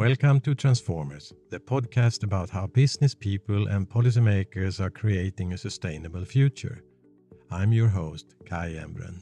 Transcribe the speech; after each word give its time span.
Welcome 0.00 0.40
to 0.44 0.54
Transformers, 0.54 1.30
the 1.50 1.60
podcast 1.60 2.24
about 2.24 2.48
how 2.48 2.66
business 2.66 3.14
people 3.14 3.66
and 3.66 3.86
policymakers 3.86 4.80
are 4.80 4.88
creating 4.88 5.52
a 5.52 5.58
sustainable 5.58 6.24
future. 6.24 6.82
I'm 7.50 7.70
your 7.70 7.88
host, 7.88 8.34
Kai 8.46 8.78
Embren. 8.82 9.20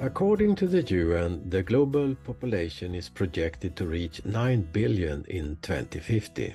According 0.00 0.56
to 0.56 0.66
the 0.66 0.82
UN, 0.82 1.48
the 1.48 1.62
global 1.62 2.16
population 2.16 2.96
is 2.96 3.08
projected 3.08 3.76
to 3.76 3.86
reach 3.86 4.24
9 4.24 4.68
billion 4.72 5.24
in 5.28 5.56
2050. 5.62 6.52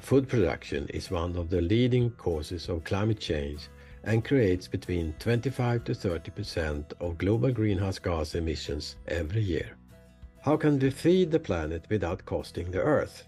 Food 0.00 0.28
production 0.28 0.88
is 0.88 1.08
one 1.08 1.36
of 1.36 1.50
the 1.50 1.60
leading 1.60 2.10
causes 2.10 2.68
of 2.68 2.82
climate 2.82 3.20
change 3.20 3.68
and 4.04 4.24
creates 4.24 4.68
between 4.68 5.14
25 5.18 5.84
to 5.84 5.94
30 5.94 6.30
percent 6.30 6.92
of 7.00 7.18
global 7.18 7.52
greenhouse 7.52 7.98
gas 7.98 8.34
emissions 8.34 8.96
every 9.08 9.42
year. 9.42 9.76
How 10.40 10.56
can 10.56 10.78
we 10.78 10.90
feed 10.90 11.30
the 11.30 11.38
planet 11.38 11.84
without 11.88 12.24
costing 12.24 12.70
the 12.70 12.80
Earth? 12.80 13.24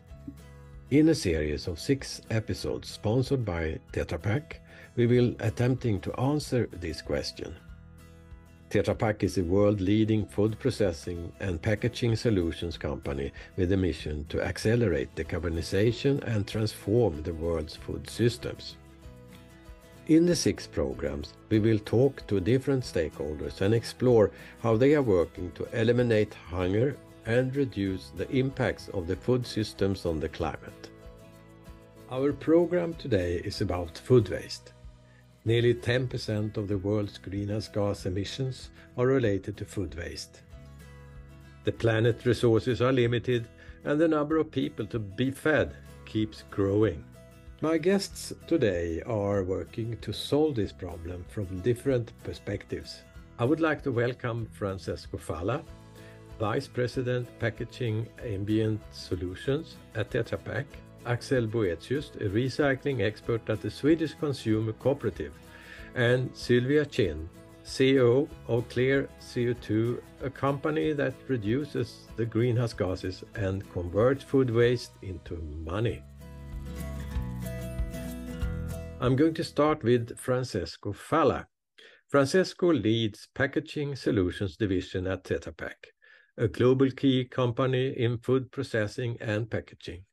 In 0.91 1.09
a 1.09 1.15
series 1.15 1.67
of 1.67 1.79
six 1.79 2.21
episodes 2.31 2.89
sponsored 2.89 3.45
by 3.45 3.79
Tetra 3.93 4.21
Pak, 4.21 4.61
we 4.97 5.07
will 5.07 5.35
attempting 5.41 6.01
to 6.01 6.21
answer 6.21 6.69
this 6.73 7.01
question. 7.01 7.55
Tetra 8.71 8.99
Pak 8.99 9.23
is 9.23 9.39
a 9.39 9.45
world-leading 9.45 10.27
food 10.27 10.59
processing 10.59 11.33
and 11.39 11.63
packaging 11.63 12.17
solutions 12.17 12.77
company 12.77 13.33
with 13.57 13.71
a 13.71 13.77
mission 13.77 14.25
to 14.29 14.43
accelerate 14.43 15.15
decarbonization 15.15 16.21
and 16.25 16.49
transform 16.49 17.23
the 17.23 17.35
world's 17.35 17.77
food 17.77 18.11
systems. 18.11 18.77
In 20.07 20.27
the 20.27 20.37
six 20.37 20.67
programs, 20.67 21.33
we 21.49 21.59
will 21.59 21.79
talk 21.79 22.27
to 22.27 22.39
different 22.39 22.85
stakeholders 22.85 23.63
and 23.63 23.73
explore 23.73 24.31
how 24.61 24.77
they 24.77 24.95
are 24.95 25.03
working 25.03 25.51
to 25.53 25.67
eliminate 25.73 26.35
hunger 26.35 26.99
and 27.25 27.57
reduce 27.57 28.11
the 28.11 28.31
impacts 28.31 28.89
of 28.89 29.07
the 29.07 29.17
food 29.17 29.47
systems 29.47 30.05
on 30.05 30.21
the 30.21 30.29
climate. 30.29 30.91
Our 32.11 32.35
program 32.35 32.93
today 32.93 33.37
is 33.37 33.63
about 33.63 33.97
food 33.97 34.29
waste. 34.29 34.75
Nearly 35.47 35.73
10% 35.73 36.59
of 36.59 36.69
the 36.69 36.77
world's 36.77 37.17
greenhouse 37.17 37.69
gas 37.69 38.05
emissions 38.05 38.69
are 38.99 39.07
related 39.07 39.57
to 39.57 39.65
food 39.65 39.95
waste. 39.95 40.43
The 41.65 41.73
planet 41.73 42.27
resources 42.27 42.83
are 42.83 42.93
limited 42.93 43.49
and 43.85 43.99
the 43.99 44.09
number 44.09 44.37
of 44.37 44.51
people 44.51 44.85
to 44.87 44.99
be 44.99 45.31
fed 45.31 45.75
keeps 46.05 46.45
growing. 46.51 47.03
My 47.65 47.79
guests 47.79 48.31
today 48.47 49.01
are 49.07 49.43
working 49.43 49.97
to 50.03 50.13
solve 50.13 50.55
this 50.55 50.71
problem 50.71 51.25
from 51.31 51.61
different 51.61 52.13
perspectives. 52.23 53.01
I 53.39 53.47
would 53.47 53.59
like 53.59 53.83
to 53.85 53.91
welcome 53.91 54.47
Francesco 54.53 55.17
Faella, 55.17 55.63
Vice 56.39 56.69
President 56.69 57.27
Packaging 57.39 58.07
Ambient 58.23 58.83
Solutions 58.93 59.77
at 59.95 60.11
Tetra 60.11 60.45
Pak, 60.45 60.67
Axel 61.07 61.47
Boëthius, 61.47 62.15
a 62.17 62.29
recycling 62.29 63.01
expert 63.01 63.49
at 63.49 63.63
the 63.63 63.71
Swedish 63.71 64.13
Consumer 64.13 64.75
Cooperative, 64.75 65.33
and 65.95 66.29
Sylvia 66.37 66.85
Chin, 66.85 67.31
CEO 67.65 68.29
of 68.47 68.69
Clear 68.69 69.09
CO2, 69.23 70.03
a 70.23 70.29
company 70.29 70.93
that 70.93 71.15
reduces 71.29 72.09
the 72.17 72.27
greenhouse 72.27 72.75
gases 72.75 73.25
and 73.37 73.67
converts 73.73 74.23
food 74.23 74.51
waste 74.51 74.93
into 75.01 75.37
money. 75.65 76.03
I'm 79.05 79.17
going 79.17 79.35
to 79.35 79.45
start 79.45 79.85
with 79.85 80.19
Francesco 80.19 80.95
Faella. 80.95 81.45
Francesco 82.09 82.73
leads 82.73 83.29
Packaging 83.35 83.97
Solutions 83.97 84.57
Division 84.57 85.07
at 85.07 85.25
Tetra 85.25 85.55
Pak, 85.55 85.77
a 86.39 86.49
global 86.49 86.91
key 86.91 87.27
company 87.27 87.89
in 87.89 88.17
food 88.17 88.51
processing 88.51 89.19
and 89.21 89.51
packaging. 89.51 90.05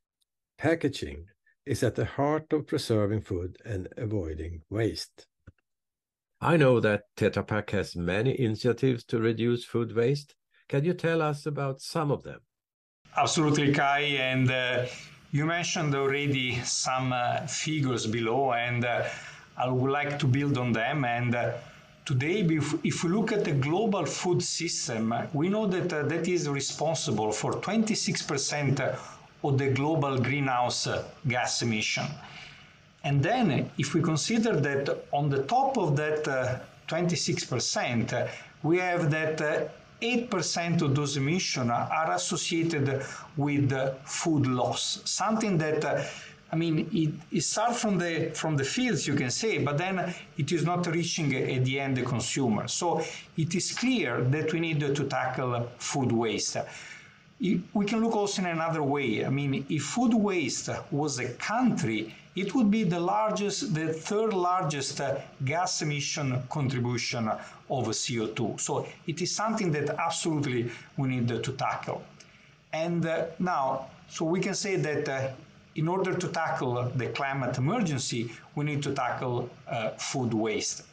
Packaging 0.58 1.24
is 1.64 1.82
at 1.82 1.94
the 1.94 2.04
heart 2.04 2.52
of 2.52 2.66
preserving 2.66 3.22
food 3.22 3.56
and 3.64 3.88
avoiding 3.96 4.60
waste. 4.68 5.26
I 6.42 6.58
know 6.58 6.78
that 6.80 7.04
Tetra 7.16 7.46
Pak 7.46 7.70
has 7.70 7.96
many 7.96 8.38
initiatives 8.38 9.04
to 9.04 9.18
reduce 9.20 9.64
food 9.64 9.96
waste. 9.96 10.34
Can 10.68 10.84
you 10.84 10.92
tell 10.92 11.22
us 11.22 11.46
about 11.46 11.80
some 11.80 12.10
of 12.10 12.24
them? 12.24 12.40
Absolutely, 13.16 13.72
Kai. 13.72 14.00
And 14.00 14.50
uh, 14.50 14.84
you 15.32 15.46
mentioned 15.46 15.94
already 15.94 16.60
some 16.62 17.10
uh, 17.14 17.46
figures 17.46 18.06
below, 18.06 18.52
and 18.52 18.84
uh, 18.84 19.02
I 19.56 19.68
would 19.68 19.90
like 19.90 20.18
to 20.18 20.26
build 20.26 20.58
on 20.58 20.72
them. 20.72 21.06
And 21.06 21.34
uh, 21.34 21.52
today, 22.04 22.40
if, 22.84 23.02
we 23.02 23.10
look 23.10 23.32
at 23.32 23.44
the 23.44 23.52
global 23.52 24.04
food 24.04 24.42
system, 24.42 25.14
we 25.32 25.48
know 25.48 25.66
that 25.66 25.88
that 25.88 26.28
is 26.28 26.50
responsible 26.50 27.32
for 27.32 27.52
26% 27.54 28.98
of 29.42 29.58
the 29.58 29.68
global 29.70 30.18
greenhouse 30.18 30.86
gas 31.26 31.62
emission. 31.62 32.06
And 33.02 33.22
then, 33.22 33.70
if 33.78 33.94
we 33.94 34.02
consider 34.02 34.60
that 34.60 35.06
on 35.12 35.30
the 35.30 35.44
top 35.44 35.78
of 35.78 35.96
that 35.96 36.24
26%, 36.88 38.12
uh, 38.12 38.28
we 38.62 38.78
have 38.78 39.10
that 39.10 39.72
8% 40.02 40.82
of 40.82 40.94
those 40.94 41.16
emissions 41.16 41.70
are 41.70 42.12
associated 42.12 43.04
with 43.36 43.72
food 44.04 44.46
loss, 44.46 45.00
something 45.04 45.56
that 45.58 45.84
uh, 45.84 46.02
I 46.52 46.56
mean, 46.56 46.90
it, 46.92 47.14
it 47.38 47.40
starts 47.40 47.80
from 47.80 47.96
the 47.96 48.30
from 48.34 48.56
the 48.56 48.64
fields, 48.64 49.06
you 49.06 49.14
can 49.14 49.30
say, 49.30 49.56
but 49.56 49.78
then 49.78 50.14
it 50.36 50.52
is 50.52 50.64
not 50.64 50.86
reaching 50.86 51.34
at 51.34 51.64
the 51.64 51.80
end 51.80 51.96
the 51.96 52.02
consumer. 52.02 52.68
So 52.68 53.02
it 53.38 53.54
is 53.54 53.72
clear 53.72 54.20
that 54.24 54.52
we 54.52 54.60
need 54.60 54.80
to 54.80 55.04
tackle 55.04 55.66
food 55.78 56.12
waste 56.12 56.58
we 57.42 57.84
can 57.86 58.00
look 58.04 58.14
also 58.14 58.42
in 58.42 58.46
another 58.46 58.82
way. 58.84 59.26
I 59.26 59.28
mean, 59.28 59.66
if 59.68 59.82
food 59.82 60.14
waste 60.14 60.68
was 60.92 61.18
a 61.18 61.28
country, 61.34 62.14
it 62.36 62.54
would 62.54 62.70
be 62.70 62.84
the 62.84 63.00
largest, 63.00 63.74
the 63.74 63.92
third 63.92 64.32
largest 64.32 65.00
uh, 65.00 65.18
gas 65.44 65.82
emission 65.82 66.40
contribution 66.50 67.28
of 67.28 67.88
CO2. 67.88 68.60
So 68.60 68.86
it 69.08 69.20
is 69.20 69.34
something 69.34 69.72
that 69.72 69.90
absolutely 69.90 70.70
we 70.96 71.08
need 71.08 71.28
to 71.28 71.52
tackle. 71.52 72.02
And 72.72 73.04
uh, 73.04 73.26
now, 73.40 73.86
so 74.08 74.24
we 74.24 74.38
can 74.40 74.54
say 74.54 74.76
that 74.76 75.08
uh, 75.08 75.30
in 75.74 75.88
order 75.88 76.14
to 76.14 76.28
tackle 76.28 76.92
the 76.94 77.08
climate 77.08 77.58
emergency, 77.58 78.30
we 78.54 78.64
need 78.64 78.82
to 78.84 78.94
tackle 78.94 79.50
food 79.98 80.32
waste 80.32 80.84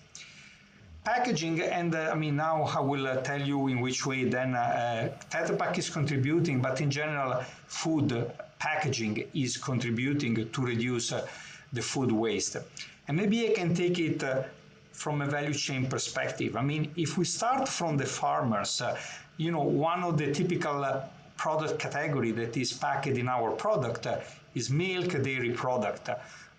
packaging, 1.13 1.59
and 1.61 1.95
uh, 1.95 2.13
I 2.13 2.15
mean, 2.23 2.35
now 2.35 2.55
I 2.79 2.81
will 2.91 3.07
uh, 3.07 3.15
tell 3.29 3.41
you 3.41 3.67
in 3.67 3.77
which 3.85 4.05
way 4.05 4.25
then 4.25 4.53
uh, 4.53 5.09
Tetra 5.31 5.57
Pak 5.57 5.75
is 5.79 5.89
contributing, 5.89 6.61
but 6.61 6.81
in 6.81 6.89
general, 6.91 7.31
food 7.65 8.09
packaging 8.59 9.15
is 9.33 9.57
contributing 9.57 10.35
to 10.55 10.59
reduce 10.71 11.11
uh, 11.11 11.25
the 11.73 11.81
food 11.81 12.11
waste. 12.11 12.57
And 13.07 13.17
maybe 13.17 13.37
I 13.49 13.51
can 13.59 13.73
take 13.73 13.97
it 13.97 14.23
uh, 14.23 14.43
from 14.91 15.15
a 15.21 15.27
value 15.37 15.57
chain 15.65 15.87
perspective. 15.87 16.51
I 16.55 16.63
mean, 16.71 16.83
if 16.95 17.17
we 17.17 17.25
start 17.25 17.67
from 17.67 17.97
the 17.97 18.05
farmers, 18.05 18.79
uh, 18.79 18.95
you 19.37 19.51
know, 19.51 19.65
one 19.89 20.03
of 20.03 20.13
the 20.21 20.31
typical 20.31 20.79
product 21.37 21.79
category 21.79 22.31
that 22.39 22.55
is 22.55 22.71
packed 22.71 23.17
in 23.21 23.27
our 23.27 23.49
product 23.63 24.05
is 24.53 24.69
milk 24.69 25.09
dairy 25.23 25.53
product. 25.63 26.05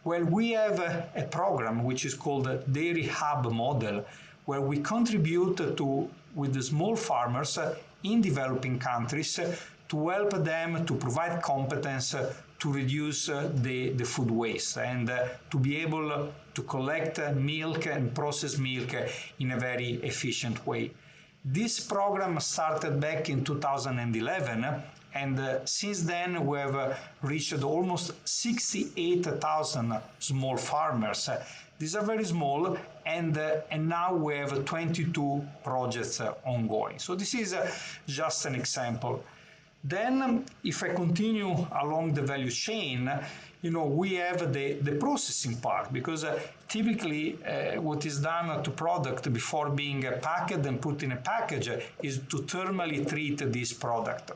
Well, 0.03 0.25
we 0.25 0.53
have 0.53 0.79
a 1.23 1.25
program 1.39 1.85
which 1.85 2.03
is 2.07 2.15
called 2.15 2.47
Dairy 2.73 3.07
Hub 3.19 3.43
Model, 3.53 4.07
where 4.47 4.61
we 4.61 4.79
contribute 4.79 5.57
to 5.77 6.09
with 6.35 6.55
the 6.55 6.63
small 6.63 6.97
farmers 6.97 7.59
in 8.03 8.21
developing 8.21 8.79
countries 8.79 9.39
to 9.89 10.09
help 10.09 10.31
them 10.45 10.87
to 10.87 10.95
provide 10.95 11.43
competence 11.43 12.15
to 12.61 12.73
reduce 12.73 13.27
the, 13.27 13.91
the 13.97 14.05
food 14.05 14.31
waste 14.31 14.77
and 14.79 15.11
to 15.51 15.59
be 15.59 15.77
able 15.79 16.33
to 16.55 16.63
collect 16.63 17.19
milk 17.35 17.87
and 17.87 18.15
process 18.15 18.59
milk 18.59 18.95
in 19.41 19.53
a 19.53 19.59
very 19.59 19.95
efficient 20.05 20.65
way. 20.67 20.91
This 21.45 21.81
program 21.81 22.39
started 22.39 23.01
back 23.01 23.31
in 23.31 23.45
2011 23.45 24.67
and 25.15 25.41
uh, 25.41 25.65
since 25.65 26.03
then 26.03 26.47
we 26.47 26.59
have 26.59 26.77
uh, 26.77 26.95
reached 27.23 27.63
almost 27.65 28.13
68,000 28.29 29.99
small 30.21 30.57
farmers 30.57 31.29
these 31.81 31.97
are 31.97 32.05
very 32.05 32.27
small, 32.27 32.77
and 33.17 33.37
uh, 33.39 33.61
and 33.71 33.89
now 33.89 34.15
we 34.15 34.35
have 34.37 34.65
22 34.65 35.47
projects 35.65 36.21
uh, 36.21 36.35
ongoing. 36.45 36.99
So 36.99 37.15
this 37.15 37.35
is 37.35 37.53
uh, 37.53 37.71
just 38.07 38.47
an 38.47 38.55
example. 38.55 39.23
Then, 39.83 40.23
um, 40.23 40.45
if 40.63 40.83
I 40.83 40.89
continue 40.89 41.67
along 41.83 42.13
the 42.13 42.23
value 42.23 42.51
chain, 42.51 43.11
you 43.63 43.71
know, 43.71 43.87
we 43.87 44.15
have 44.15 44.53
the, 44.53 44.75
the 44.75 44.93
processing 44.93 45.57
part 45.57 45.91
because 45.93 46.23
uh, 46.25 46.39
typically 46.69 47.39
uh, 47.45 47.81
what 47.81 48.05
is 48.05 48.21
done 48.21 48.63
to 48.63 48.71
product 48.71 49.33
before 49.33 49.71
being 49.71 50.03
packed 50.21 50.67
and 50.67 50.81
put 50.81 51.03
in 51.03 51.13
a 51.13 51.17
package 51.17 51.71
is 52.03 52.19
to 52.29 52.39
thermally 52.39 53.09
treat 53.09 53.39
this 53.39 53.73
product. 53.73 54.33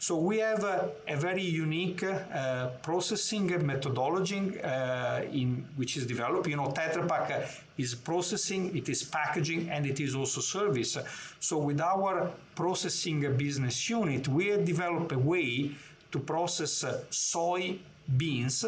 So 0.00 0.16
we 0.16 0.38
have 0.38 0.64
a, 0.64 0.92
a 1.08 1.14
very 1.14 1.42
unique 1.42 2.02
uh, 2.02 2.68
processing 2.82 3.48
methodology 3.66 4.58
uh, 4.62 5.24
in 5.30 5.62
which 5.76 5.98
is 5.98 6.06
developed. 6.06 6.48
You 6.48 6.56
know, 6.56 6.68
Tetra 6.68 7.06
Pak 7.06 7.50
is 7.76 7.94
processing, 7.94 8.74
it 8.74 8.88
is 8.88 9.02
packaging, 9.02 9.68
and 9.68 9.84
it 9.84 10.00
is 10.00 10.14
also 10.14 10.40
service. 10.40 10.96
So 11.38 11.58
with 11.58 11.82
our 11.82 12.30
processing 12.54 13.36
business 13.36 13.90
unit, 13.90 14.26
we 14.26 14.46
have 14.46 14.64
developed 14.64 15.12
a 15.12 15.18
way 15.18 15.72
to 16.12 16.18
process 16.18 16.82
soy 17.10 17.78
beans 18.16 18.64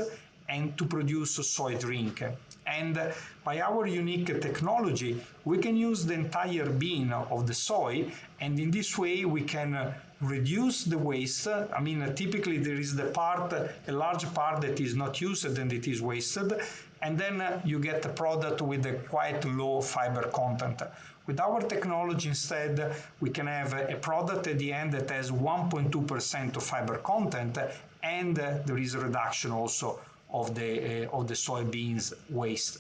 and 0.50 0.76
to 0.76 0.85
produce 0.85 1.37
soy 1.49 1.76
drink. 1.76 2.23
And 2.67 3.00
by 3.43 3.61
our 3.61 3.87
unique 3.87 4.26
technology, 4.43 5.19
we 5.46 5.56
can 5.56 5.76
use 5.76 6.05
the 6.05 6.12
entire 6.12 6.69
bean 6.69 7.11
of 7.11 7.46
the 7.46 7.55
soy, 7.55 8.12
and 8.38 8.61
in 8.61 8.70
this 8.70 8.99
way 8.99 9.25
we 9.25 9.40
can 9.40 9.94
reduce 10.23 10.85
the 10.85 10.97
waste. 10.97 11.49
I 11.49 11.81
mean, 11.81 12.15
typically 12.15 12.59
there 12.59 12.77
is 12.77 12.95
the 12.95 13.07
part, 13.07 13.53
a 13.53 13.93
large 13.93 14.33
part 14.35 14.61
that 14.63 14.81
is 14.81 14.95
not 14.95 15.21
used 15.21 15.59
and 15.59 15.73
it 15.73 15.89
is 15.89 16.01
wasted, 16.01 16.61
and 17.03 17.19
then 17.19 17.61
you 17.65 17.79
get 17.81 18.07
a 18.07 18.09
product 18.09 18.63
with 18.63 18.87
a 18.87 18.95
quite 19.11 19.45
low 19.45 19.81
fiber 19.81 20.23
content. 20.29 20.83
With 21.27 21.41
our 21.41 21.61
technology 21.61 22.29
instead, 22.29 22.95
we 23.21 23.31
can 23.31 23.47
have 23.47 23.75
a 23.75 23.97
product 23.97 24.47
at 24.47 24.59
the 24.59 24.73
end 24.73 24.93
that 24.93 25.11
has 25.11 25.31
1.2% 25.31 26.57
of 26.57 26.63
fiber 26.63 26.99
content, 26.99 27.59
and 28.03 28.37
there 28.37 28.79
is 28.79 28.95
a 28.95 29.01
reduction 29.01 29.51
also 29.51 30.01
of 30.33 30.55
the, 30.55 31.07
uh, 31.07 31.17
of 31.17 31.29
the 31.29 31.35
soybeans 31.35 32.13
waste. 32.31 32.79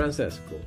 Francesco, 0.00 0.58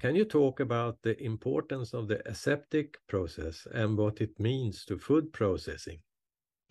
can 0.00 0.14
you 0.14 0.24
talk 0.24 0.58
about 0.60 0.96
the 1.02 1.22
importance 1.22 1.92
of 1.92 2.08
the 2.08 2.26
aseptic 2.26 2.96
process 3.06 3.66
and 3.74 3.98
what 3.98 4.22
it 4.22 4.40
means 4.40 4.86
to 4.86 4.96
food 4.96 5.30
processing? 5.30 5.98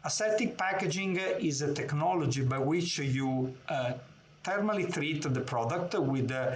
Aseptic 0.03 0.57
packaging 0.57 1.17
is 1.17 1.61
a 1.61 1.71
technology 1.75 2.43
by 2.43 2.57
which 2.57 2.97
you 2.97 3.55
uh, 3.69 3.93
thermally 4.43 4.91
treat 4.91 5.21
the 5.31 5.41
product 5.41 5.93
with 5.93 6.31
uh, 6.31 6.55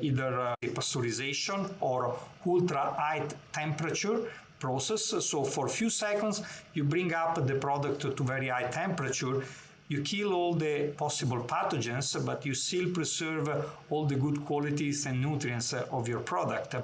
either 0.00 0.38
uh, 0.38 0.54
pasteurization 0.62 1.68
or 1.80 2.16
ultra 2.46 2.94
high 2.96 3.26
temperature 3.52 4.30
process. 4.60 5.06
So 5.06 5.42
for 5.42 5.66
a 5.66 5.70
few 5.70 5.90
seconds, 5.90 6.40
you 6.74 6.84
bring 6.84 7.12
up 7.12 7.34
the 7.44 7.56
product 7.56 8.02
to 8.02 8.22
very 8.22 8.46
high 8.46 8.70
temperature. 8.70 9.42
You 9.88 10.02
kill 10.02 10.32
all 10.32 10.54
the 10.54 10.92
possible 10.96 11.42
pathogens, 11.44 12.24
but 12.24 12.46
you 12.46 12.54
still 12.54 12.90
preserve 12.90 13.48
all 13.90 14.06
the 14.06 14.16
good 14.16 14.44
qualities 14.46 15.06
and 15.06 15.20
nutrients 15.20 15.72
of 15.72 16.08
your 16.08 16.20
product 16.20 16.74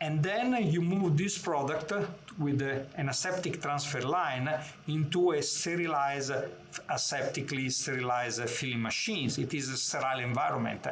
and 0.00 0.22
then 0.22 0.52
you 0.70 0.82
move 0.82 1.16
this 1.16 1.38
product 1.38 1.92
with 2.38 2.60
an 2.60 3.08
aseptic 3.08 3.62
transfer 3.62 4.02
line 4.02 4.50
into 4.88 5.32
a 5.32 5.42
sterilized, 5.42 6.32
aseptically 6.90 7.72
sterilized 7.72 8.48
filling 8.50 8.82
machines. 8.82 9.38
It 9.38 9.54
is 9.54 9.70
a 9.70 9.76
sterile 9.76 10.20
environment. 10.20 10.86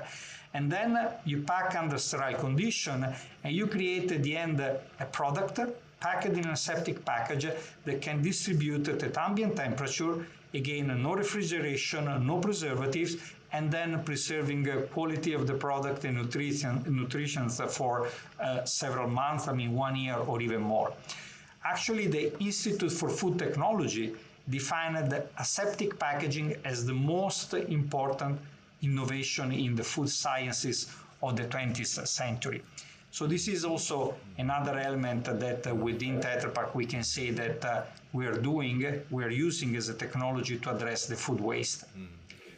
And 0.55 0.73
then 0.73 1.09
you 1.27 1.43
pack 1.43 1.77
under 1.77 1.99
sterile 1.99 2.39
condition 2.39 3.07
and 3.43 3.55
you 3.55 3.67
create 3.67 4.11
at 4.11 4.23
the 4.23 4.37
end 4.37 4.61
a 4.61 4.81
product 5.13 5.61
packed 6.01 6.27
in 6.27 6.39
an 6.39 6.51
aseptic 6.51 7.05
package 7.05 7.49
that 7.85 8.01
can 8.01 8.23
distribute 8.23 8.89
at 8.89 9.19
ambient 9.19 9.57
temperature 9.57 10.27
Again, 10.55 10.87
no 11.03 11.15
refrigeration, 11.15 12.05
no 12.27 12.39
preservatives, 12.39 13.17
and 13.53 13.71
then 13.71 14.03
preserving 14.05 14.67
quality 14.93 15.33
of 15.33 15.47
the 15.47 15.55
product 15.55 16.05
and 16.05 16.17
nutrition, 16.17 16.83
nutrition 16.89 17.49
for 17.49 18.09
uh, 18.41 18.65
several 18.65 19.09
months, 19.09 19.49
I 19.49 19.53
mean 19.53 19.73
one 19.75 19.97
year 19.97 20.17
or 20.17 20.41
even 20.41 20.61
more. 20.63 20.93
Actually, 21.65 22.07
the 22.07 22.25
Institute 22.41 22.93
for 22.93 23.09
Food 23.09 23.39
Technology 23.39 24.15
defined 24.51 25.13
aseptic 25.39 25.99
packaging 25.99 26.55
as 26.65 26.85
the 26.85 26.93
most 26.93 27.55
important 27.55 28.39
innovation 28.83 29.51
in 29.51 29.75
the 29.75 29.83
food 29.83 30.09
sciences 30.09 30.87
of 31.23 31.37
the 31.37 31.45
20th 31.45 32.07
century. 32.07 32.63
So 33.15 33.29
this 33.29 33.47
is 33.47 33.65
also 33.65 34.17
another 34.39 34.77
element 34.77 35.27
that 35.27 35.65
uh, 35.69 35.73
within 35.73 36.21
Tetra 36.21 36.53
Pak 36.53 36.75
we 36.75 36.85
can 36.85 37.05
say 37.05 37.31
that 37.31 37.65
uh, 37.65 37.83
we 38.13 38.27
are 38.27 38.37
doing, 38.37 39.03
we 39.09 39.23
are 39.23 39.31
using 39.31 39.77
as 39.77 39.89
a 39.89 39.95
technology 39.95 40.59
to 40.59 40.75
address 40.75 41.07
the 41.07 41.15
food 41.15 41.41
waste. 41.41 41.85
Mm. 41.97 42.09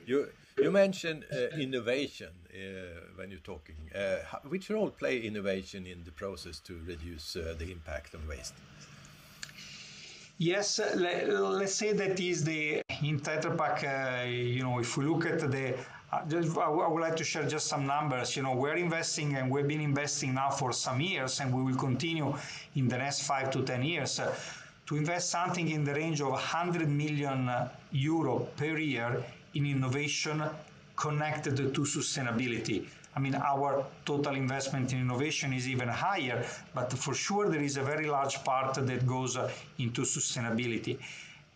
You 0.06 0.28
you 0.56 0.70
mentioned 0.70 1.26
uh, 1.30 1.60
innovation 1.60 2.30
uh, 2.32 2.56
when 3.16 3.30
you're 3.30 3.48
talking. 3.52 3.76
Uh, 3.94 4.38
which 4.48 4.70
role 4.70 4.88
play 4.88 5.18
innovation 5.18 5.86
in 5.86 6.04
the 6.04 6.12
process 6.22 6.58
to 6.60 6.80
reduce 6.86 7.36
uh, 7.36 7.54
the 7.58 7.70
impact 7.70 8.14
on 8.14 8.26
waste? 8.26 8.54
Yes, 10.38 10.80
let, 10.94 11.28
us 11.64 11.74
say 11.74 11.92
that 11.92 12.18
is 12.18 12.44
the 12.44 12.80
in 13.02 13.20
Tetra 13.20 13.52
Pak. 13.60 13.76
you 14.26 14.62
know, 14.62 14.78
if 14.78 14.96
we 14.96 15.04
look 15.04 15.26
at 15.26 15.38
the 15.38 15.74
just, 16.28 16.56
I 16.58 16.68
would 16.68 17.00
like 17.00 17.16
to 17.16 17.24
share 17.24 17.46
just 17.46 17.66
some 17.66 17.86
numbers. 17.86 18.36
You 18.36 18.42
know, 18.42 18.54
we're 18.54 18.76
investing 18.76 19.36
and 19.36 19.50
we've 19.50 19.68
been 19.68 19.80
investing 19.80 20.34
now 20.34 20.50
for 20.50 20.72
some 20.72 21.00
years, 21.00 21.40
and 21.40 21.54
we 21.54 21.62
will 21.62 21.78
continue 21.78 22.34
in 22.74 22.88
the 22.88 22.98
next 22.98 23.22
five 23.22 23.50
to 23.52 23.62
10 23.62 23.82
years 23.82 24.20
uh, 24.20 24.34
to 24.86 24.96
invest 24.96 25.30
something 25.30 25.68
in 25.70 25.84
the 25.84 25.94
range 25.94 26.20
of 26.20 26.28
100 26.28 26.88
million 26.88 27.48
uh, 27.48 27.68
euro 27.92 28.40
per 28.56 28.78
year 28.78 29.24
in 29.54 29.66
innovation 29.66 30.42
connected 30.96 31.56
to 31.56 31.80
sustainability. 31.82 32.86
I 33.14 33.20
mean, 33.20 33.34
our 33.34 33.84
total 34.04 34.34
investment 34.34 34.92
in 34.92 35.00
innovation 35.00 35.52
is 35.52 35.66
even 35.66 35.88
higher, 35.88 36.44
but 36.74 36.92
for 36.92 37.14
sure 37.14 37.48
there 37.48 37.62
is 37.62 37.76
a 37.78 37.82
very 37.82 38.06
large 38.06 38.44
part 38.44 38.74
that 38.74 39.06
goes 39.06 39.36
uh, 39.36 39.50
into 39.78 40.02
sustainability 40.02 40.98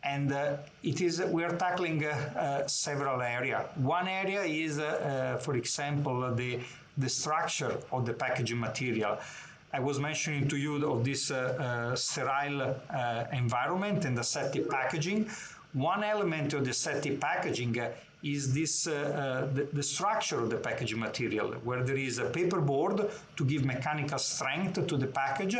and 0.02 0.32
uh, 0.32 0.56
it 0.82 1.00
is 1.00 1.20
we 1.20 1.44
are 1.44 1.56
tackling 1.56 2.05
uh, 2.05 2.11
uh, 2.11 2.67
several 2.67 3.20
areas. 3.20 3.67
One 3.76 4.08
area 4.08 4.43
is, 4.43 4.79
uh, 4.79 4.85
uh, 4.85 5.38
for 5.38 5.56
example, 5.56 6.35
the 6.35 6.58
the 6.99 7.08
structure 7.08 7.76
of 7.93 8.06
the 8.06 8.12
packaging 8.12 8.58
material. 8.58 9.19
I 9.73 9.81
was 9.81 10.00
mentioning 10.00 10.49
to 10.49 10.56
you 10.56 10.75
of 10.91 11.05
this 11.05 11.31
uh, 11.31 11.94
sterile 11.94 12.75
environment 13.32 14.05
and 14.05 14.17
the 14.17 14.23
aseptic 14.23 14.69
packaging. 14.69 15.31
One 15.73 16.02
element 16.02 16.52
of 16.55 16.64
the 16.64 16.70
aseptic 16.70 17.20
packaging 17.20 17.76
is 18.25 18.52
this 18.52 18.85
the, 18.85 19.69
the, 19.73 19.82
structure 19.82 20.41
of 20.41 20.50
the 20.50 20.56
packaging 20.56 20.99
material, 20.99 21.52
where 21.62 21.85
there 21.85 21.97
is 21.97 22.19
a 22.19 22.25
paper 22.25 22.61
board 22.61 23.08
to 23.37 23.44
give 23.44 23.64
mechanical 23.64 24.19
strength 24.19 24.85
to 24.88 24.97
the 24.97 25.06
package, 25.06 25.56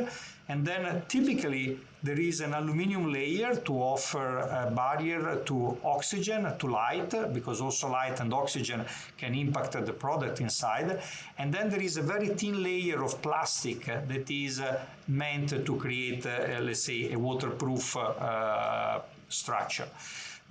and 0.49 0.67
then 0.67 1.03
typically 1.07 1.79
there 2.03 2.19
is 2.19 2.41
an 2.41 2.55
aluminum 2.55 3.13
layer 3.13 3.55
to 3.55 3.73
offer 3.75 4.39
a 4.39 4.71
barrier 4.75 5.43
to 5.45 5.77
oxygen, 5.85 6.51
to 6.59 6.67
light, 6.67 7.11
because 7.33 7.61
also 7.61 7.89
light 7.89 8.21
and 8.21 8.33
oxygen 8.33 8.85
can 9.19 9.35
impact 9.35 9.73
the 9.73 9.93
product 9.93 10.41
inside. 10.41 11.01
And 11.39 11.53
then 11.53 11.69
there 11.69 11.83
is 11.83 11.97
a 11.97 12.03
very 12.03 12.29
thin 12.29 12.63
layer 12.63 13.05
of 13.05 13.21
plastic 13.23 13.85
that 13.85 14.31
is 14.31 14.61
uh, 14.61 14.81
meant 15.09 15.51
to 15.51 15.77
create, 15.77 16.25
uh, 16.27 16.61
let's 16.61 16.83
say, 16.85 17.13
a 17.13 17.19
waterproof 17.19 17.97
uh, 17.97 19.01
structure. 19.29 19.89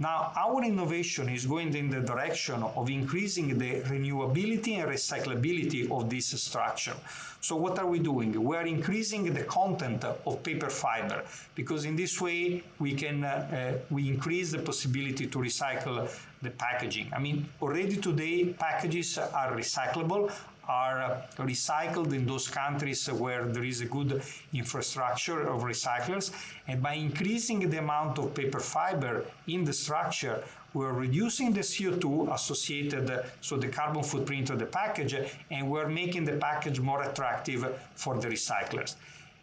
Now, 0.02 0.32
our 0.38 0.64
innovation 0.64 1.28
is 1.28 1.46
going 1.46 1.76
in 1.76 1.90
the 1.90 2.00
direction 2.00 2.64
of 2.64 2.90
increasing 2.90 3.58
the 3.58 3.82
renewability 3.82 4.78
and 4.80 4.90
recyclability 4.90 5.92
of 5.92 6.10
this 6.10 6.28
structure. 6.42 6.96
So 7.42 7.58
what 7.58 7.78
are 7.80 7.86
we 7.86 8.00
doing? 8.00 8.32
We 8.42 8.56
are 8.56 8.66
increasing 8.66 9.34
the 9.34 9.44
content 9.44 10.06
of 10.06 10.42
paper 10.42 10.70
fiber 10.70 11.26
because 11.54 11.84
in 11.84 11.98
this 11.98 12.22
way 12.22 12.64
we 12.80 12.94
can 12.94 13.26
uh, 13.26 13.30
uh, 13.30 13.78
we 13.90 14.08
increase 14.08 14.52
the 14.52 14.60
possibility 14.60 15.28
to 15.28 15.38
recycle 15.38 16.10
the 16.42 16.50
packaging. 16.52 17.12
I 17.14 17.20
mean, 17.20 17.50
already 17.62 17.98
today 17.98 18.54
packages 18.54 19.18
are 19.18 19.52
recyclable 19.52 20.32
are 20.70 21.24
recycled 21.38 22.14
in 22.14 22.26
those 22.26 22.48
countries 22.48 23.12
where 23.12 23.46
there 23.46 23.64
is 23.64 23.82
a 23.82 23.86
good 23.86 24.22
infrastructure 24.54 25.42
of 25.48 25.64
recyclers. 25.64 26.32
And 26.68 26.82
by 26.82 26.94
increasing 26.94 27.68
the 27.70 27.80
amount 27.80 28.20
of 28.20 28.36
paper 28.36 28.60
fiber 28.60 29.26
in 29.48 29.66
the 29.66 29.74
structure, 29.74 30.44
we're 30.76 30.94
reducing 30.94 31.52
the 31.52 31.62
CO2 31.62 32.32
associated, 32.32 33.26
so 33.42 33.58
the 33.58 33.68
carbon 33.68 34.04
footprint 34.04 34.52
of 34.52 34.60
the 34.60 34.68
package, 34.68 35.16
and 35.50 35.70
we're 35.70 35.90
making 35.90 36.26
the 36.26 36.38
package 36.38 36.80
more 36.80 37.02
attractive 37.02 37.66
for 37.96 38.20
the 38.20 38.28
recyclers. 38.28 38.96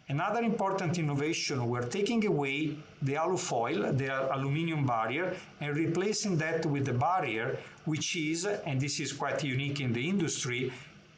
Another 0.09 0.39
important 0.41 0.97
innovation, 0.97 1.67
we're 1.67 1.89
taking 1.89 2.25
away 2.25 2.77
the 3.01 3.15
alufoil, 3.15 3.97
the 3.97 4.33
aluminum 4.33 4.85
barrier, 4.85 5.35
and 5.59 5.75
replacing 5.75 6.37
that 6.37 6.65
with 6.65 6.87
a 6.87 6.93
barrier 6.93 7.59
which 7.83 8.15
is, 8.15 8.45
and 8.45 8.79
this 8.79 9.01
is 9.01 9.11
quite 9.11 9.43
unique 9.43 9.81
in 9.81 9.91
the 9.91 10.07
industry, 10.07 10.71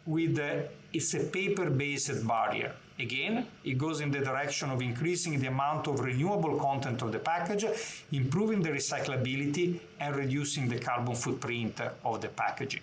with 0.09 0.39
uh, 0.39 0.67
it's 0.91 1.13
a 1.13 1.19
paper-based 1.19 2.27
barrier. 2.27 2.71
Again, 2.97 3.45
it 3.63 3.77
goes 3.77 4.01
in 4.01 4.09
the 4.11 4.19
direction 4.19 4.71
of 4.71 4.81
increasing 4.81 5.39
the 5.39 5.47
amount 5.47 5.87
of 5.87 5.99
renewable 5.99 6.59
content 6.59 7.01
of 7.03 7.11
the 7.11 7.19
package, 7.19 7.65
improving 8.11 8.61
the 8.61 8.71
recyclability, 8.71 9.79
and 9.99 10.15
reducing 10.15 10.67
the 10.67 10.79
carbon 10.79 11.15
footprint 11.15 11.79
of 12.03 12.21
the 12.21 12.27
packaging. 12.29 12.81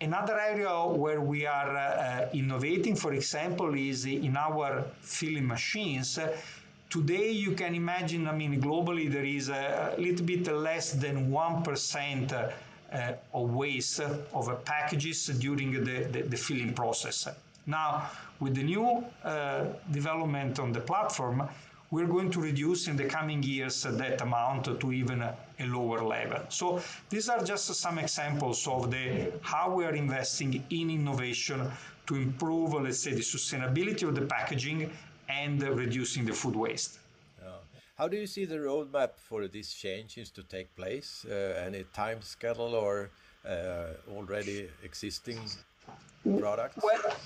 Another 0.00 0.38
area 0.38 0.72
where 0.86 1.20
we 1.20 1.44
are 1.46 1.76
uh, 1.76 2.28
innovating, 2.32 2.94
for 2.94 3.14
example, 3.14 3.74
is 3.74 4.04
in 4.04 4.36
our 4.36 4.84
filling 5.00 5.46
machines. 5.46 6.18
Today, 6.88 7.30
you 7.30 7.52
can 7.52 7.74
imagine, 7.74 8.28
I 8.28 8.32
mean, 8.32 8.60
globally, 8.60 9.10
there 9.10 9.24
is 9.24 9.48
a, 9.48 9.94
little 9.98 10.24
bit 10.24 10.46
less 10.46 10.92
than 10.92 11.30
1% 11.32 12.52
uh, 12.92 13.12
of 13.34 13.54
waste 13.54 14.00
of 14.00 14.64
packages 14.64 15.26
during 15.26 15.72
the, 15.72 16.04
the, 16.04 16.22
the, 16.22 16.36
filling 16.36 16.72
process. 16.72 17.28
Now, 17.66 18.10
with 18.40 18.54
the 18.54 18.62
new 18.62 19.04
uh, 19.24 19.66
development 19.90 20.58
on 20.58 20.72
the 20.72 20.80
platform, 20.80 21.48
we're 21.90 22.06
going 22.06 22.30
to 22.30 22.40
reduce 22.40 22.86
in 22.86 22.96
the 22.96 23.04
coming 23.04 23.42
years 23.42 23.82
that 23.82 24.20
amount 24.20 24.80
to 24.80 24.92
even 24.92 25.22
a, 25.22 25.34
a 25.58 25.66
lower 25.66 26.02
level. 26.02 26.40
So 26.50 26.82
these 27.08 27.28
are 27.28 27.42
just 27.42 27.66
some 27.74 27.98
examples 27.98 28.66
of 28.66 28.90
the 28.90 29.32
how 29.42 29.74
we 29.74 29.84
are 29.84 29.94
investing 29.94 30.62
in 30.70 30.90
innovation 30.90 31.70
to 32.06 32.14
improve, 32.14 32.74
let's 32.74 32.98
say, 32.98 33.12
the 33.12 33.20
sustainability 33.20 34.06
of 34.06 34.14
the 34.14 34.22
packaging 34.22 34.90
and 35.28 35.62
reducing 35.62 36.24
the 36.24 36.32
food 36.32 36.56
waste. 36.56 36.98
How 37.98 38.06
do 38.06 38.16
you 38.16 38.28
see 38.28 38.44
the 38.44 38.58
roadmap 38.58 39.10
for 39.16 39.48
these 39.48 39.74
changes 39.74 40.30
to 40.30 40.44
take 40.44 40.74
place? 40.76 41.26
Uh, 41.28 41.60
any 41.66 41.84
time 41.92 42.22
schedule 42.22 42.76
or 42.76 43.10
uh, 43.44 44.14
already 44.14 44.68
existing 44.84 45.40
products? 46.38 46.78
Well, 46.80 47.16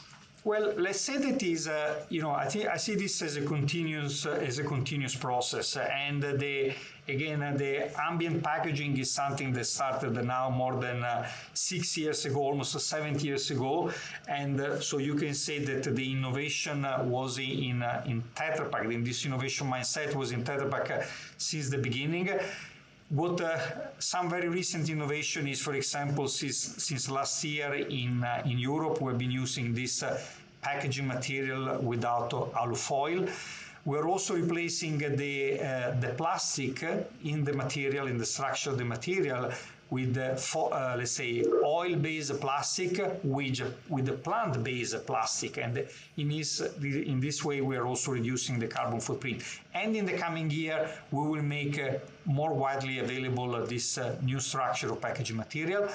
well, 0.44 0.72
let's 0.76 1.00
say 1.00 1.18
that 1.18 1.40
is, 1.42 1.68
uh, 1.68 2.04
you 2.08 2.20
know, 2.20 2.32
I 2.32 2.46
think 2.48 2.66
I 2.66 2.76
see 2.76 2.96
this 2.96 3.22
as 3.22 3.36
a 3.36 3.42
continuous 3.42 4.26
uh, 4.26 4.32
as 4.32 4.58
a 4.58 4.64
continuous 4.64 5.14
process, 5.14 5.76
and 5.76 6.20
the 6.20 6.74
again 7.08 7.42
uh, 7.42 7.54
the 7.56 7.72
ambient 8.00 8.42
packaging 8.42 8.98
is 8.98 9.08
something 9.08 9.52
that 9.52 9.66
started 9.66 10.14
now 10.24 10.50
more 10.50 10.80
than 10.80 11.04
uh, 11.04 11.28
six 11.54 11.96
years 11.96 12.24
ago, 12.24 12.40
almost 12.40 12.78
seven 12.80 13.16
years 13.20 13.52
ago, 13.52 13.92
and 14.26 14.60
uh, 14.60 14.80
so 14.80 14.98
you 14.98 15.14
can 15.14 15.32
say 15.32 15.60
that 15.60 15.84
the 15.84 16.12
innovation 16.12 16.84
uh, 16.84 17.04
was 17.06 17.38
in 17.38 17.84
in 18.06 18.20
Tetra 18.34 18.68
Pak. 18.68 18.84
In 18.86 19.04
this 19.04 19.24
innovation 19.24 19.70
mindset 19.70 20.12
was 20.16 20.32
in 20.32 20.42
Tetra 20.42 20.68
Pak 20.68 21.06
since 21.38 21.70
the 21.70 21.78
beginning. 21.78 22.28
What 23.12 23.42
uh, 23.42 23.58
some 23.98 24.30
very 24.30 24.48
recent 24.48 24.88
innovation 24.88 25.46
is, 25.46 25.60
for 25.60 25.74
example, 25.74 26.28
since, 26.28 26.56
since 26.56 27.10
last 27.10 27.44
year 27.44 27.74
in, 27.74 28.24
uh, 28.24 28.40
in 28.46 28.58
Europe, 28.58 29.02
we've 29.02 29.18
been 29.18 29.30
using 29.30 29.74
this 29.74 30.02
uh, 30.02 30.18
packaging 30.62 31.06
material 31.06 31.78
without 31.82 32.30
alufoil. 32.30 33.28
We're 33.84 34.08
also 34.08 34.34
replacing 34.34 34.96
the, 34.96 35.60
uh, 35.60 35.90
the 36.00 36.14
plastic 36.16 36.82
in 37.22 37.44
the 37.44 37.52
material, 37.52 38.06
in 38.06 38.16
the 38.16 38.24
structure 38.24 38.70
of 38.70 38.78
the 38.78 38.86
material, 38.86 39.52
with 39.92 40.16
uh, 40.16 40.34
for, 40.36 40.72
uh, 40.72 40.96
let's 40.96 41.10
say 41.12 41.44
oil-based 41.62 42.40
plastic 42.40 42.92
with 43.22 43.60
with 43.94 44.06
the 44.06 44.16
plant-based 44.26 45.06
plastic. 45.06 45.58
And 45.58 45.74
in 46.16 46.28
this 46.30 46.60
in 47.10 47.20
this 47.20 47.44
way 47.44 47.60
we 47.60 47.76
are 47.76 47.86
also 47.86 48.12
reducing 48.12 48.58
the 48.58 48.68
carbon 48.76 49.00
footprint. 49.00 49.42
And 49.74 49.94
in 49.94 50.06
the 50.06 50.16
coming 50.24 50.48
year 50.50 50.78
we 51.10 51.22
will 51.30 51.46
make 51.58 51.78
uh, 51.78 51.98
more 52.24 52.54
widely 52.64 53.00
available 53.00 53.54
uh, 53.54 53.66
this 53.66 53.98
uh, 53.98 54.16
new 54.22 54.40
structure 54.40 54.90
of 54.92 54.98
packaging 55.00 55.36
material. 55.36 55.88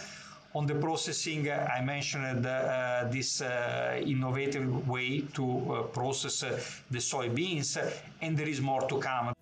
On 0.54 0.66
the 0.66 0.76
processing, 0.76 1.50
uh, 1.50 1.68
I 1.78 1.84
mentioned 1.84 2.46
uh, 2.46 3.06
this 3.12 3.42
uh, 3.42 4.02
innovative 4.14 4.88
way 4.88 5.22
to 5.38 5.46
process 5.94 6.40
the 6.90 7.00
soybeans, 7.00 7.78
and 8.22 8.38
there 8.38 8.48
is 8.48 8.62
more 8.62 8.82
to 8.88 8.98
come. 9.00 9.34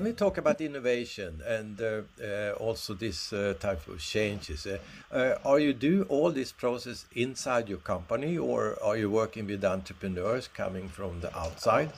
When 0.00 0.06
we 0.06 0.14
talk 0.14 0.38
about 0.38 0.62
innovation 0.62 1.42
and 1.46 1.78
uh, 1.78 2.00
uh, 2.24 2.52
also 2.52 2.94
this 2.94 3.34
uh, 3.34 3.52
type 3.60 3.86
of 3.86 4.00
changes, 4.00 4.66
uh, 4.66 4.78
uh, 5.12 5.34
are 5.44 5.58
you 5.58 5.74
do 5.74 6.06
all 6.08 6.30
this 6.30 6.52
process 6.52 7.04
inside 7.14 7.68
your 7.68 7.80
company 7.80 8.38
or 8.38 8.82
are 8.82 8.96
you 8.96 9.10
working 9.10 9.46
with 9.46 9.62
entrepreneurs 9.62 10.48
coming 10.48 10.88
from 10.88 11.20
the 11.20 11.28
outside? 11.38 11.92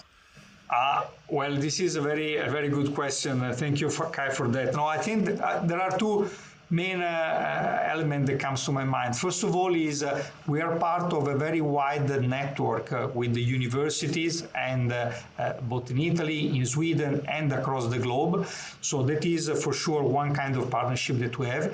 Uh, 0.68 1.04
well, 1.28 1.54
this 1.54 1.78
is 1.78 1.94
a 1.94 2.00
very, 2.00 2.38
a 2.38 2.50
very 2.50 2.70
good 2.70 2.92
question. 2.92 3.38
thank 3.54 3.80
you, 3.80 3.88
for, 3.88 4.06
Kai, 4.06 4.30
for 4.30 4.48
that. 4.48 4.74
No, 4.74 4.84
I 4.84 4.98
think 4.98 5.26
there 5.26 5.80
are 5.80 5.96
two 5.96 6.28
main 6.72 7.02
uh, 7.02 7.86
element 7.94 8.24
that 8.26 8.40
comes 8.40 8.64
to 8.64 8.72
my 8.72 8.84
mind. 8.84 9.14
First 9.14 9.42
of 9.44 9.54
all 9.54 9.74
is 9.74 10.02
uh, 10.02 10.24
we 10.46 10.62
are 10.62 10.74
part 10.76 11.12
of 11.12 11.28
a 11.28 11.36
very 11.36 11.60
wide 11.60 12.08
network 12.36 12.90
uh, 12.92 13.08
with 13.14 13.34
the 13.34 13.42
universities 13.42 14.44
and 14.54 14.90
uh, 14.90 15.12
uh, 15.38 15.52
both 15.72 15.90
in 15.90 15.98
Italy, 15.98 16.40
in 16.56 16.64
Sweden 16.64 17.24
and 17.28 17.52
across 17.52 17.86
the 17.88 17.98
globe. 17.98 18.46
So 18.80 19.02
that 19.02 19.26
is 19.26 19.50
uh, 19.50 19.54
for 19.54 19.74
sure 19.74 20.02
one 20.02 20.34
kind 20.34 20.56
of 20.56 20.70
partnership 20.70 21.18
that 21.18 21.38
we 21.38 21.46
have. 21.48 21.64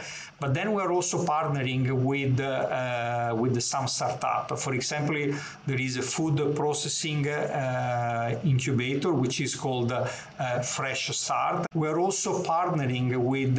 But 0.41 0.53
then 0.55 0.73
we 0.73 0.83
are 0.83 0.93
also 0.93 1.25
partnering 1.25 1.85
with 2.11 2.39
with 3.43 3.61
some 3.63 3.87
startup. 3.89 4.59
For 4.59 4.73
example, 4.75 5.17
there 5.69 5.81
is 5.89 5.97
a 5.97 6.03
food 6.03 6.37
processing 6.55 7.27
incubator 8.53 9.13
which 9.13 9.41
is 9.41 9.55
called 9.55 9.93
Fresh 10.77 11.05
Start. 11.17 11.67
We 11.75 11.89
are 11.89 11.99
also 11.99 12.43
partnering 12.43 13.17
with 13.33 13.55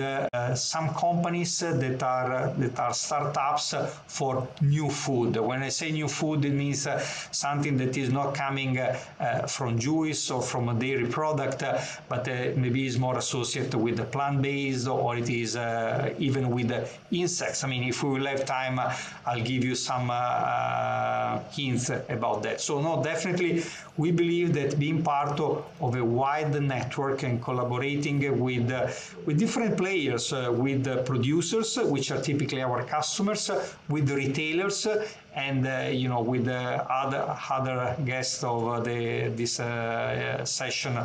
some 0.57 0.87
companies 0.93 1.28
companies 1.29 1.59
that 1.59 2.01
are 2.03 2.53
that 2.57 2.79
are 2.79 2.93
startups 2.93 3.75
for 4.07 4.47
new 4.61 4.89
food. 4.89 5.37
When 5.37 5.61
I 5.61 5.69
say 5.69 5.91
new 5.91 6.07
food, 6.07 6.43
it 6.45 6.53
means 6.53 6.87
uh, 6.87 6.99
something 7.31 7.77
that 7.77 7.95
is 7.97 8.09
not 8.09 8.33
coming 8.33 8.79
uh, 8.79 8.97
uh, 9.19 9.47
from 9.47 9.77
juice 9.77 10.31
or 10.31 10.41
from 10.41 10.69
a 10.69 10.73
dairy 10.73 11.05
product, 11.05 11.61
uh, 11.61 11.79
but 12.07 12.27
uh, 12.27 12.33
maybe 12.55 12.87
is 12.87 12.97
more 12.97 13.17
associated 13.17 13.75
with 13.75 13.97
the 13.97 14.05
plant-based 14.05 14.87
or 14.87 15.17
it 15.17 15.29
is 15.29 15.55
uh, 15.55 16.13
even 16.17 16.49
with 16.49 16.69
the 16.69 16.89
insects. 17.11 17.63
I 17.63 17.67
mean, 17.67 17.83
if 17.83 18.01
we 18.03 18.09
will 18.09 18.25
have 18.25 18.45
time, 18.45 18.79
I'll 19.25 19.45
give 19.51 19.63
you 19.63 19.75
some 19.75 20.09
hints 21.51 21.89
about 21.89 22.41
that. 22.43 22.59
So 22.59 22.81
no, 22.81 23.03
definitely 23.03 23.63
we 23.97 24.11
believe 24.11 24.53
that 24.53 24.79
being 24.79 25.03
part 25.03 25.39
of, 25.39 25.65
a 25.95 26.03
wide 26.03 26.53
network 26.61 27.23
and 27.23 27.41
collaborating 27.41 28.19
with 28.39 28.69
with 29.25 29.37
different 29.37 29.77
players, 29.77 30.31
with 30.31 30.83
producers, 31.19 31.77
which 31.77 32.11
are 32.11 32.21
typically 32.21 32.61
our 32.61 32.83
customers, 32.83 33.51
with 33.89 34.07
the 34.07 34.15
retailers, 34.15 34.87
and 35.35 35.65
you 35.93 36.07
know 36.07 36.21
with 36.21 36.47
other 36.47 37.23
other 37.49 37.95
guests 38.05 38.43
of 38.43 38.83
the 38.85 39.31
this 39.35 39.55
session. 40.49 40.97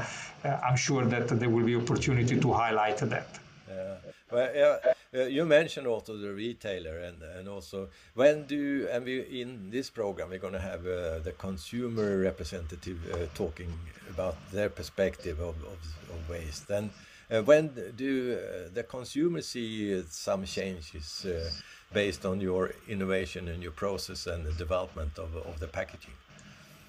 I'm 0.44 0.76
sure 0.76 1.04
that 1.06 1.28
there 1.28 1.50
will 1.50 1.64
be 1.64 1.75
opportunity 1.75 2.38
to 2.38 2.52
highlight 2.52 2.99
that. 2.99 3.28
Yeah. 3.68 3.97
Well, 4.30 4.50
yeah. 4.54 4.92
Uh, 5.14 5.26
you 5.26 5.44
mentioned 5.47 5.87
also 5.87 6.16
the 6.16 6.33
retailer 6.33 6.99
and 6.99 7.23
and 7.38 7.49
also 7.49 7.88
when 8.14 8.47
do 8.47 8.88
and 8.90 9.04
we 9.04 9.21
in 9.42 9.71
this 9.71 9.88
program 9.88 10.28
we're 10.30 10.40
going 10.40 10.59
to 10.61 10.66
have 10.73 10.85
uh, 10.87 11.21
the 11.21 11.33
consumer 11.38 12.18
representative 12.18 12.99
uh, 13.12 13.18
talking 13.33 13.73
about 14.11 14.35
their 14.50 14.68
perspective 14.68 15.38
of, 15.38 15.54
of, 15.73 15.78
of 16.11 16.28
waste 16.28 16.68
and 16.71 16.90
uh, 16.90 17.13
when 17.45 17.71
do 17.97 18.38
uh, 18.38 18.69
the 18.75 18.83
consumers 18.83 19.49
see 19.49 20.02
some 20.09 20.45
changes 20.45 21.26
uh, 21.26 21.50
based 21.93 22.25
on 22.26 22.40
your 22.40 22.73
innovation 22.88 23.49
and 23.49 23.62
your 23.62 23.73
process 23.73 24.26
and 24.26 24.45
the 24.45 24.52
development 24.52 25.19
of, 25.19 25.35
of 25.37 25.59
the 25.61 25.66
packaging 25.66 26.16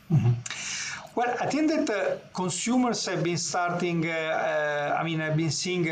mm 0.09 0.17
-hmm. 0.17 0.35
Well, 1.15 1.33
I 1.45 1.47
think 1.47 1.71
that 1.71 2.33
consumers 2.33 3.05
have 3.05 3.21
been 3.21 3.37
starting. 3.37 4.05
I 4.99 5.01
mean, 5.07 5.19
I've 5.21 5.37
been 5.43 5.51
seeing 5.51 5.87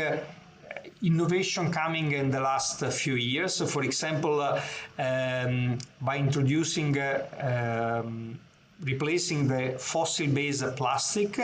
innovation 1.04 1.70
coming 1.70 2.12
in 2.12 2.30
the 2.30 2.40
last 2.40 2.84
few 2.92 3.14
years. 3.14 3.54
So 3.54 3.66
for 3.66 3.82
example, 3.82 4.40
uh, 4.40 4.60
um, 4.98 5.78
by 6.00 6.18
introducing 6.18 6.98
uh, 6.98 8.02
um, 8.02 8.38
replacing 8.80 9.48
the 9.48 9.76
fossil-based 9.78 10.76
plastic 10.76 11.38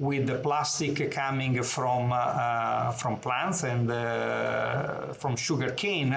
with 0.00 0.26
the 0.26 0.36
plastic 0.36 1.12
coming 1.12 1.62
from 1.62 2.10
uh, 2.12 2.90
from 2.92 3.18
plants 3.18 3.64
and 3.64 3.90
uh, 3.90 5.12
from 5.12 5.36
sugar 5.36 5.70
cane. 5.72 6.16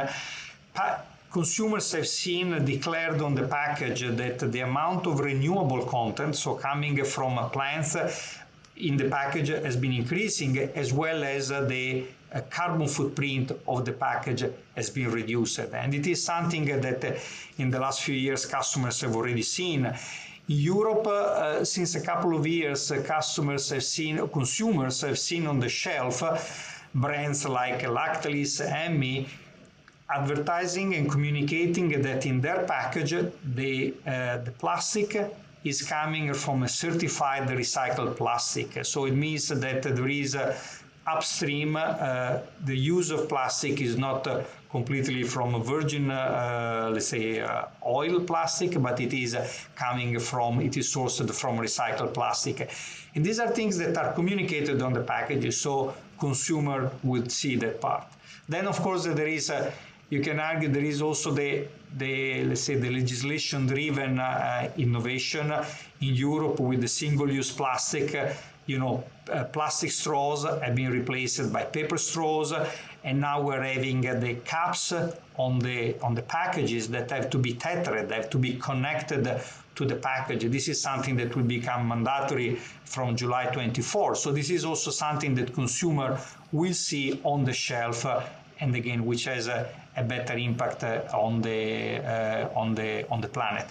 consumers 1.31 1.91
have 1.91 2.07
seen 2.07 2.63
declared 2.63 3.19
on 3.21 3.35
the 3.35 3.47
package 3.47 4.01
that 4.21 4.39
the 4.51 4.61
amount 4.61 5.05
of 5.07 5.19
renewable 5.19 5.83
content, 5.85 6.35
so 6.35 6.55
coming 6.55 7.03
from 7.03 7.33
plants, 7.49 7.97
in 8.77 8.95
the 8.97 9.09
package 9.09 9.49
has 9.49 9.75
been 9.75 9.93
increasing, 9.93 10.57
as 10.75 10.93
well 10.93 11.23
as 11.23 11.49
the 11.49 12.05
uh, 12.33 12.41
carbon 12.49 12.87
footprint 12.87 13.51
of 13.67 13.85
the 13.85 13.91
package 13.91 14.43
has 14.75 14.89
been 14.89 15.11
reduced. 15.11 15.59
And 15.59 15.93
it 15.93 16.07
is 16.07 16.23
something 16.23 16.65
that 16.65 17.03
uh, 17.03 17.13
in 17.57 17.69
the 17.69 17.79
last 17.79 18.01
few 18.01 18.15
years 18.15 18.45
customers 18.45 19.01
have 19.01 19.15
already 19.15 19.43
seen. 19.43 19.93
Europe, 20.47 21.07
uh, 21.07 21.63
since 21.63 21.95
a 21.95 22.01
couple 22.01 22.35
of 22.35 22.45
years, 22.45 22.91
uh, 22.91 23.01
customers 23.03 23.69
have 23.69 23.83
seen, 23.83 24.17
consumers 24.29 24.99
have 25.01 25.17
seen 25.17 25.47
on 25.47 25.59
the 25.59 25.69
shelf 25.69 26.21
uh, 26.21 26.37
brands 26.95 27.45
like 27.47 27.81
Lactalis, 27.83 28.59
Emmi, 28.61 29.27
advertising 30.09 30.95
and 30.95 31.09
communicating 31.09 32.01
that 32.01 32.25
in 32.25 32.41
their 32.41 32.65
package 32.65 33.15
the, 33.55 33.93
uh, 34.05 34.37
the 34.39 34.51
plastic 34.59 35.33
is 35.63 35.81
coming 35.81 36.33
from 36.33 36.63
a 36.63 36.67
certified 36.67 37.47
recycled 37.47 38.17
plastic. 38.17 38.83
So 38.85 39.05
it 39.05 39.13
means 39.13 39.47
that 39.47 39.81
there 39.83 40.09
is 40.09 40.37
upstream, 41.07 41.77
uh, 41.77 42.39
the 42.65 42.75
use 42.77 43.11
of 43.11 43.29
plastic 43.29 43.79
is 43.81 43.97
not 43.97 44.27
completely 44.73 45.21
from 45.21 45.49
virgin, 45.63 46.09
uh, 46.09 46.89
let's 46.93 47.09
say, 47.15 47.39
uh, 47.39 47.65
oil 47.85 48.19
plastic, 48.31 48.71
but 48.81 48.99
it 48.99 49.13
is 49.13 49.31
coming 49.75 50.19
from, 50.19 50.59
it 50.59 50.75
is 50.81 50.85
sourced 50.95 51.21
from 51.41 51.53
recycled 51.67 52.11
plastic. 52.19 52.57
And 53.13 53.23
these 53.23 53.39
are 53.43 53.49
things 53.59 53.77
that 53.77 53.95
are 54.01 54.11
communicated 54.13 54.81
on 54.81 54.91
the 54.97 55.03
packages, 55.15 55.61
so 55.61 55.93
consumer 56.19 56.79
would 57.03 57.31
see 57.31 57.55
that 57.57 57.79
part. 57.85 58.05
Then, 58.49 58.65
of 58.73 58.77
course, 58.85 59.03
there 59.05 59.27
is 59.39 59.51
you 60.09 60.21
can 60.21 60.39
argue 60.39 60.69
there 60.69 60.89
is 60.93 61.01
also 61.01 61.29
the, 61.31 61.49
the 61.97 62.43
let's 62.43 62.61
say 62.61 62.75
the 62.75 62.89
legislation 62.89 63.65
driven 63.67 64.19
uh, 64.19 64.69
innovation 64.77 65.47
in 66.01 66.13
Europe 66.31 66.59
with 66.59 66.81
the 66.81 66.87
single 66.87 67.29
use 67.31 67.51
plastic 67.51 68.07
you 68.65 68.79
know, 68.79 69.03
uh, 69.31 69.43
plastic 69.45 69.91
straws 69.91 70.45
have 70.45 70.75
been 70.75 70.91
replaced 70.91 71.51
by 71.51 71.63
paper 71.63 71.97
straws, 71.97 72.53
and 73.03 73.19
now 73.19 73.41
we're 73.41 73.61
having 73.61 74.01
the 74.01 74.35
caps 74.45 74.93
on 75.37 75.59
the 75.59 75.99
on 76.01 76.15
the 76.15 76.21
packages 76.21 76.87
that 76.89 77.11
have 77.11 77.29
to 77.29 77.37
be 77.37 77.53
tethered, 77.53 78.09
they 78.09 78.15
have 78.15 78.29
to 78.29 78.37
be 78.37 78.53
connected 78.55 79.41
to 79.75 79.85
the 79.85 79.95
package. 79.95 80.43
This 80.51 80.67
is 80.67 80.79
something 80.79 81.15
that 81.17 81.35
will 81.35 81.43
become 81.43 81.87
mandatory 81.87 82.55
from 82.85 83.15
July 83.15 83.45
24. 83.47 84.15
So 84.15 84.31
this 84.31 84.49
is 84.49 84.65
also 84.65 84.91
something 84.91 85.33
that 85.35 85.53
consumer 85.53 86.19
will 86.51 86.73
see 86.73 87.19
on 87.23 87.43
the 87.43 87.53
shelf, 87.53 88.05
and 88.59 88.75
again, 88.75 89.05
which 89.05 89.25
has 89.25 89.47
a, 89.47 89.67
a 89.97 90.03
better 90.03 90.37
impact 90.37 90.83
on 91.13 91.41
the 91.41 91.97
uh, 91.97 92.59
on 92.59 92.75
the 92.75 93.09
on 93.09 93.21
the 93.21 93.27
planet. 93.27 93.67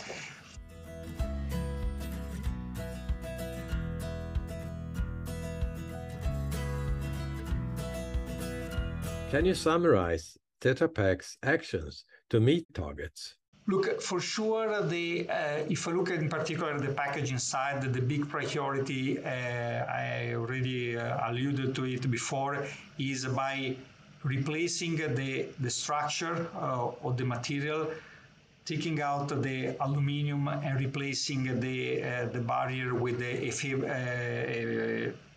Can 9.32 9.46
you 9.46 9.54
summarize 9.54 10.36
Tetra 10.60 10.94
Pak's 10.94 11.38
actions 11.42 12.04
to 12.28 12.38
meet 12.38 12.66
targets? 12.74 13.36
Look, 13.66 14.02
for 14.02 14.20
sure, 14.20 14.82
the 14.82 15.26
uh, 15.26 15.74
if 15.74 15.88
I 15.88 15.92
look 15.92 16.10
at 16.10 16.18
in 16.18 16.28
particular 16.28 16.78
the 16.78 16.92
packaging 16.92 17.38
side, 17.38 17.80
the 17.80 18.02
big 18.02 18.28
priority, 18.28 19.18
uh, 19.18 19.30
I 19.30 20.34
already 20.34 20.98
uh, 20.98 21.30
alluded 21.30 21.74
to 21.76 21.84
it 21.86 22.10
before, 22.10 22.66
is 22.98 23.24
by 23.24 23.74
replacing 24.22 24.96
the, 24.96 25.46
the 25.60 25.70
structure 25.70 26.46
uh, 26.54 26.90
of 27.02 27.16
the 27.16 27.24
material, 27.24 27.90
taking 28.66 29.00
out 29.00 29.28
the 29.28 29.74
aluminum 29.80 30.48
and 30.48 30.78
replacing 30.78 31.58
the, 31.58 32.04
uh, 32.04 32.26
the 32.26 32.40
barrier 32.40 32.94
with 32.94 33.18
the 33.18 33.32
uh, 33.48 35.31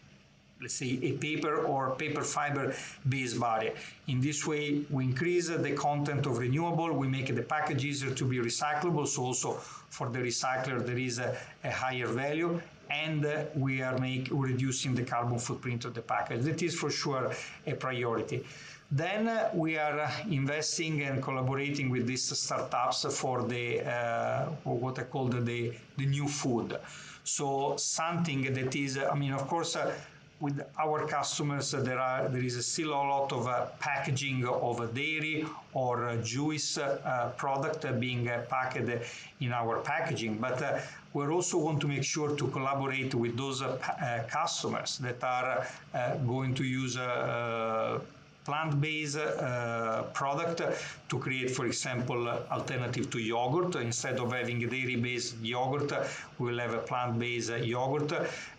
let's 0.61 0.75
say 0.75 0.99
a 1.01 1.11
paper 1.13 1.65
or 1.65 1.95
paper 1.95 2.23
fiber 2.23 2.73
based 3.09 3.39
barrier. 3.39 3.73
In 4.07 4.21
this 4.21 4.45
way, 4.47 4.83
we 4.89 5.03
increase 5.03 5.47
the 5.47 5.71
content 5.73 6.25
of 6.25 6.37
renewable, 6.37 6.91
we 6.93 7.07
make 7.07 7.33
the 7.33 7.41
package 7.41 7.83
easier 7.85 8.11
to 8.13 8.25
be 8.25 8.37
recyclable, 8.37 9.07
so 9.07 9.23
also 9.23 9.53
for 9.89 10.09
the 10.09 10.19
recycler 10.19 10.85
there 10.85 10.97
is 10.97 11.19
a, 11.19 11.37
a 11.63 11.71
higher 11.71 12.07
value 12.07 12.61
and 12.89 13.27
we 13.55 13.81
are 13.81 13.97
make, 13.97 14.27
reducing 14.31 14.93
the 14.93 15.03
carbon 15.03 15.39
footprint 15.39 15.85
of 15.85 15.93
the 15.93 16.01
package. 16.01 16.43
That 16.43 16.61
is 16.61 16.75
for 16.75 16.89
sure 16.89 17.31
a 17.65 17.73
priority. 17.73 18.43
Then 18.91 19.27
uh, 19.27 19.49
we 19.53 19.77
are 19.77 19.99
uh, 19.99 20.11
investing 20.29 21.01
and 21.01 21.21
collaborating 21.21 21.89
with 21.89 22.05
these 22.05 22.37
startups 22.37 23.03
for 23.19 23.43
the 23.43 23.81
uh, 23.81 24.45
what 24.63 24.99
I 24.99 25.03
call 25.03 25.27
the, 25.27 25.73
the 25.97 26.05
new 26.05 26.27
food. 26.27 26.77
So 27.23 27.75
something 27.77 28.53
that 28.53 28.75
is, 28.75 28.99
I 28.99 29.15
mean, 29.15 29.33
of 29.33 29.47
course, 29.47 29.75
uh, 29.75 29.91
with 30.39 30.61
our 30.77 31.07
customers, 31.07 31.73
uh, 31.73 31.79
there 31.81 31.99
are 31.99 32.27
there 32.27 32.43
is 32.43 32.65
still 32.65 32.89
a 32.89 33.03
lot 33.13 33.31
of 33.31 33.47
uh, 33.47 33.67
packaging 33.79 34.45
of 34.45 34.93
dairy 34.93 35.45
or 35.73 36.09
a 36.09 36.17
juice 36.17 36.77
uh, 36.77 37.31
product 37.37 37.85
being 37.99 38.29
packed 38.49 38.89
in 39.39 39.51
our 39.53 39.79
packaging, 39.79 40.37
but 40.37 40.81
we 41.13 41.25
also 41.27 41.57
want 41.57 41.79
to 41.79 41.87
make 41.87 42.03
sure 42.03 42.35
to 42.35 42.47
collaborate 42.47 43.15
with 43.15 43.37
those 43.37 43.63
customers 44.27 44.97
that 44.97 45.23
are 45.23 45.65
going 46.27 46.53
to 46.53 46.63
use 46.63 46.97
plant-based 48.45 49.17
uh, 49.17 50.03
product 50.13 50.61
to 51.09 51.19
create, 51.19 51.49
for 51.51 51.65
example, 51.65 52.27
alternative 52.51 53.09
to 53.09 53.19
yogurt. 53.19 53.75
Instead 53.75 54.19
of 54.19 54.31
having 54.31 54.59
dairy-based 54.59 55.35
yogurt, 55.41 55.91
we'll 56.39 56.59
have 56.59 56.73
a 56.73 56.79
plant-based 56.79 57.57
yogurt. 57.59 58.11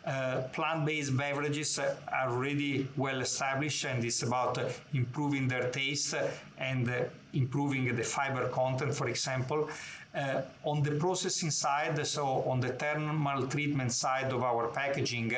Uh, 0.04 0.42
plant-based 0.52 1.16
beverages 1.16 1.78
are 1.78 2.28
already 2.28 2.86
well 2.96 3.20
established 3.20 3.84
and 3.84 4.04
it's 4.04 4.22
about 4.22 4.58
improving 4.92 5.48
their 5.48 5.70
taste 5.70 6.14
and 6.58 6.92
improving 7.32 7.94
the 7.94 8.02
fiber 8.02 8.48
content, 8.48 8.94
for 8.94 9.08
example. 9.08 9.68
Uh, 10.14 10.40
on 10.64 10.82
the 10.82 10.92
processing 10.92 11.50
side, 11.50 12.06
so 12.06 12.24
on 12.48 12.58
the 12.58 12.70
thermal 12.70 13.46
treatment 13.48 13.92
side 13.92 14.32
of 14.32 14.42
our 14.42 14.68
packaging, 14.68 15.30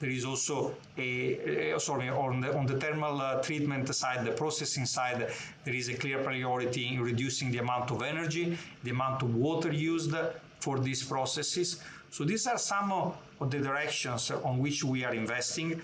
there 0.00 0.10
is 0.10 0.24
also 0.24 0.74
a, 0.96 1.74
uh, 1.74 1.78
sorry, 1.78 2.08
on 2.08 2.40
the, 2.40 2.56
on 2.56 2.66
the 2.66 2.80
thermal 2.80 3.20
uh, 3.20 3.42
treatment 3.42 3.94
side, 3.94 4.24
the 4.24 4.32
processing 4.32 4.86
side, 4.86 5.28
there 5.64 5.74
is 5.74 5.88
a 5.90 5.94
clear 5.94 6.22
priority 6.22 6.88
in 6.88 7.00
reducing 7.00 7.52
the 7.52 7.58
amount 7.58 7.90
of 7.90 8.02
energy, 8.02 8.56
the 8.82 8.90
amount 8.90 9.22
of 9.22 9.34
water 9.34 9.70
used 9.70 10.14
for 10.58 10.78
these 10.78 11.02
processes. 11.02 11.80
So 12.10 12.24
these 12.24 12.46
are 12.46 12.58
some 12.58 12.90
of, 12.90 13.16
the 13.48 13.58
directions 13.58 14.30
on 14.30 14.58
which 14.58 14.84
we 14.84 15.02
are 15.02 15.14
investing. 15.14 15.80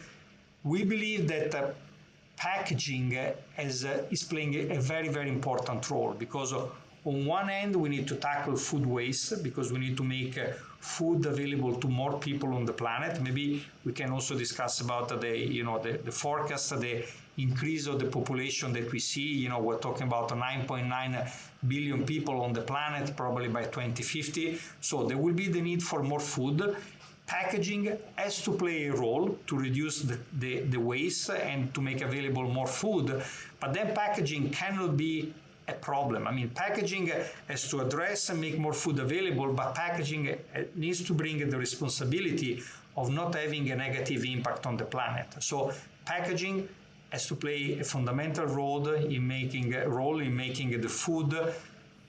We 0.63 0.85
believe 0.85 1.27
that 1.29 1.55
uh, 1.55 1.71
packaging 2.37 3.17
as, 3.57 3.85
is 4.11 4.25
playing 4.25 4.73
a 4.73 4.81
very, 4.81 5.09
very 5.09 5.31
important 5.31 5.91
role 5.91 6.13
because 6.13 6.53
on 6.53 7.25
one 7.25 7.49
end, 7.49 7.75
we 7.77 7.89
need 7.89 8.07
to 8.09 8.17
tackle 8.17 8.57
food 8.57 8.85
waste 8.85 9.43
because 9.43 9.73
we 9.73 9.79
need 9.79 9.97
to 9.97 10.05
make 10.05 10.37
uh, 10.37 10.49
food 10.87 11.27
available 11.27 11.75
to 11.75 11.89
more 11.89 12.19
people 12.19 12.55
on 12.55 12.65
the 12.65 12.73
planet. 12.73 13.21
Maybe 13.21 13.65
we 13.85 13.93
can 13.93 14.11
also 14.11 14.39
discuss 14.39 14.81
about 14.81 15.09
the, 15.21 15.37
you 15.37 15.65
know, 15.65 15.79
the, 15.79 15.93
the 15.99 16.13
forecast, 16.13 16.71
the 16.81 17.05
increase 17.39 17.87
of 17.87 17.99
the 17.99 18.07
population 18.07 18.73
that 18.73 18.91
we 18.93 19.01
see. 19.01 19.29
You 19.43 19.49
know, 19.49 19.59
we're 19.59 19.79
talking 19.79 20.07
about 20.07 20.29
9.9 20.29 21.29
billion 21.67 22.07
people 22.07 22.41
on 22.41 22.53
the 22.53 22.63
planet, 22.63 23.17
probably 23.17 23.49
by 23.49 23.65
2050. 23.65 24.59
So 24.81 25.05
there 25.05 25.19
will 25.19 25.35
be 25.35 25.49
the 25.49 25.61
need 25.61 25.83
for 25.83 26.03
more 26.05 26.21
food. 26.21 26.77
Packaging 27.27 27.99
has 28.15 28.41
to 28.45 28.53
play 28.53 28.87
a 28.87 28.95
role 28.95 29.37
to 29.49 29.59
reduce 29.59 30.03
the, 30.03 30.19
the, 30.39 30.61
the 30.75 30.79
waste 30.79 31.29
and 31.31 31.75
to 31.75 31.81
make 31.81 32.01
available 32.01 32.45
more 32.45 32.69
food. 32.69 33.23
But 33.59 33.75
then 33.75 33.93
packaging 33.93 34.51
cannot 34.51 34.97
be 34.97 35.35
a 35.69 35.73
problem. 35.73 36.27
I 36.27 36.33
mean, 36.33 36.51
packaging 36.51 37.11
has 37.49 37.69
to 37.71 37.81
address 37.81 38.31
and 38.31 38.41
make 38.41 38.59
more 38.59 38.73
food 38.73 38.99
available, 38.99 39.53
but 39.53 39.75
packaging 39.75 40.29
uh, 40.29 40.63
needs 40.75 41.03
to 41.05 41.13
bring 41.13 41.49
the 41.51 41.59
responsibility 41.59 42.63
of 42.97 43.13
not 43.13 43.35
having 43.35 43.71
a 43.71 43.77
negative 43.77 44.25
impact 44.25 44.67
on 44.67 44.77
the 44.77 44.85
planet. 44.85 45.27
So 45.41 45.73
packaging 46.05 46.69
has 47.11 47.27
to 47.27 47.35
play 47.35 47.79
a 47.79 47.85
fundamental 47.85 48.47
role 48.47 48.89
in 48.89 49.27
making 49.27 49.73
role 49.87 50.21
in 50.21 50.35
making 50.35 50.81
the 50.81 50.89
food 50.89 51.35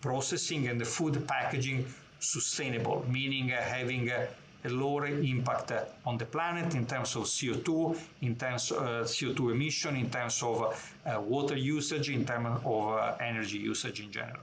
processing 0.02 0.68
and 0.68 0.80
the 0.80 0.86
food 0.86 1.28
packaging 1.28 1.86
sustainable, 2.20 3.06
meaning 3.10 3.50
having 3.50 4.12
uh, 4.12 4.28
a 4.66 4.70
lower 4.70 5.06
impact 5.08 5.72
on 6.06 6.18
the 6.18 6.26
planet 6.26 6.74
in 6.76 6.86
terms 6.86 7.16
of 7.16 7.24
CO2, 7.24 7.98
in 8.22 8.36
terms 8.36 8.72
of 8.72 8.82
uh, 8.82 9.04
CO2 9.04 9.52
emission, 9.52 9.96
in 9.96 10.10
terms 10.10 10.42
of 10.44 10.94
uh, 11.06 11.22
water 11.22 11.56
usage, 11.56 12.10
in 12.10 12.26
terms 12.26 12.60
of 12.66 12.98
uh, 12.98 13.16
energy 13.20 13.58
usage 13.58 14.00
in 14.00 14.12
general. 14.12 14.42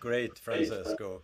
Great, 0.00 0.36
Francesco. 0.38 1.22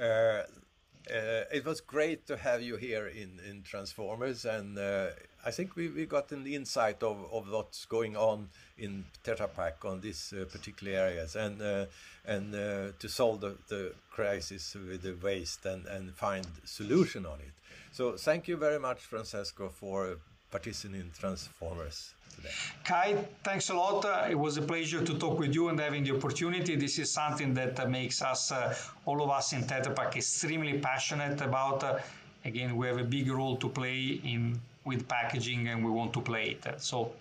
Uh, 0.00 0.04
uh, 0.04 1.44
it 1.52 1.64
was 1.64 1.80
great 1.80 2.26
to 2.26 2.36
have 2.36 2.60
you 2.60 2.76
here 2.76 3.06
in, 3.06 3.40
in 3.48 3.62
Transformers, 3.62 4.44
and 4.44 4.78
uh, 4.78 5.08
I 5.44 5.50
think 5.50 5.76
we, 5.76 5.88
we 5.88 6.04
got 6.04 6.32
an 6.32 6.46
insight 6.46 7.02
of, 7.02 7.16
of 7.32 7.48
what's 7.48 7.86
going 7.86 8.16
on 8.16 8.48
in 8.78 9.04
Tetra 9.24 9.48
Pak 9.54 9.84
on 9.84 10.00
these 10.00 10.32
uh, 10.32 10.44
particular 10.44 10.92
areas, 10.98 11.36
and 11.36 11.60
uh, 11.60 11.86
and 12.26 12.54
uh, 12.54 12.92
to 12.98 13.08
solve 13.08 13.40
the, 13.40 13.56
the 13.68 13.92
crisis 14.10 14.74
with 14.74 15.02
the 15.02 15.14
waste 15.22 15.64
and, 15.66 15.86
and 15.86 16.14
find 16.14 16.46
solution 16.64 17.26
on 17.26 17.38
it. 17.40 17.52
So 17.92 18.16
thank 18.16 18.48
you 18.48 18.56
very 18.56 18.78
much, 18.78 18.98
Francesco, 18.98 19.68
for 19.68 20.18
participating 20.50 21.00
in 21.00 21.10
Transformers 21.18 22.14
today. 22.34 22.50
Kai, 22.84 23.24
thanks 23.42 23.70
a 23.70 23.74
lot. 23.74 24.04
Uh, 24.04 24.26
it 24.30 24.38
was 24.38 24.56
a 24.56 24.62
pleasure 24.62 25.02
to 25.02 25.18
talk 25.18 25.38
with 25.38 25.54
you 25.54 25.68
and 25.68 25.78
having 25.80 26.04
the 26.04 26.16
opportunity. 26.16 26.76
This 26.76 26.98
is 26.98 27.10
something 27.10 27.54
that 27.54 27.80
uh, 27.80 27.86
makes 27.86 28.22
us, 28.22 28.52
uh, 28.52 28.74
all 29.06 29.22
of 29.22 29.30
us 29.30 29.52
in 29.52 29.64
Tetra 29.64 29.94
Pak, 29.94 30.16
extremely 30.16 30.78
passionate 30.78 31.40
about. 31.40 32.00
Again, 32.44 32.76
we 32.76 32.86
have 32.86 32.98
a 32.98 33.04
big 33.04 33.30
role 33.30 33.56
to 33.56 33.68
play 33.68 34.20
in 34.24 34.60
with 34.84 35.06
packaging 35.08 35.68
and 35.68 35.84
we 35.84 35.90
want 35.90 36.12
to 36.14 36.20
play 36.20 36.56
it. 36.56 36.80
So, 36.80 37.12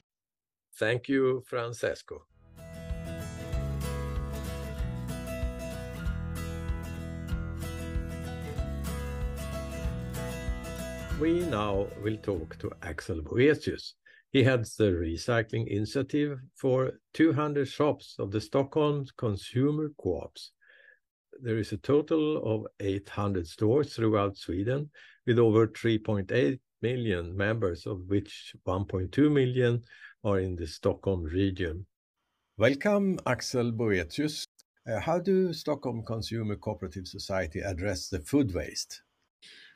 thank 0.78 1.10
you, 1.10 1.44
Francesco. 1.46 2.24
We 11.20 11.40
now 11.40 11.88
will 12.04 12.18
talk 12.18 12.60
to 12.60 12.72
Axel 12.84 13.22
Boëthius. 13.22 13.94
He 14.32 14.44
heads 14.44 14.76
the 14.76 14.92
recycling 14.92 15.68
initiative 15.68 16.38
for 16.56 16.92
200 17.14 17.68
shops 17.68 18.16
of 18.20 18.30
the 18.30 18.40
Stockholm 18.40 19.06
Consumer 19.18 19.90
Co-ops. 20.00 20.52
There 21.42 21.58
is 21.58 21.72
a 21.72 21.78
total 21.78 22.44
of 22.44 22.68
800 22.80 23.48
stores 23.48 23.96
throughout 23.96 24.38
Sweden 24.38 24.92
with 25.26 25.40
over 25.40 25.68
3.8 25.68 26.60
million 26.82 27.36
members, 27.36 27.88
of 27.88 28.02
which 28.08 28.54
1.2 28.68 29.32
million 29.32 29.82
are 30.24 30.40
in 30.40 30.56
the 30.56 30.68
Stockholm 30.68 31.24
region. 31.24 31.86
Welcome, 32.58 33.20
Axel 33.26 33.72
Boëthius. 33.72 34.46
Uh, 34.88 35.00
how 35.00 35.20
do 35.20 35.54
Stockholm 35.54 36.04
Consumer 36.04 36.56
Cooperative 36.56 37.08
Society 37.08 37.60
address 37.60 38.10
the 38.10 38.20
food 38.20 38.54
waste? 38.54 39.02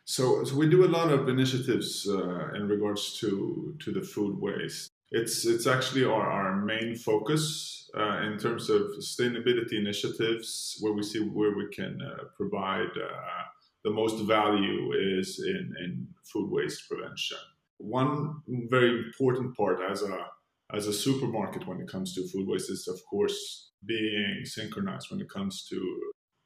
So, 0.06 0.44
so 0.44 0.56
we 0.56 0.70
do 0.70 0.86
a 0.86 0.88
lot 0.88 1.12
of 1.12 1.30
initiatives 1.30 2.08
uh, 2.10 2.54
in 2.56 2.68
regards 2.68 3.20
to 3.20 3.76
to 3.84 3.92
the 3.92 4.02
food 4.02 4.40
waste. 4.40 4.90
It's 5.12 5.46
it's 5.46 5.68
actually 5.68 6.06
our, 6.06 6.30
our 6.30 6.66
main 6.66 6.96
focus 6.96 7.90
uh, 7.98 8.22
in 8.24 8.38
terms 8.40 8.70
of 8.70 8.82
sustainability 8.98 9.74
initiatives, 9.74 10.78
where 10.80 10.94
we 10.94 11.04
see 11.04 11.20
where 11.20 11.56
we 11.56 11.68
can 11.72 12.00
uh, 12.02 12.24
provide 12.36 12.92
uh, 12.98 13.44
the 13.84 13.92
most 13.92 14.24
value 14.26 14.94
is 14.94 15.40
in, 15.40 15.74
in 15.84 16.08
food 16.24 16.50
waste 16.50 16.88
prevention. 16.90 17.38
One 17.82 18.42
very 18.48 19.06
important 19.06 19.56
part 19.56 19.80
as 19.90 20.04
a 20.04 20.26
as 20.74 20.88
a 20.88 20.94
supermarket 20.94 21.68
when 21.68 21.82
it 21.82 21.90
comes 21.90 22.14
to 22.14 22.28
food 22.30 22.48
waste 22.48 22.72
is 22.72 22.88
of 22.88 23.00
course 23.10 23.72
being 23.86 24.42
synchronized 24.46 25.08
when 25.10 25.20
it 25.20 25.30
comes 25.30 25.66
to 25.70 25.80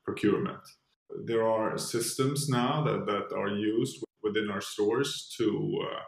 procurement. 0.04 0.64
There 1.26 1.48
are 1.48 1.78
systems 1.78 2.50
now 2.50 2.84
that, 2.84 3.06
that 3.06 3.36
are 3.36 3.50
used 3.50 4.04
within 4.24 4.50
our 4.50 4.62
stores 4.62 5.32
to 5.38 5.48
uh, 5.84 6.00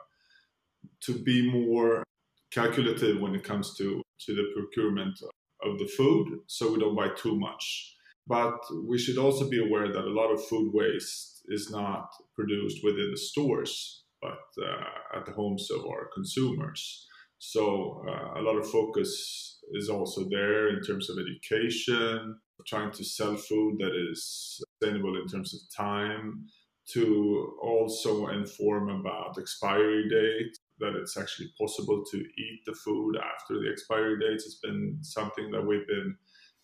to 1.05 1.23
be 1.23 1.51
more 1.51 2.03
calculative 2.51 3.19
when 3.21 3.35
it 3.35 3.43
comes 3.43 3.75
to, 3.77 4.01
to 4.21 4.35
the 4.35 4.45
procurement 4.55 5.19
of 5.63 5.77
the 5.79 5.85
food 5.85 6.39
so 6.47 6.71
we 6.71 6.79
don't 6.79 6.95
buy 6.95 7.09
too 7.09 7.37
much. 7.37 7.95
But 8.25 8.59
we 8.85 8.97
should 8.97 9.17
also 9.17 9.49
be 9.49 9.59
aware 9.63 9.87
that 9.87 10.05
a 10.05 10.17
lot 10.21 10.31
of 10.31 10.45
food 10.45 10.71
waste 10.73 11.43
is 11.47 11.69
not 11.69 12.09
produced 12.35 12.83
within 12.83 13.09
the 13.11 13.17
stores, 13.17 14.03
but 14.21 14.63
uh, 14.63 15.17
at 15.17 15.25
the 15.25 15.31
homes 15.31 15.69
of 15.71 15.85
our 15.85 16.09
consumers. 16.13 17.07
So 17.39 18.03
uh, 18.07 18.39
a 18.39 18.41
lot 18.41 18.57
of 18.57 18.69
focus 18.69 19.59
is 19.73 19.89
also 19.89 20.27
there 20.29 20.69
in 20.69 20.81
terms 20.81 21.09
of 21.09 21.17
education, 21.19 22.39
trying 22.65 22.91
to 22.91 23.03
sell 23.03 23.35
food 23.35 23.77
that 23.79 23.93
is 24.11 24.61
sustainable 24.81 25.15
in 25.21 25.27
terms 25.27 25.53
of 25.53 25.59
time, 25.75 26.45
to 26.93 27.53
also 27.61 28.27
inform 28.27 28.89
about 28.89 29.37
expiry 29.37 30.07
date, 30.09 30.57
that 30.79 30.95
it's 30.95 31.17
actually 31.17 31.49
possible 31.59 32.03
to 32.11 32.17
eat 32.17 32.61
the 32.65 32.73
food 32.73 33.17
after 33.17 33.59
the 33.59 33.69
expiry 33.69 34.17
dates. 34.19 34.45
It's 34.45 34.59
been 34.63 34.97
something 35.01 35.51
that 35.51 35.65
we've 35.65 35.87
been 35.87 36.15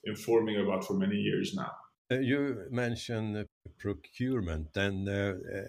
informing 0.06 0.62
about 0.62 0.86
for 0.86 0.94
many 0.94 1.16
years 1.16 1.54
now. 1.56 1.72
Uh, 2.12 2.20
you 2.20 2.66
mentioned 2.70 3.46
procurement, 3.78 4.76
and 4.76 5.10
uh, 5.10 5.12
uh, 5.12 5.62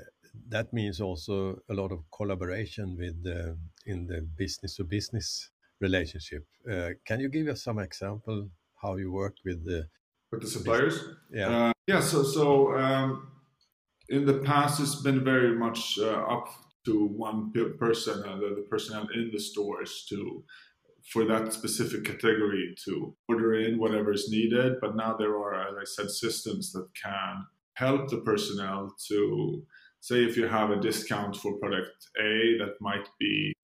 that 0.48 0.72
means 0.72 1.00
also 1.00 1.58
a 1.68 1.74
lot 1.74 1.92
of 1.92 2.00
collaboration 2.10 2.96
with 2.98 3.16
uh, 3.26 3.52
in 3.86 4.06
the 4.06 4.20
business 4.36 4.76
to 4.76 4.84
business 4.84 5.50
relationship. 5.80 6.44
Uh, 6.70 6.90
can 7.06 7.20
you 7.20 7.28
give 7.28 7.48
us 7.48 7.62
some 7.62 7.78
example 7.78 8.48
how 8.82 8.96
you 8.96 9.12
work 9.12 9.34
with 9.44 9.64
the 9.64 9.88
with 10.30 10.42
the 10.42 10.48
suppliers? 10.48 11.04
Yeah, 11.30 11.48
uh, 11.48 11.72
yeah. 11.86 12.00
So 12.00 12.22
so 12.22 12.76
um, 12.76 13.28
in 14.08 14.26
the 14.26 14.38
past, 14.38 14.80
it's 14.80 15.02
been 15.02 15.24
very 15.24 15.54
much 15.56 15.98
up 16.00 16.48
to 16.84 17.06
one 17.06 17.50
person, 17.78 18.20
the, 18.20 18.54
the 18.56 18.66
personnel 18.68 19.08
in 19.14 19.30
the 19.32 19.40
stores 19.40 20.04
to 20.08 20.44
for 21.12 21.24
that 21.26 21.52
specific 21.52 22.04
category 22.04 22.74
to 22.84 23.14
order 23.28 23.54
in 23.54 23.78
whatever 23.78 24.12
is 24.12 24.30
needed. 24.30 24.74
But 24.80 24.96
now 24.96 25.16
there 25.16 25.36
are, 25.36 25.68
as 25.68 25.74
I 25.78 25.84
said, 25.84 26.10
systems 26.10 26.72
that 26.72 26.88
can 27.00 27.44
help 27.74 28.08
the 28.08 28.18
personnel 28.18 28.94
to 29.08 29.62
say 30.04 30.22
if 30.22 30.36
you 30.36 30.46
have 30.46 30.70
a 30.70 30.80
discount 30.88 31.34
for 31.34 31.54
product 31.54 32.08
A 32.20 32.58
that 32.58 32.74
might 32.78 33.08
be 33.18 33.54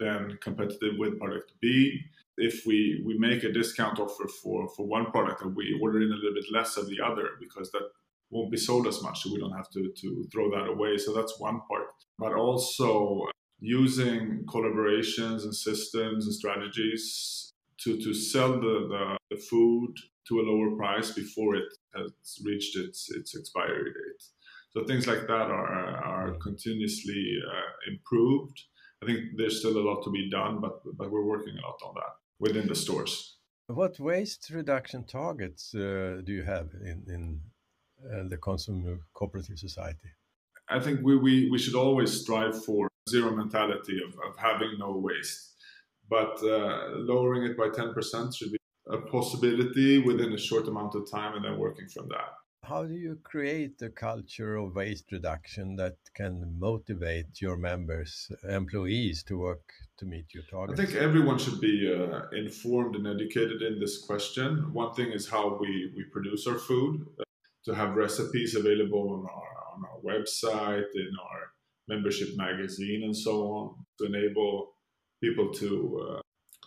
then 0.00 0.36
competitive 0.40 0.94
with 0.98 1.18
product 1.20 1.52
B. 1.60 2.00
If 2.36 2.66
we, 2.66 3.02
we 3.06 3.16
make 3.16 3.44
a 3.44 3.52
discount 3.52 4.00
offer 4.00 4.26
for, 4.42 4.68
for 4.76 4.86
one 4.86 5.06
product 5.12 5.42
and 5.42 5.54
we 5.54 5.78
order 5.80 6.00
in 6.02 6.10
a 6.10 6.16
little 6.16 6.34
bit 6.34 6.46
less 6.52 6.76
of 6.76 6.88
the 6.88 7.00
other 7.00 7.30
because 7.40 7.70
that 7.70 7.82
won't 8.30 8.50
be 8.50 8.56
sold 8.56 8.88
as 8.88 9.02
much, 9.02 9.22
so 9.22 9.32
we 9.32 9.38
don't 9.38 9.56
have 9.56 9.70
to, 9.70 9.92
to 10.00 10.26
throw 10.32 10.50
that 10.50 10.68
away. 10.68 10.98
So 10.98 11.14
that's 11.14 11.38
one 11.38 11.60
part. 11.68 11.86
But 12.18 12.34
also 12.34 13.26
using 13.60 14.44
collaborations 14.46 15.44
and 15.44 15.54
systems 15.54 16.26
and 16.26 16.34
strategies 16.34 17.52
to, 17.78 18.02
to 18.02 18.12
sell 18.14 18.52
the, 18.52 18.76
the, 18.90 19.16
the, 19.30 19.40
food 19.40 19.94
to 20.26 20.40
a 20.40 20.42
lower 20.42 20.76
price 20.76 21.12
before 21.12 21.54
it 21.56 21.72
has 21.94 22.38
reached 22.44 22.76
its, 22.76 23.10
its 23.10 23.36
expiry 23.36 23.84
date. 23.84 24.24
So 24.70 24.84
things 24.84 25.06
like 25.06 25.26
that 25.26 25.50
are, 25.50 25.66
are 26.04 26.34
continuously 26.42 27.38
uh, 27.46 27.92
improved. 27.92 28.60
I 29.02 29.06
think 29.06 29.20
there's 29.36 29.60
still 29.60 29.78
a 29.78 29.84
lot 29.88 30.02
to 30.04 30.10
be 30.10 30.28
done, 30.30 30.60
but, 30.60 30.80
but 30.96 31.10
we're 31.10 31.24
working 31.24 31.54
a 31.56 31.66
lot 31.66 31.78
on 31.86 31.94
that 31.94 32.12
within 32.38 32.66
the 32.66 32.74
stores. 32.74 33.38
What 33.68 33.98
waste 34.00 34.50
reduction 34.50 35.04
targets 35.04 35.74
uh, 35.74 36.20
do 36.24 36.32
you 36.32 36.42
have 36.42 36.68
in, 36.82 37.04
in 37.08 37.40
uh, 38.12 38.28
the 38.28 38.36
Consumer 38.36 38.98
Cooperative 39.14 39.58
Society? 39.58 40.08
I 40.68 40.80
think 40.80 41.00
we, 41.02 41.16
we, 41.16 41.50
we 41.50 41.58
should 41.58 41.74
always 41.74 42.20
strive 42.20 42.64
for 42.64 42.88
zero 43.08 43.34
mentality 43.34 43.98
of, 44.06 44.14
of 44.26 44.36
having 44.36 44.72
no 44.78 44.92
waste. 44.96 45.54
But 46.08 46.42
uh, 46.42 46.90
lowering 46.96 47.44
it 47.44 47.56
by 47.56 47.68
10% 47.68 48.36
should 48.36 48.52
be 48.52 48.58
a 48.90 48.98
possibility 48.98 49.98
within 49.98 50.32
a 50.32 50.38
short 50.38 50.66
amount 50.68 50.94
of 50.94 51.10
time 51.10 51.34
and 51.34 51.44
then 51.44 51.58
working 51.58 51.88
from 51.88 52.08
that. 52.08 52.32
How 52.68 52.84
do 52.84 52.92
you 52.92 53.18
create 53.22 53.80
a 53.80 53.88
culture 53.88 54.56
of 54.56 54.74
waste 54.74 55.10
reduction 55.10 55.76
that 55.76 55.96
can 56.14 56.54
motivate 56.58 57.40
your 57.40 57.56
members, 57.56 58.30
employees 58.46 59.22
to 59.28 59.38
work 59.38 59.72
to 59.96 60.04
meet 60.04 60.26
your 60.34 60.42
targets? 60.50 60.78
I 60.78 60.84
think 60.84 60.98
everyone 60.98 61.38
should 61.38 61.62
be 61.62 61.90
uh, 61.90 62.28
informed 62.36 62.94
and 62.96 63.06
educated 63.06 63.62
in 63.62 63.80
this 63.80 64.04
question. 64.06 64.70
One 64.74 64.92
thing 64.92 65.12
is 65.12 65.26
how 65.26 65.56
we, 65.58 65.94
we 65.96 66.04
produce 66.12 66.46
our 66.46 66.58
food, 66.58 67.06
uh, 67.18 67.22
to 67.64 67.74
have 67.74 67.94
recipes 67.94 68.54
available 68.54 69.14
on 69.14 69.20
our, 69.36 69.50
on 69.72 69.80
our 69.90 70.00
website, 70.04 70.90
in 70.94 71.10
our 71.24 71.40
membership 71.88 72.28
magazine 72.36 73.02
and 73.02 73.16
so 73.16 73.44
on 73.44 73.74
to 73.98 74.04
enable 74.04 74.74
people 75.22 75.50
to 75.54 76.06
uh, 76.06 76.20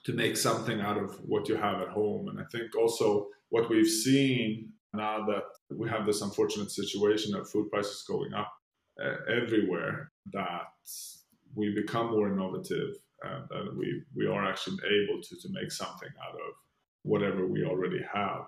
to 0.04 0.14
make 0.14 0.36
something 0.36 0.82
out 0.82 0.98
of 0.98 1.14
what 1.24 1.48
you 1.48 1.56
have 1.56 1.80
at 1.80 1.90
home. 1.90 2.28
And 2.28 2.40
I 2.40 2.46
think 2.52 2.76
also 2.76 3.28
what 3.50 3.70
we've 3.70 3.88
seen 3.88 4.74
now 4.94 5.26
that 5.26 5.44
we 5.76 5.90
have 5.90 6.06
this 6.06 6.22
unfortunate 6.22 6.72
situation 6.72 7.36
of 7.36 7.50
food 7.50 7.70
prices 7.72 8.04
going 8.08 8.34
up 8.34 8.52
uh, 9.04 9.16
everywhere, 9.30 10.12
that 10.34 10.68
we 11.56 11.74
become 11.74 12.12
more 12.12 12.32
innovative 12.32 12.96
and, 13.24 13.44
and 13.52 13.78
we, 13.78 14.04
we 14.16 14.28
are 14.28 14.48
actually 14.48 14.78
able 14.86 15.22
to, 15.22 15.36
to 15.42 15.48
make 15.52 15.72
something 15.72 16.10
out 16.26 16.36
of 16.36 16.54
whatever 17.04 17.48
we 17.48 17.64
already 17.64 18.02
have. 18.14 18.42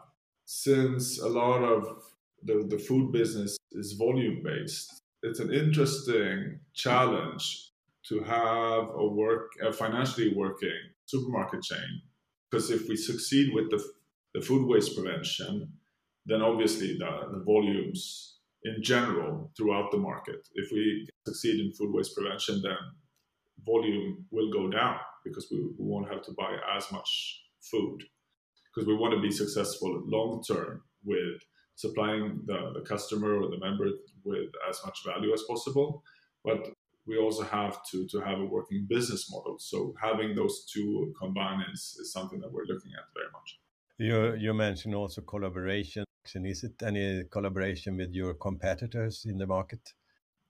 Since 0.45 1.19
a 1.19 1.27
lot 1.27 1.63
of 1.63 2.03
the, 2.43 2.65
the 2.69 2.77
food 2.77 3.11
business 3.11 3.57
is 3.71 3.93
volume 3.93 4.41
based, 4.43 5.01
it's 5.21 5.39
an 5.39 5.53
interesting 5.53 6.59
challenge 6.73 7.71
to 8.09 8.19
have 8.21 8.89
a 8.95 9.07
work 9.07 9.51
a 9.61 9.71
financially 9.71 10.33
working 10.35 10.77
supermarket 11.05 11.63
chain 11.63 12.01
because 12.49 12.69
if 12.69 12.87
we 12.89 12.97
succeed 12.97 13.53
with 13.53 13.69
the, 13.71 13.81
the 14.33 14.41
food 14.41 14.67
waste 14.67 14.95
prevention 14.95 15.71
then 16.25 16.41
obviously 16.41 16.97
the, 16.97 17.11
the 17.31 17.43
volumes 17.45 18.37
in 18.63 18.81
general 18.81 19.51
throughout 19.57 19.91
the 19.91 19.97
market 19.97 20.47
if 20.55 20.71
we 20.71 21.07
succeed 21.27 21.59
in 21.59 21.73
food 21.73 21.93
waste 21.93 22.15
prevention 22.15 22.61
then 22.63 22.77
volume 23.65 24.25
will 24.31 24.51
go 24.51 24.69
down 24.69 24.97
because 25.23 25.47
we, 25.51 25.57
we 25.77 25.85
won't 25.85 26.11
have 26.11 26.21
to 26.21 26.31
buy 26.37 26.55
as 26.75 26.91
much 26.91 27.41
food 27.61 28.03
because 28.73 28.87
we 28.87 28.95
want 28.95 29.13
to 29.13 29.21
be 29.21 29.31
successful 29.31 30.03
long 30.05 30.41
term 30.43 30.81
with 31.03 31.41
supplying 31.75 32.41
the, 32.45 32.71
the 32.73 32.81
customer 32.81 33.41
or 33.41 33.49
the 33.49 33.59
member 33.59 33.87
with 34.23 34.49
as 34.69 34.79
much 34.85 34.99
value 35.05 35.33
as 35.33 35.43
possible. 35.43 36.03
But 36.43 36.69
we 37.05 37.17
also 37.17 37.43
have 37.43 37.79
to, 37.91 38.07
to 38.07 38.19
have 38.21 38.39
a 38.39 38.45
working 38.45 38.85
business 38.87 39.29
model. 39.31 39.57
So 39.59 39.93
having 40.01 40.35
those 40.35 40.65
two 40.71 41.13
combined 41.19 41.63
is, 41.73 41.97
is 41.99 42.13
something 42.13 42.39
that 42.39 42.51
we're 42.51 42.65
looking 42.65 42.91
at 42.97 43.05
very 43.13 43.31
much. 43.31 43.59
You, 43.97 44.35
you 44.35 44.53
mentioned 44.53 44.95
also 44.95 45.21
collaboration. 45.21 46.05
Is 46.35 46.63
it 46.63 46.81
any 46.83 47.23
collaboration 47.29 47.97
with 47.97 48.13
your 48.13 48.33
competitors 48.35 49.25
in 49.25 49.37
the 49.37 49.47
market? 49.47 49.93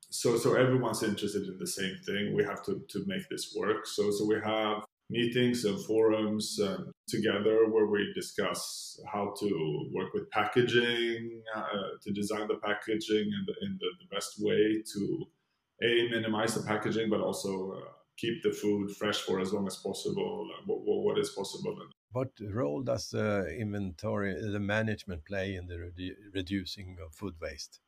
So, 0.10 0.38
so 0.38 0.54
everyone's 0.54 1.02
interested 1.02 1.48
in 1.48 1.58
the 1.58 1.68
same 1.68 1.98
thing. 2.06 2.36
We 2.36 2.44
have 2.44 2.64
to, 2.66 2.84
to 2.90 3.04
make 3.08 3.28
this 3.30 3.56
work. 3.58 3.88
So, 3.88 4.12
so 4.12 4.26
we 4.26 4.36
have 4.44 4.84
meetings 5.10 5.66
and 5.66 5.84
forums 5.86 6.60
uh, 6.60 6.78
together 7.08 7.70
where 7.70 7.88
we 7.88 8.12
discuss 8.14 9.00
how 9.12 9.34
to 9.40 9.90
work 9.92 10.14
with 10.14 10.30
packaging, 10.30 11.42
uh, 11.56 11.98
to 12.02 12.12
design 12.12 12.48
the 12.48 12.60
packaging 12.64 13.26
in, 13.26 13.44
the, 13.48 13.54
in 13.66 13.78
the, 13.80 13.88
the, 14.02 14.16
best 14.16 14.36
way 14.40 14.82
to 14.94 15.26
a 15.84 16.10
minimize 16.10 16.54
the 16.54 16.62
packaging, 16.62 17.10
but 17.10 17.20
also 17.20 17.74
uh, 17.74 17.90
keep 18.18 18.42
the 18.44 18.52
food 18.52 18.92
fresh 18.96 19.22
for 19.22 19.40
as 19.40 19.52
long 19.52 19.68
as 19.68 19.78
possible. 19.78 20.48
What, 20.66 21.04
what 21.04 21.18
is 21.20 21.30
possible. 21.30 21.76
What 22.14 22.30
role 22.40 22.84
does 22.84 23.10
the 23.10 23.56
inventory, 23.60 24.34
the 24.40 24.60
management 24.60 25.26
play 25.26 25.56
in 25.56 25.68
the 25.68 25.76
redu 25.76 26.12
reducing 26.34 26.98
of 27.04 27.14
food 27.14 27.36
waste? 27.42 27.80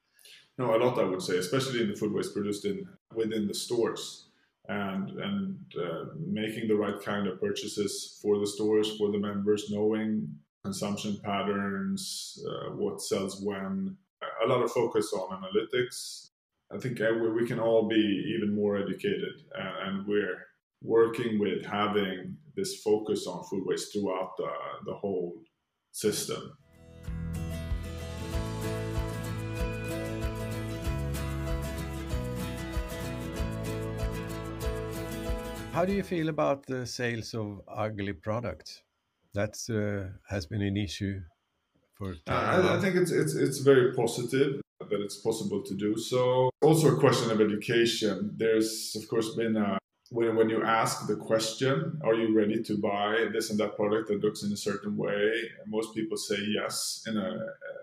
No, 0.57 0.75
a 0.75 0.79
lot 0.83 0.99
I 0.99 1.03
would 1.03 1.21
say, 1.21 1.37
especially 1.37 1.81
in 1.81 1.89
the 1.89 1.95
food 1.95 2.11
waste 2.11 2.33
produced 2.33 2.65
in 2.65 2.87
within 3.13 3.47
the 3.47 3.53
stores 3.53 4.29
and 4.67 5.11
and 5.11 5.57
uh, 5.79 6.05
making 6.17 6.67
the 6.67 6.75
right 6.75 6.99
kind 7.01 7.27
of 7.27 7.39
purchases 7.39 8.19
for 8.21 8.39
the 8.39 8.47
stores 8.47 8.97
for 8.97 9.11
the 9.11 9.19
members, 9.19 9.69
knowing 9.69 10.27
consumption 10.63 11.19
patterns, 11.23 12.43
uh, 12.49 12.71
what 12.71 13.01
sells 13.01 13.41
when. 13.41 13.95
A 14.43 14.47
lot 14.47 14.63
of 14.63 14.71
focus 14.71 15.13
on 15.13 15.43
analytics. 15.43 16.29
I 16.73 16.79
think 16.79 16.99
we 16.99 17.45
can 17.45 17.59
all 17.59 17.87
be 17.87 18.35
even 18.35 18.55
more 18.55 18.75
educated, 18.77 19.35
and 19.53 20.07
we're 20.07 20.47
working 20.81 21.39
with 21.39 21.65
having 21.65 22.37
this 22.55 22.81
focus 22.81 23.27
on 23.27 23.43
food 23.45 23.63
waste 23.65 23.93
throughout 23.93 24.31
the, 24.37 24.49
the 24.85 24.93
whole 24.93 25.41
system. 25.91 26.57
How 35.75 35.83
do 35.83 35.91
you 35.91 36.03
feel 36.03 36.29
about 36.29 36.65
the 36.67 36.85
sales 36.85 37.33
of 37.33 37.59
ugly 37.67 38.13
products? 38.13 38.81
That 39.33 39.55
uh, 39.69 40.17
has 40.29 40.45
been 40.45 40.61
an 40.61 40.77
issue 40.77 41.19
for. 41.97 42.15
I, 42.27 42.77
I, 42.77 42.79
think 42.79 42.95
it's 42.95 43.11
it's 43.11 43.35
it's 43.35 43.59
very 43.59 43.93
positive 43.93 44.61
that 44.79 45.01
it's 45.01 45.17
possible 45.17 45.61
to 45.63 45.73
do 45.73 45.97
so. 45.97 46.49
Also, 46.61 46.95
a 46.95 46.99
question 46.99 47.29
of 47.29 47.41
education. 47.41 48.31
There's 48.37 48.95
of 48.95 49.05
course 49.09 49.35
been 49.35 49.57
a 49.57 49.77
when, 50.11 50.35
when 50.35 50.49
you 50.49 50.63
ask 50.63 51.07
the 51.07 51.15
question, 51.15 51.99
are 52.03 52.13
you 52.13 52.35
ready 52.35 52.61
to 52.63 52.77
buy 52.77 53.25
this 53.33 53.49
and 53.49 53.59
that 53.59 53.75
product 53.75 54.07
that 54.09 54.23
looks 54.23 54.43
in 54.43 54.51
a 54.51 54.57
certain 54.57 54.95
way? 54.95 55.31
Most 55.67 55.95
people 55.95 56.17
say 56.17 56.37
yes. 56.47 57.03
In 57.07 57.17
a, 57.17 57.39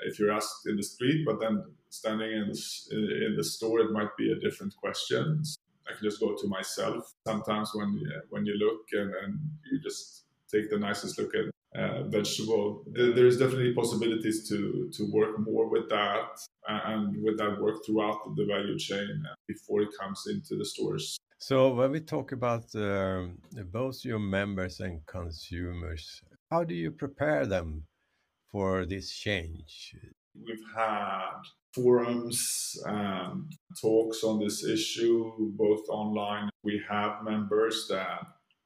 if 0.06 0.18
you're 0.18 0.32
asked 0.32 0.66
in 0.66 0.76
the 0.76 0.82
street, 0.82 1.24
but 1.26 1.40
then 1.40 1.64
standing 1.90 2.30
in 2.30 2.48
the, 2.48 3.26
in 3.26 3.34
the 3.36 3.44
store, 3.44 3.80
it 3.80 3.90
might 3.90 4.16
be 4.16 4.32
a 4.32 4.38
different 4.38 4.74
question. 4.76 5.42
I 5.88 5.94
can 5.94 6.04
just 6.08 6.20
go 6.20 6.36
to 6.36 6.48
myself. 6.48 7.12
Sometimes 7.26 7.70
when 7.74 8.00
when 8.30 8.46
you 8.46 8.54
look 8.54 8.82
and, 8.92 9.12
and 9.22 9.38
you 9.70 9.80
just 9.80 10.24
take 10.50 10.70
the 10.70 10.78
nicest 10.78 11.18
look 11.18 11.32
at 11.34 11.80
uh, 11.80 12.04
vegetable, 12.04 12.84
there's 12.86 13.38
definitely 13.38 13.74
possibilities 13.74 14.48
to 14.48 14.88
to 14.92 15.10
work 15.10 15.40
more 15.40 15.68
with 15.68 15.88
that 15.88 16.38
and 16.68 17.20
with 17.22 17.36
that 17.38 17.60
work 17.60 17.84
throughout 17.84 18.20
the 18.36 18.44
value 18.44 18.78
chain 18.78 19.24
before 19.48 19.82
it 19.82 19.88
comes 20.00 20.22
into 20.28 20.56
the 20.56 20.64
stores. 20.64 21.18
So 21.42 21.74
when 21.74 21.90
we 21.90 21.98
talk 21.98 22.30
about 22.30 22.72
uh, 22.76 23.24
both 23.72 24.04
your 24.04 24.20
members 24.20 24.78
and 24.78 25.04
consumers, 25.06 26.22
how 26.52 26.62
do 26.62 26.72
you 26.72 26.92
prepare 26.92 27.46
them 27.46 27.82
for 28.52 28.86
this 28.86 29.10
change? 29.10 29.96
We've 30.36 30.64
had 30.76 31.40
forums 31.74 32.80
and 32.86 33.52
talks 33.80 34.22
on 34.22 34.38
this 34.38 34.64
issue, 34.64 35.32
both 35.56 35.88
online. 35.88 36.48
We 36.62 36.80
have 36.88 37.24
members 37.24 37.88
that 37.88 38.20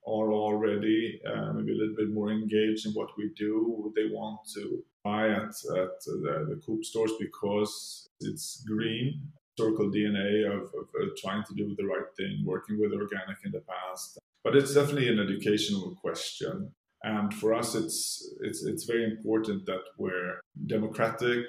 are 0.06 0.32
already 0.34 1.18
uh, 1.26 1.54
maybe 1.54 1.72
a 1.72 1.76
little 1.76 1.96
bit 1.96 2.10
more 2.12 2.30
engaged 2.30 2.84
in 2.84 2.92
what 2.92 3.08
we 3.16 3.30
do. 3.38 3.90
They 3.96 4.08
want 4.12 4.40
to 4.52 4.84
buy 5.02 5.30
at, 5.30 5.54
at 5.78 5.94
the, 6.04 6.46
the 6.50 6.60
Coop 6.66 6.84
stores 6.84 7.12
because 7.18 8.06
it's 8.20 8.62
green, 8.68 9.32
historical 9.56 9.90
DNA 9.90 10.46
of, 10.46 10.64
of, 10.64 10.86
of 11.00 11.16
trying 11.16 11.44
to 11.44 11.54
do 11.54 11.74
the 11.76 11.86
right 11.86 12.10
thing, 12.16 12.42
working 12.44 12.78
with 12.78 12.92
organic 12.92 13.38
in 13.44 13.52
the 13.52 13.60
past. 13.60 14.18
But 14.44 14.56
it's 14.56 14.74
definitely 14.74 15.08
an 15.08 15.18
educational 15.18 15.96
question. 16.00 16.72
And 17.02 17.32
for 17.34 17.54
us, 17.54 17.74
it's 17.74 17.98
it's 18.40 18.64
it's 18.64 18.84
very 18.84 19.04
important 19.04 19.66
that 19.66 19.82
we're 19.98 20.40
democratic 20.66 21.46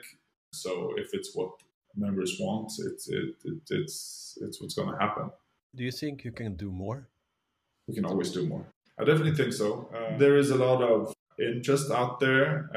so 0.51 0.93
if 0.97 1.13
it's 1.13 1.35
what 1.35 1.51
members 1.95 2.37
want, 2.39 2.71
it's 2.79 3.09
it, 3.09 3.35
it 3.45 3.61
it's 3.69 4.37
it's 4.41 4.61
what's 4.61 4.73
going 4.73 4.91
to 4.91 4.97
happen. 4.97 5.29
Do 5.75 5.83
you 5.83 5.91
think 5.91 6.23
you 6.23 6.31
can 6.31 6.55
do 6.55 6.71
more? 6.71 7.07
We 7.87 7.93
can 7.93 8.05
always 8.05 8.31
do 8.31 8.47
more. 8.47 8.65
I 8.99 9.03
definitely 9.03 9.35
think 9.35 9.53
so. 9.53 9.89
Uh, 9.95 10.17
there 10.17 10.37
is 10.37 10.49
a 10.49 10.55
lot 10.55 10.81
of 10.81 11.13
interest 11.39 11.91
out 11.91 12.19
there. 12.19 12.69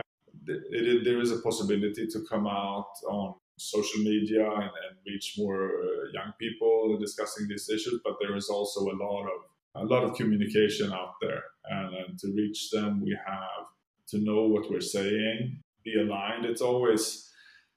It, 0.47 0.63
it, 0.71 1.05
there 1.05 1.21
is 1.21 1.31
a 1.31 1.39
possibility 1.39 2.07
to 2.07 2.19
come 2.29 2.47
out 2.47 2.93
on 3.09 3.35
social 3.61 4.01
media 4.03 4.45
and, 4.51 4.63
and 4.63 4.97
reach 5.07 5.35
more 5.39 5.71
uh, 5.71 6.11
young 6.13 6.33
people 6.39 6.99
discussing 6.99 7.47
these 7.49 7.69
issues, 7.69 8.01
but 8.05 8.17
there 8.21 8.37
is 8.37 8.49
also 8.49 8.81
a 8.81 8.97
lot 8.97 9.25
of 9.25 9.41
a 9.77 9.85
lot 9.85 10.03
of 10.03 10.17
communication 10.17 10.93
out 10.93 11.15
there, 11.21 11.45
and, 11.67 11.95
and 11.95 12.19
to 12.19 12.33
reach 12.35 12.71
them, 12.71 13.01
we 13.01 13.17
have 13.25 13.67
to 14.09 14.19
know 14.19 14.43
what 14.43 14.69
we're 14.69 14.81
saying, 14.81 15.63
be 15.85 15.95
aligned. 16.01 16.45
It's 16.45 16.61
always 16.61 17.31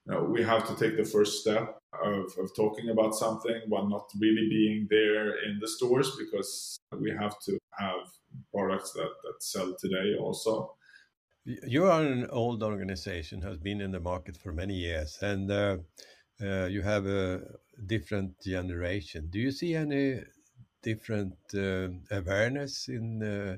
you 0.06 0.12
know, 0.12 0.24
we 0.24 0.42
have 0.42 0.66
to 0.66 0.76
take 0.76 0.96
the 0.96 1.04
first 1.04 1.40
step 1.40 1.78
of, 2.04 2.26
of 2.38 2.54
talking 2.54 2.90
about 2.90 3.14
something 3.14 3.62
while 3.68 3.88
not 3.88 4.10
really 4.20 4.48
being 4.48 4.86
there 4.90 5.44
in 5.44 5.58
the 5.60 5.68
stores 5.68 6.16
because 6.16 6.78
we 7.00 7.10
have 7.10 7.38
to 7.40 7.58
have 7.78 8.08
products 8.52 8.92
that, 8.92 9.10
that 9.22 9.42
sell 9.42 9.74
today 9.78 10.16
also. 10.18 10.74
You 11.46 11.84
are 11.84 12.02
an 12.02 12.26
old 12.30 12.62
organization, 12.62 13.42
has 13.42 13.58
been 13.58 13.82
in 13.82 13.90
the 13.90 14.00
market 14.00 14.36
for 14.36 14.52
many 14.52 14.74
years, 14.74 15.18
and 15.20 15.50
uh, 15.50 15.76
uh, 16.42 16.66
you 16.66 16.80
have 16.80 17.06
a 17.06 17.42
different 17.86 18.40
generation. 18.40 19.28
Do 19.30 19.38
you 19.38 19.50
see 19.50 19.74
any 19.74 20.20
different 20.82 21.34
uh, 21.54 21.88
awareness 22.10 22.88
in 22.88 23.22
uh, 23.22 23.56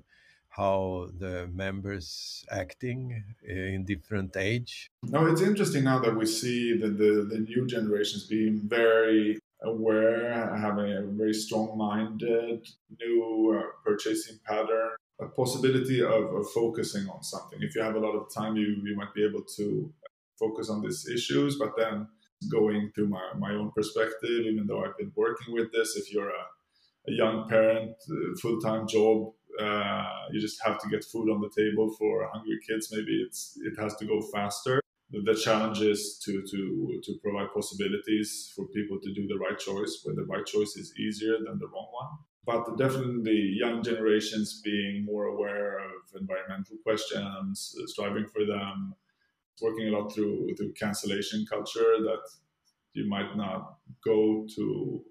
how 0.49 1.11
the 1.19 1.49
members 1.53 2.45
acting 2.51 3.23
in 3.47 3.85
different 3.85 4.37
age? 4.37 4.91
No, 5.05 5.27
it's 5.27 5.43
interesting 5.43 5.85
now 5.85 6.01
that 6.01 6.17
we 6.17 6.27
see 6.27 6.77
that 6.79 6.99
the, 6.99 7.29
the 7.31 7.39
new 7.39 7.67
generations 7.69 8.25
being 8.25 8.63
very 8.65 9.39
aware, 9.63 10.57
having 10.57 10.93
a 10.93 11.03
very 11.03 11.35
strong-minded 11.35 12.67
new 13.01 13.61
uh, 13.61 13.63
purchasing 13.85 14.39
pattern, 14.45 14.91
a 15.21 15.27
possibility 15.27 16.03
of, 16.03 16.35
of 16.35 16.51
focusing 16.51 17.09
on 17.09 17.23
something. 17.23 17.59
If 17.63 17.75
you 17.75 17.83
have 17.83 17.97
a 17.97 18.01
lot 18.01 18.15
of 18.15 18.33
time, 18.33 18.57
you, 18.57 18.83
you 18.85 18.97
might 18.97 19.15
be 19.15 19.25
able 19.25 19.43
to 19.57 19.93
focus 20.39 20.69
on 20.69 20.83
these 20.83 21.09
issues, 21.09 21.57
but 21.57 21.73
then 21.77 22.09
going 22.51 22.93
through 22.95 23.09
my, 23.09 23.33
my 23.39 23.53
own 23.53 23.73
perspective, 23.75 24.45
even 24.45 24.67
though 24.67 24.85
I've 24.85 24.99
been 24.99 25.13
working 25.17 25.55
with 25.55 25.73
this, 25.73 25.97
if 25.97 26.13
you're 26.13 26.29
a, 26.29 26.45
a 27.09 27.13
young 27.13 27.49
parent, 27.49 27.93
uh, 28.11 28.37
full-time 28.43 28.87
job, 28.87 29.33
uh, 29.59 30.27
you 30.33 30.41
just 30.41 30.59
have 30.65 30.79
to 30.83 30.89
get 30.91 31.03
food 31.03 31.31
on 31.31 31.41
the 31.41 31.49
table 31.57 31.95
for 31.99 32.29
hungry 32.33 32.59
kids. 32.69 32.93
Maybe 32.93 33.25
it's 33.27 33.59
it 33.65 33.81
has 33.81 33.97
to 33.97 34.05
go 34.05 34.21
faster. 34.21 34.83
The 35.11 35.35
challenge 35.35 35.81
is 35.81 36.19
to 36.25 36.43
to 36.43 37.01
to 37.05 37.19
provide 37.23 37.55
possibilities 37.55 38.53
for 38.55 38.67
people 38.67 38.99
to 39.01 39.15
do 39.15 39.27
the 39.27 39.39
right 39.39 39.59
choice, 39.59 40.01
where 40.03 40.15
the 40.15 40.25
right 40.25 40.45
choice 40.45 40.77
is 40.77 40.93
easier 40.99 41.37
than 41.39 41.59
the 41.59 41.69
wrong 41.69 41.89
one. 41.93 42.19
But 42.47 42.79
definitely, 42.79 43.57
young 43.59 43.83
generations 43.83 44.63
being 44.63 45.05
more 45.05 45.25
aware 45.25 45.81
of 45.81 46.21
environmental 46.21 46.77
questions, 46.85 47.75
striving 47.87 48.27
for 48.29 48.45
them, 48.47 48.95
working 49.61 49.89
a 49.89 49.91
lot 49.91 50.15
through 50.15 50.55
through 50.57 50.73
cancellation 50.75 51.45
culture 51.47 51.99
that 52.09 52.23
you 52.93 53.09
might 53.09 53.37
not 53.37 53.79
go 54.05 54.47
to 54.55 55.05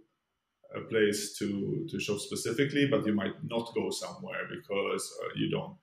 a 0.75 0.81
place 0.81 1.37
to 1.39 1.85
to 1.89 1.99
shop 1.99 2.19
specifically, 2.19 2.87
but 2.87 3.05
you 3.05 3.13
might 3.13 3.43
not 3.43 3.73
go 3.75 3.89
somewhere 3.89 4.43
because 4.49 5.13
uh, 5.23 5.27
you 5.35 5.49
don't 5.49 5.77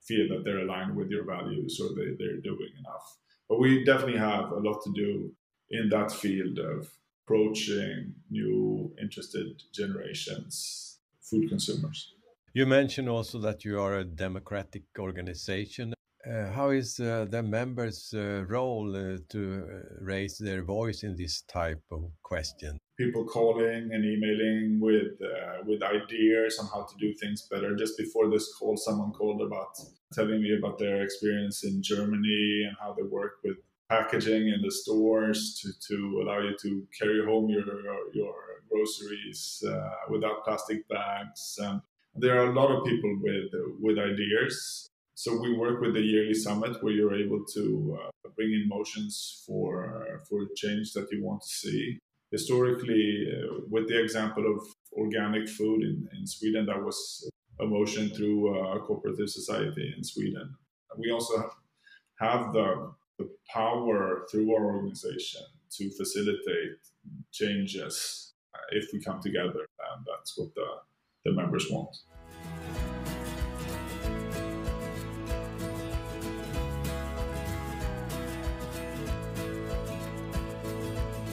feel 0.00 0.28
that 0.28 0.44
they're 0.44 0.60
aligned 0.60 0.94
with 0.94 1.10
your 1.10 1.24
values 1.24 1.80
or 1.80 1.88
they, 1.96 2.14
they're 2.18 2.40
doing 2.40 2.72
enough. 2.78 3.18
But 3.48 3.58
we 3.58 3.84
definitely 3.84 4.18
have 4.18 4.52
a 4.52 4.58
lot 4.58 4.82
to 4.84 4.92
do 4.92 5.32
in 5.70 5.88
that 5.88 6.12
field 6.12 6.58
of 6.58 6.90
approaching 7.24 8.14
new 8.30 8.92
interested 9.00 9.62
generations, 9.72 10.98
food 11.20 11.48
consumers. 11.48 12.12
You 12.52 12.66
mentioned 12.66 13.08
also 13.08 13.38
that 13.40 13.64
you 13.64 13.80
are 13.80 13.98
a 13.98 14.04
democratic 14.04 14.84
organization. 14.98 15.94
Uh, 16.24 16.50
how 16.52 16.70
is 16.70 17.00
uh, 17.00 17.26
the 17.28 17.42
members' 17.42 18.14
uh, 18.16 18.44
role 18.48 18.96
uh, 18.96 19.18
to 19.28 19.66
uh, 19.66 20.04
raise 20.04 20.38
their 20.38 20.62
voice 20.62 21.02
in 21.02 21.16
this 21.16 21.42
type 21.42 21.82
of 21.90 22.10
question? 22.22 22.78
People 22.96 23.24
calling 23.24 23.90
and 23.92 24.04
emailing 24.04 24.78
with 24.80 25.20
uh, 25.20 25.64
with 25.66 25.82
ideas 25.82 26.58
on 26.60 26.66
how 26.66 26.86
to 26.86 26.96
do 26.98 27.12
things 27.14 27.46
better. 27.50 27.74
Just 27.76 27.98
before 27.98 28.30
this 28.30 28.54
call, 28.54 28.76
someone 28.76 29.12
called 29.12 29.42
about 29.42 29.72
telling 30.12 30.40
me 30.40 30.56
about 30.56 30.78
their 30.78 31.02
experience 31.02 31.64
in 31.64 31.82
Germany 31.82 32.64
and 32.68 32.76
how 32.80 32.94
they 32.94 33.02
work 33.02 33.32
with 33.42 33.56
packaging 33.94 34.44
in 34.54 34.60
the 34.66 34.74
stores 34.80 35.40
to, 35.60 35.68
to 35.88 35.96
allow 36.22 36.38
you 36.46 36.54
to 36.64 36.70
carry 36.98 37.20
home 37.24 37.46
your 37.56 37.66
your 38.20 38.36
groceries 38.70 39.62
without 40.12 40.44
plastic 40.44 40.80
bags. 40.88 41.42
And 41.66 41.80
there 42.22 42.34
are 42.40 42.48
a 42.50 42.58
lot 42.60 42.70
of 42.74 42.84
people 42.90 43.12
with 43.26 43.50
with 43.84 43.96
ideas 44.12 44.56
so 45.16 45.40
we 45.40 45.56
work 45.56 45.80
with 45.80 45.94
the 45.94 46.00
yearly 46.00 46.34
summit 46.34 46.82
where 46.82 46.92
you're 46.92 47.14
able 47.14 47.44
to 47.54 47.64
uh, 48.00 48.28
bring 48.36 48.52
in 48.52 48.68
motions 48.68 49.44
for 49.46 50.20
for 50.28 50.40
change 50.56 50.92
that 50.94 51.08
you 51.12 51.20
want 51.28 51.40
to 51.42 51.52
see. 51.62 51.98
historically, 52.36 53.06
uh, 53.34 53.60
with 53.70 53.86
the 53.88 53.98
example 54.04 54.44
of 54.52 54.60
organic 55.04 55.48
food 55.56 55.80
in, 55.88 55.96
in 56.18 56.26
Sweden, 56.26 56.66
that 56.66 56.82
was 56.88 56.98
a 57.60 57.66
motion 57.76 58.10
through 58.10 58.38
uh, 58.50 58.76
a 58.76 58.80
cooperative 58.80 59.30
society 59.30 59.86
in 59.96 60.02
Sweden. 60.02 60.46
We 61.02 61.12
also 61.16 61.34
have 62.24 62.52
the, 62.56 62.66
the 63.18 63.28
power 63.52 64.26
through 64.30 64.54
our 64.54 64.64
organization 64.64 65.42
to 65.70 65.90
facilitate 65.90 66.78
changes 67.32 68.34
uh, 68.54 68.58
if 68.72 68.86
we 68.92 69.00
come 69.00 69.20
together, 69.20 69.66
and 69.92 70.06
that's 70.06 70.36
what 70.36 70.54
the, 70.54 70.66
the 71.24 71.32
members 71.32 71.66
want. 71.70 71.96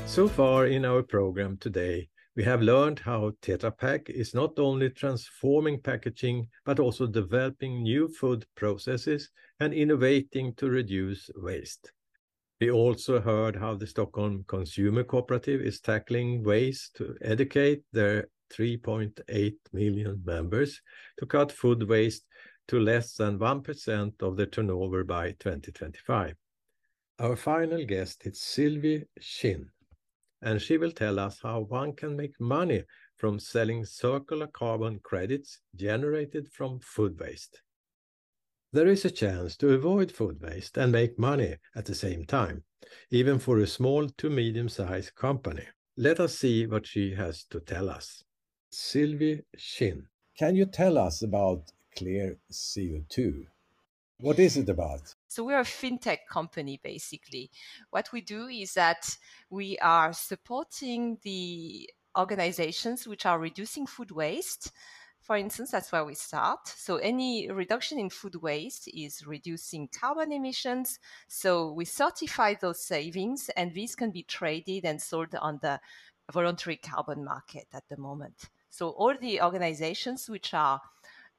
So 0.06 0.28
far 0.28 0.67
in 0.67 0.84
our 0.84 1.04
program 1.04 1.58
today, 1.58 2.10
we 2.36 2.44
have 2.44 2.62
learned 2.62 3.00
how 3.00 3.32
Tetra 3.41 3.78
Pak 3.78 4.10
is 4.10 4.34
not 4.34 4.58
only 4.58 4.89
transforming 4.89 5.82
packaging, 5.82 6.48
but 6.65 6.80
also 6.80 7.06
developing 7.06 7.84
new 7.84 8.08
food 8.08 8.46
processes 8.56 9.30
and 9.60 9.74
innovating 9.74 10.54
to 10.56 10.70
reduce 10.70 11.30
waste. 11.36 11.91
We 12.62 12.72
also 12.72 13.20
heard 13.20 13.56
how 13.56 13.76
the 13.76 13.88
Stockholm 13.88 14.46
Consumer 14.48 15.04
Cooperative 15.04 15.62
is 15.62 15.82
tackling 15.82 16.44
ways 16.44 16.91
to 16.96 17.15
educate 17.22 17.84
their 17.91 18.30
3.8 18.54 19.56
million 19.74 20.22
members 20.24 20.82
to 21.17 21.26
cut 21.26 21.52
food 21.52 21.88
waste 21.89 22.26
to 22.67 22.80
less 22.80 23.15
than 23.15 23.39
1% 23.39 24.22
of 24.22 24.38
their 24.38 24.46
turnover 24.46 25.04
by 25.04 25.32
2025. 25.32 26.36
Our 27.20 27.36
final 27.36 27.84
guest 27.86 28.26
is 28.26 28.41
Sylvie 28.41 29.06
Chin, 29.20 29.70
and 30.41 30.62
she 30.62 30.77
will 30.77 30.91
tell 30.91 31.19
us 31.19 31.39
how 31.41 31.62
one 31.62 31.93
can 31.93 32.15
make 32.15 32.39
money 32.39 32.84
from 33.17 33.39
selling 33.39 33.86
circular 33.86 34.47
carbon 34.47 34.99
credits 35.04 35.60
generated 35.75 36.47
from 36.51 36.80
food 36.80 37.19
waste. 37.19 37.62
There 38.73 38.88
is 38.88 39.04
a 39.06 39.12
chance 39.12 39.58
to 39.58 39.73
avoid 39.73 40.12
food 40.12 40.41
waste 40.41 40.77
and 40.77 40.91
make 40.91 41.19
money 41.19 41.58
at 41.75 41.86
the 41.86 41.95
same 41.95 42.25
time, 42.25 42.63
even 43.10 43.38
for 43.38 43.60
a 43.60 43.67
small 43.67 44.08
to 44.08 44.30
medium-sized 44.30 45.13
company. 45.15 45.65
Let 45.97 46.19
us 46.19 46.39
see 46.39 46.65
what 46.65 46.88
she 46.88 47.13
has 47.15 47.43
to 47.51 47.60
tell 47.60 47.89
us. 47.89 48.23
Sylvie 48.71 49.41
Chin, 49.58 50.08
can 50.38 50.56
you 50.56 50.65
tell 50.65 50.97
us 50.97 51.21
about 51.21 51.71
Clear 51.97 52.38
CO2? 52.51 53.45
What 54.21 54.38
is 54.38 54.55
it 54.55 54.69
about? 54.69 55.15
So 55.27 55.43
we're 55.43 55.60
a 55.60 55.63
fintech 55.63 56.19
company, 56.29 56.79
basically. 56.84 57.49
What 57.89 58.12
we 58.13 58.21
do 58.21 58.47
is 58.47 58.75
that 58.75 59.17
we 59.49 59.79
are 59.79 60.13
supporting 60.13 61.17
the 61.23 61.89
organizations 62.15 63.07
which 63.07 63.25
are 63.25 63.39
reducing 63.39 63.88
food 63.88 64.12
waste. 64.12 64.71
For 65.21 65.38
instance, 65.38 65.71
that's 65.71 65.91
where 65.91 66.05
we 66.05 66.13
start. 66.13 66.67
So 66.67 66.97
any 66.97 67.49
reduction 67.49 67.97
in 67.97 68.12
food 68.12 68.36
waste 68.36 68.88
is 68.93 69.25
reducing 69.25 69.88
carbon 69.88 70.31
emissions. 70.31 70.99
So 71.27 71.71
we 71.71 71.86
certify 71.86 72.53
those 72.53 72.86
savings, 72.86 73.49
and 73.57 73.73
these 73.73 73.95
can 73.95 74.12
be 74.12 74.23
traded 74.23 74.86
and 74.86 75.01
sold 75.01 75.34
on 75.34 75.60
the 75.63 75.79
voluntary 76.31 76.77
carbon 76.77 77.23
market 77.23 77.67
at 77.73 77.84
the 77.89 77.97
moment. 77.97 78.49
So 78.69 78.89
all 78.89 79.15
the 79.19 79.41
organizations 79.41 80.29
which 80.29 80.53
are 80.53 80.79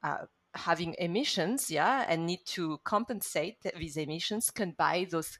uh, 0.03 0.25
having 0.55 0.95
emissions, 0.99 1.71
yeah, 1.71 2.05
and 2.07 2.25
need 2.25 2.45
to 2.47 2.79
compensate 2.83 3.57
these 3.77 3.97
emissions 3.97 4.49
can 4.49 4.71
buy 4.77 5.07
those 5.09 5.39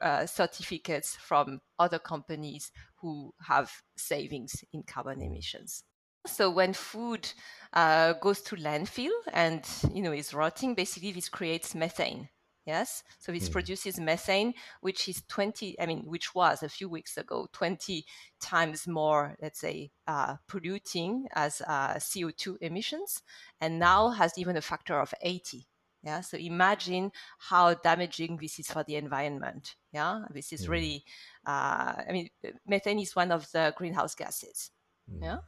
uh, 0.00 0.26
certificates 0.26 1.16
from 1.16 1.60
other 1.78 1.98
companies 1.98 2.72
who 2.96 3.32
have 3.46 3.70
savings 3.96 4.64
in 4.72 4.82
carbon 4.82 5.20
emissions. 5.20 5.84
So 6.26 6.50
when 6.50 6.72
food 6.72 7.30
uh, 7.74 8.14
goes 8.14 8.40
to 8.42 8.56
landfill 8.56 9.12
and 9.32 9.66
you 9.92 10.02
know 10.02 10.12
is 10.12 10.32
rotting, 10.32 10.74
basically 10.74 11.12
this 11.12 11.28
creates 11.28 11.74
methane. 11.74 12.28
Yes, 12.66 13.02
so 13.18 13.30
this 13.30 13.50
mm. 13.50 13.52
produces 13.52 14.00
methane, 14.00 14.54
which 14.80 15.06
is 15.06 15.22
20, 15.28 15.78
I 15.78 15.84
mean, 15.84 16.04
which 16.06 16.34
was 16.34 16.62
a 16.62 16.68
few 16.68 16.88
weeks 16.88 17.18
ago 17.18 17.46
20 17.52 18.06
times 18.40 18.88
more, 18.88 19.36
let's 19.42 19.60
say, 19.60 19.90
uh, 20.06 20.36
polluting 20.48 21.26
as 21.34 21.60
uh, 21.66 21.94
CO2 21.96 22.56
emissions, 22.62 23.20
and 23.60 23.78
now 23.78 24.08
has 24.08 24.38
even 24.38 24.56
a 24.56 24.62
factor 24.62 24.98
of 24.98 25.12
80. 25.20 25.66
Yeah, 26.02 26.22
so 26.22 26.38
imagine 26.38 27.12
how 27.38 27.74
damaging 27.74 28.38
this 28.40 28.58
is 28.58 28.68
for 28.68 28.82
the 28.82 28.96
environment. 28.96 29.76
Yeah, 29.92 30.24
this 30.30 30.52
is 30.52 30.66
mm. 30.66 30.70
really, 30.70 31.04
uh, 31.46 31.94
I 32.08 32.12
mean, 32.12 32.30
methane 32.66 32.98
is 32.98 33.14
one 33.14 33.30
of 33.30 33.50
the 33.52 33.74
greenhouse 33.76 34.14
gases. 34.14 34.70
Mm. 35.10 35.22
Yeah. 35.22 35.38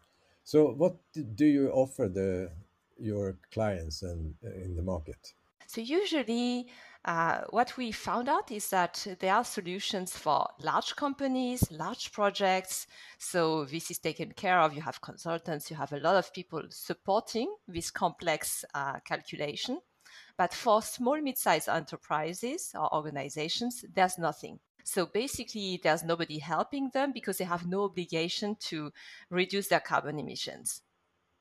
So, 0.44 0.72
what 0.72 0.96
do 1.12 1.46
you 1.46 1.70
offer 1.70 2.08
the 2.08 2.50
your 2.98 3.36
clients 3.52 4.02
and 4.02 4.34
in 4.42 4.76
the 4.76 4.82
market? 4.82 5.34
So 5.66 5.80
usually 5.80 6.68
uh, 7.06 7.42
what 7.50 7.76
we 7.76 7.92
found 7.92 8.28
out 8.28 8.50
is 8.50 8.68
that 8.70 9.06
there 9.20 9.32
are 9.32 9.44
solutions 9.44 10.16
for 10.16 10.44
large 10.60 10.96
companies, 10.96 11.70
large 11.70 12.10
projects. 12.10 12.88
So 13.18 13.64
this 13.64 13.92
is 13.92 13.98
taken 13.98 14.32
care 14.32 14.58
of. 14.58 14.74
You 14.74 14.82
have 14.82 15.00
consultants, 15.00 15.70
you 15.70 15.76
have 15.76 15.92
a 15.92 16.00
lot 16.00 16.16
of 16.16 16.32
people 16.32 16.64
supporting 16.68 17.54
this 17.68 17.92
complex 17.92 18.64
uh, 18.74 18.98
calculation. 19.04 19.78
But 20.36 20.52
for 20.52 20.82
small, 20.82 21.20
mid-sized 21.20 21.68
enterprises 21.68 22.72
or 22.74 22.92
organizations, 22.92 23.84
there's 23.94 24.18
nothing. 24.18 24.58
So 24.82 25.06
basically, 25.06 25.80
there's 25.82 26.02
nobody 26.02 26.38
helping 26.38 26.90
them 26.90 27.12
because 27.12 27.38
they 27.38 27.44
have 27.44 27.66
no 27.66 27.84
obligation 27.84 28.56
to 28.68 28.92
reduce 29.30 29.68
their 29.68 29.80
carbon 29.80 30.18
emissions. 30.18 30.82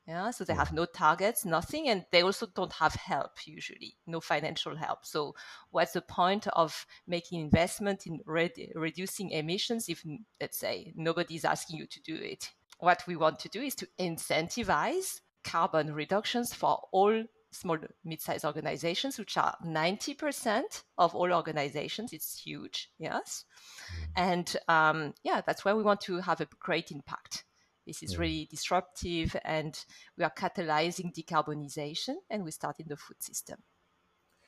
Yeah, 0.08 0.30
so 0.30 0.44
they 0.44 0.54
have 0.54 0.72
no 0.72 0.86
targets, 0.86 1.46
nothing, 1.46 1.90
and 1.90 2.06
they 2.12 2.22
also 2.22 2.46
don't 2.46 2.74
have 2.74 2.94
help 2.94 3.48
usually, 3.48 3.98
no 4.06 4.22
financial 4.22 4.76
help. 4.76 5.04
So, 5.04 5.34
what's 5.72 5.94
the 5.94 6.02
point 6.02 6.46
of 6.54 6.86
making 7.08 7.42
investment 7.42 8.06
in 8.06 8.20
reducing 8.26 9.32
emissions 9.32 9.90
if, 9.90 10.04
let's 10.40 10.60
say, 10.60 10.94
nobody's 10.96 11.44
asking 11.44 11.80
you 11.80 11.88
to 11.88 12.02
do 12.04 12.16
it? 12.16 12.52
What 12.78 13.04
we 13.08 13.16
want 13.16 13.40
to 13.40 13.50
do 13.50 13.62
is 13.62 13.74
to 13.76 13.88
incentivize 14.00 15.22
carbon 15.44 15.92
reductions 15.92 16.54
for 16.54 16.82
all 16.92 17.24
small 17.52 17.78
mid-sized 18.04 18.46
organizations, 18.46 19.18
which 19.18 19.38
are 19.38 19.56
90% 19.66 20.84
of 21.00 21.16
all 21.16 21.34
organizations. 21.34 22.14
It's 22.14 22.40
huge, 22.40 22.92
yes, 23.00 23.46
mm. 23.90 24.06
and 24.16 24.58
um, 24.68 25.16
yeah, 25.24 25.42
that's 25.42 25.66
where 25.66 25.76
we 25.76 25.82
want 25.82 26.02
to 26.02 26.20
have 26.22 26.42
a 26.42 26.48
great 26.60 26.92
impact. 26.92 27.44
This 27.86 28.02
is 28.02 28.18
really 28.18 28.48
disruptive, 28.50 29.36
and 29.44 29.78
we 30.18 30.24
are 30.24 30.32
catalyzing 30.32 31.14
decarbonization, 31.14 32.16
and 32.30 32.44
we 32.44 32.52
start 32.52 32.80
in 32.80 32.88
the 32.88 32.98
food 32.98 33.22
system. 33.22 33.60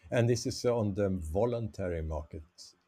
And 0.09 0.29
this 0.29 0.45
is 0.45 0.65
on 0.65 0.93
the 0.93 1.09
voluntary 1.09 2.01
market. 2.01 2.43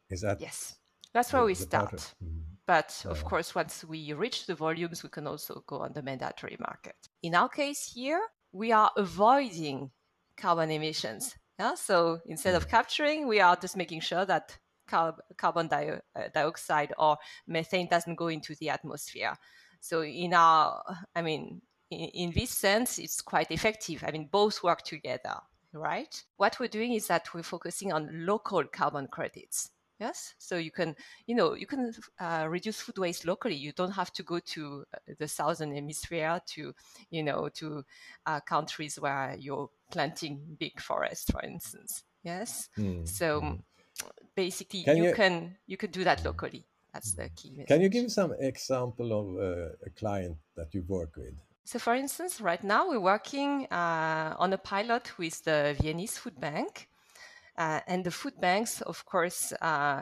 Is 0.10 0.22
that? 0.22 0.42
Yes, 0.42 0.76
that's 1.14 1.32
where 1.34 1.44
we 1.44 1.54
start. 1.54 2.14
Mm. 2.24 2.42
But 2.66 3.04
of 3.08 3.24
course, 3.26 3.56
once 3.56 3.84
we 3.84 4.14
reach 4.14 4.46
the 4.46 4.56
volumes, 4.56 5.02
we 5.02 5.10
can 5.10 5.26
also 5.26 5.64
go 5.66 5.78
on 5.80 5.94
the 5.94 6.04
mandatory 6.04 6.58
market. 6.60 6.96
In 7.24 7.34
our 7.34 7.50
case 7.50 7.92
here, 7.94 8.22
we 8.52 8.72
are 8.72 8.92
avoiding 8.96 9.92
carbon 10.38 10.70
emissions. 10.72 11.36
Yeah? 11.60 11.74
So 11.76 12.20
instead 12.26 12.56
of 12.56 12.70
capturing, 12.70 13.28
we 13.28 13.40
are 13.40 13.56
just 13.56 13.76
making 13.76 14.02
sure 14.02 14.24
that 14.26 14.58
carb- 14.88 15.20
carbon 15.36 15.68
di- 15.68 16.00
uh, 16.16 16.30
dioxide 16.34 16.94
or 16.98 17.18
methane 17.48 17.88
doesn't 17.88 18.16
go 18.16 18.28
into 18.28 18.56
the 18.56 18.70
atmosphere. 18.70 19.34
So 19.80 20.04
in 20.04 20.34
our, 20.34 20.84
I 21.16 21.22
mean, 21.22 21.62
in, 21.90 22.10
in 22.10 22.32
this 22.32 22.52
sense, 22.52 23.00
it's 23.00 23.22
quite 23.22 23.52
effective. 23.52 24.04
I 24.06 24.12
mean, 24.12 24.30
both 24.32 24.64
work 24.64 24.84
together, 24.84 25.36
right? 25.74 26.24
What 26.38 26.60
we're 26.60 26.68
doing 26.68 26.94
is 26.94 27.08
that 27.08 27.34
we're 27.34 27.44
focusing 27.44 27.92
on 27.92 28.26
local 28.26 28.64
carbon 28.66 29.08
credits. 29.08 29.72
Yes, 30.00 30.34
so 30.38 30.56
you 30.56 30.72
can, 30.72 30.96
you 31.28 31.36
know, 31.36 31.56
you 31.56 31.68
can 31.68 31.94
uh, 32.22 32.48
reduce 32.50 32.80
food 32.80 32.98
waste 32.98 33.26
locally. 33.26 33.56
You 33.56 33.74
don't 33.74 33.92
have 33.92 34.14
to 34.14 34.24
go 34.24 34.40
to 34.40 34.86
uh, 34.94 35.14
the 35.20 35.28
southern 35.28 35.76
hemisphere 35.76 36.40
to, 36.54 36.74
you 37.10 37.22
know, 37.22 37.50
to 37.56 37.84
uh, 38.26 38.40
countries 38.40 38.98
where 38.98 39.36
you're 39.38 39.70
planting 39.92 40.56
big 40.58 40.80
forests, 40.80 41.30
for 41.30 41.42
instance. 41.42 42.06
Yes, 42.24 42.70
mm. 42.78 43.06
so 43.06 43.42
mm. 43.42 43.60
basically, 44.36 44.84
can 44.84 44.96
you, 44.96 45.08
you 45.08 45.14
can 45.14 45.58
you 45.68 45.76
can 45.76 45.92
do 45.92 46.06
that 46.06 46.24
locally. 46.24 46.66
That's 46.94 47.14
the 47.14 47.30
key. 47.30 47.52
Message. 47.52 47.68
Can 47.68 47.82
you 47.82 47.90
give 47.90 48.12
some 48.12 48.34
example 48.40 49.14
of 49.20 49.38
uh, 49.38 49.70
a 49.86 49.90
client 49.92 50.38
that 50.56 50.74
you 50.74 50.84
work 50.88 51.16
with? 51.18 51.34
So, 51.64 51.78
for 51.78 51.94
instance, 51.94 52.42
right 52.42 52.64
now 52.64 52.90
we're 52.90 53.00
working 53.00 53.68
uh, 53.72 54.36
on 54.40 54.54
a 54.54 54.58
pilot 54.58 55.18
with 55.20 55.44
the 55.44 55.76
Viennese 55.80 56.18
Food 56.18 56.40
Bank. 56.40 56.90
Uh, 57.58 57.82
and 57.88 58.04
the 58.04 58.12
food 58.12 58.40
banks, 58.40 58.82
of 58.82 59.06
course, 59.06 59.54
uh, 59.62 60.02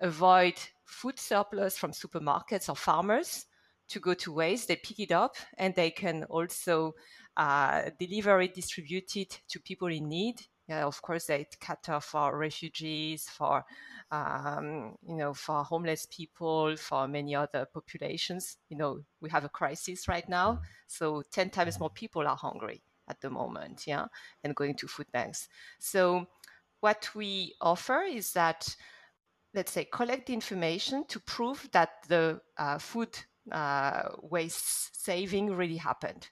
avoid 0.00 0.54
food 0.84 1.18
surplus 1.18 1.76
from 1.78 1.90
supermarkets 1.90 2.68
or 2.68 2.76
farmers 2.76 3.46
to 3.88 3.98
go 3.98 4.14
to 4.14 4.32
waste. 4.32 4.68
They 4.68 4.76
pick 4.76 5.00
it 5.00 5.10
up 5.10 5.36
and 5.56 5.74
they 5.74 5.90
can 5.90 6.24
also 6.24 6.94
uh, 7.36 7.90
deliver 7.98 8.40
it, 8.42 8.54
distribute 8.54 9.16
it 9.16 9.40
to 9.48 9.60
people 9.60 9.88
in 9.88 10.08
need 10.08 10.36
Yeah, 10.68 10.84
of 10.84 11.00
course, 11.00 11.26
they 11.26 11.46
cater 11.60 11.98
for 12.00 12.36
refugees, 12.36 13.28
for 13.28 13.64
um, 14.10 14.96
you 15.02 15.16
know, 15.16 15.32
for 15.32 15.64
homeless 15.64 16.06
people, 16.10 16.76
for 16.76 17.08
many 17.08 17.34
other 17.34 17.66
populations. 17.72 18.58
You 18.68 18.76
know, 18.76 19.00
we 19.20 19.30
have 19.30 19.44
a 19.44 19.48
crisis 19.48 20.08
right 20.08 20.28
now, 20.28 20.60
so 20.86 21.22
ten 21.30 21.48
times 21.48 21.80
more 21.80 21.88
people 21.90 22.26
are 22.26 22.36
hungry 22.36 22.82
at 23.08 23.20
the 23.22 23.30
moment. 23.30 23.86
Yeah, 23.86 24.06
and 24.44 24.54
going 24.54 24.74
to 24.76 24.86
food 24.88 25.10
banks. 25.10 25.48
So, 25.78 26.26
what 26.80 27.08
we 27.14 27.54
offer 27.62 28.02
is 28.02 28.34
that 28.34 28.76
let's 29.54 29.72
say 29.72 29.86
collect 29.86 30.26
the 30.26 30.34
information 30.34 31.04
to 31.08 31.20
prove 31.20 31.68
that 31.72 31.90
the 32.08 32.40
uh, 32.58 32.78
food 32.78 33.18
uh, 33.50 34.02
waste 34.22 35.02
saving 35.04 35.54
really 35.54 35.76
happened 35.78 36.28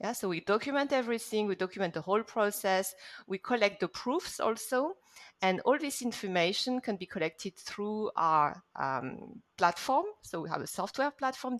yeah, 0.00 0.12
so 0.12 0.28
we 0.28 0.40
document 0.40 0.92
everything, 0.92 1.46
we 1.46 1.54
document 1.54 1.94
the 1.94 2.00
whole 2.00 2.22
process, 2.22 2.94
we 3.26 3.38
collect 3.38 3.80
the 3.80 3.88
proofs 3.88 4.40
also, 4.40 4.94
and 5.40 5.60
all 5.60 5.78
this 5.78 6.02
information 6.02 6.80
can 6.80 6.96
be 6.96 7.06
collected 7.06 7.56
through 7.56 8.10
our 8.16 8.62
um, 8.76 9.40
platform. 9.56 10.06
So 10.22 10.40
we 10.40 10.50
have 10.50 10.62
a 10.62 10.66
software 10.66 11.10
platform 11.10 11.58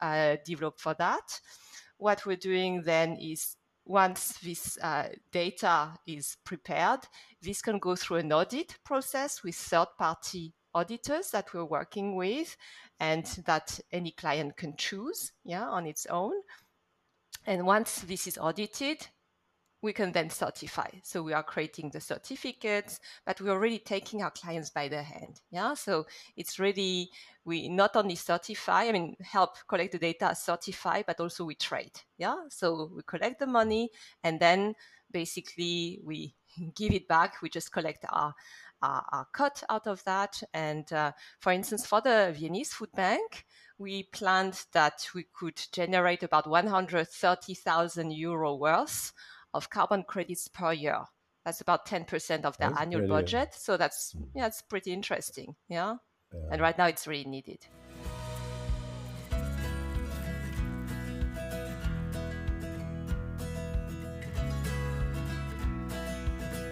uh, 0.00 0.36
developed 0.44 0.80
for 0.80 0.94
that. 0.94 1.40
What 1.98 2.24
we're 2.24 2.36
doing 2.36 2.82
then 2.84 3.16
is 3.16 3.56
once 3.84 4.38
this 4.38 4.78
uh, 4.82 5.08
data 5.32 5.94
is 6.06 6.36
prepared, 6.44 7.00
this 7.42 7.60
can 7.60 7.78
go 7.78 7.96
through 7.96 8.18
an 8.18 8.32
audit 8.32 8.76
process 8.84 9.42
with 9.42 9.56
third-party 9.56 10.54
auditors 10.74 11.30
that 11.30 11.52
we're 11.52 11.64
working 11.64 12.14
with 12.14 12.56
and 13.00 13.24
that 13.46 13.80
any 13.90 14.10
client 14.12 14.56
can 14.56 14.76
choose 14.76 15.32
yeah, 15.44 15.66
on 15.66 15.86
its 15.86 16.06
own. 16.06 16.32
And 17.48 17.64
once 17.64 18.00
this 18.00 18.26
is 18.26 18.36
audited, 18.36 19.06
we 19.80 19.94
can 19.94 20.12
then 20.12 20.28
certify. 20.28 20.90
So 21.02 21.22
we 21.22 21.32
are 21.32 21.42
creating 21.42 21.88
the 21.88 22.00
certificates, 22.00 23.00
but 23.24 23.40
we're 23.40 23.52
already 23.52 23.78
taking 23.78 24.22
our 24.22 24.30
clients 24.30 24.68
by 24.68 24.88
the 24.88 25.02
hand. 25.02 25.40
Yeah. 25.50 25.72
So 25.72 26.04
it's 26.36 26.58
really, 26.58 27.08
we 27.46 27.70
not 27.70 27.96
only 27.96 28.16
certify, 28.16 28.84
I 28.84 28.92
mean, 28.92 29.16
help 29.22 29.56
collect 29.66 29.92
the 29.92 29.98
data, 29.98 30.34
certify, 30.34 31.02
but 31.06 31.20
also 31.20 31.46
we 31.46 31.54
trade. 31.54 31.98
Yeah. 32.18 32.36
So 32.50 32.90
we 32.94 33.00
collect 33.06 33.38
the 33.38 33.46
money 33.46 33.92
and 34.22 34.38
then 34.38 34.74
basically 35.10 36.00
we 36.04 36.34
give 36.76 36.92
it 36.92 37.08
back. 37.08 37.40
We 37.40 37.48
just 37.48 37.72
collect 37.72 38.04
our, 38.10 38.34
our, 38.82 39.04
our 39.12 39.26
cut 39.32 39.62
out 39.68 39.86
of 39.86 40.02
that. 40.04 40.42
And 40.52 40.90
uh, 40.92 41.12
for 41.40 41.52
instance, 41.52 41.86
for 41.86 42.00
the 42.00 42.34
Viennese 42.36 42.72
Food 42.72 42.92
Bank, 42.94 43.44
we 43.78 44.04
planned 44.04 44.64
that 44.72 45.08
we 45.14 45.26
could 45.32 45.60
generate 45.72 46.22
about 46.22 46.48
130,000 46.48 48.10
euro 48.12 48.54
worth 48.56 49.12
of 49.54 49.70
carbon 49.70 50.02
credits 50.02 50.48
per 50.48 50.72
year. 50.72 51.04
That's 51.44 51.60
about 51.60 51.86
10% 51.86 52.44
of 52.44 52.58
their 52.58 52.70
that's 52.70 52.80
annual 52.80 53.00
brilliant. 53.00 53.26
budget. 53.26 53.54
So 53.54 53.76
that's 53.76 54.12
hmm. 54.12 54.24
yeah, 54.34 54.46
it's 54.46 54.62
pretty 54.62 54.92
interesting. 54.92 55.54
Yeah? 55.68 55.96
yeah. 56.32 56.40
And 56.52 56.60
right 56.60 56.76
now 56.76 56.86
it's 56.86 57.06
really 57.06 57.24
needed. 57.24 57.66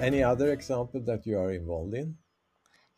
Any 0.00 0.22
other 0.22 0.52
example 0.52 1.00
that 1.06 1.26
you 1.26 1.38
are 1.38 1.52
involved 1.52 1.94
in? 1.94 2.16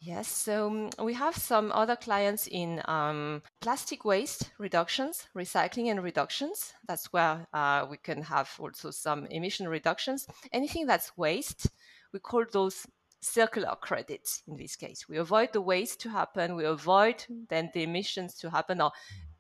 Yes, 0.01 0.29
so 0.29 0.67
um, 0.69 0.91
we 1.05 1.15
have 1.15 1.37
some 1.37 1.73
other 1.73 1.97
clients 1.97 2.47
in 2.49 2.81
um, 2.87 3.43
plastic 3.61 4.05
waste 4.05 4.51
reductions, 4.59 5.27
recycling 5.35 5.91
and 5.91 6.03
reductions. 6.03 6.73
That's 6.87 7.13
where 7.13 7.47
uh, 7.53 7.87
we 7.91 7.97
can 7.97 8.23
have 8.23 8.51
also 8.59 8.91
some 8.91 9.27
emission 9.27 9.69
reductions. 9.69 10.27
Anything 10.53 10.87
that's 10.87 11.17
waste, 11.17 11.69
we 12.13 12.21
call 12.21 12.45
those 12.53 12.87
circular 13.21 13.75
credits 13.81 14.43
in 14.47 14.57
this 14.57 14.77
case. 14.77 15.09
We 15.09 15.19
avoid 15.19 15.53
the 15.53 15.61
waste 15.61 16.01
to 16.03 16.11
happen, 16.11 16.55
we 16.55 16.65
avoid 16.65 17.25
then 17.49 17.71
the 17.75 17.83
emissions 17.83 18.35
to 18.37 18.51
happen, 18.51 18.81
or 18.81 18.93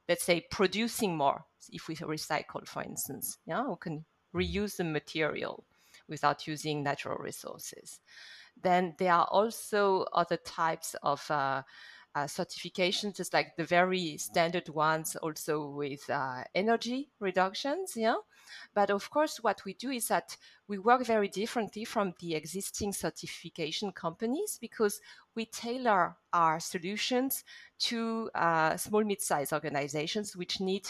let's 0.08 0.24
say 0.24 0.44
producing 0.50 1.16
more 1.16 1.44
if 1.70 1.86
we 1.86 1.94
recycle, 1.96 2.66
for 2.66 2.82
instance. 2.82 3.38
Yeah, 3.46 3.66
we 3.66 3.76
can 3.80 4.04
reuse 4.34 4.76
the 4.76 4.84
material 4.84 5.64
without 6.08 6.46
using 6.46 6.82
natural 6.82 7.18
resources. 7.18 8.00
Then 8.60 8.94
there 8.98 9.12
are 9.12 9.28
also 9.30 10.06
other 10.12 10.36
types 10.36 10.96
of 11.02 11.30
uh, 11.30 11.62
uh, 12.14 12.24
certifications, 12.24 13.16
just 13.16 13.32
like 13.32 13.56
the 13.56 13.64
very 13.64 14.16
standard 14.16 14.68
ones, 14.70 15.14
also 15.16 15.68
with 15.68 16.08
uh, 16.10 16.42
energy 16.54 17.10
reductions. 17.20 17.92
Yeah. 17.94 18.16
But 18.74 18.90
of 18.90 19.08
course, 19.10 19.38
what 19.42 19.64
we 19.64 19.74
do 19.74 19.90
is 19.90 20.08
that 20.08 20.36
we 20.66 20.78
work 20.78 21.04
very 21.04 21.28
differently 21.28 21.84
from 21.84 22.14
the 22.20 22.34
existing 22.34 22.92
certification 22.92 23.92
companies 23.92 24.58
because 24.60 25.00
we 25.34 25.46
tailor 25.46 26.16
our 26.32 26.58
solutions 26.58 27.44
to 27.80 28.30
uh, 28.34 28.76
small, 28.76 29.04
mid 29.04 29.20
sized 29.20 29.52
organizations 29.52 30.36
which 30.36 30.60
need 30.60 30.88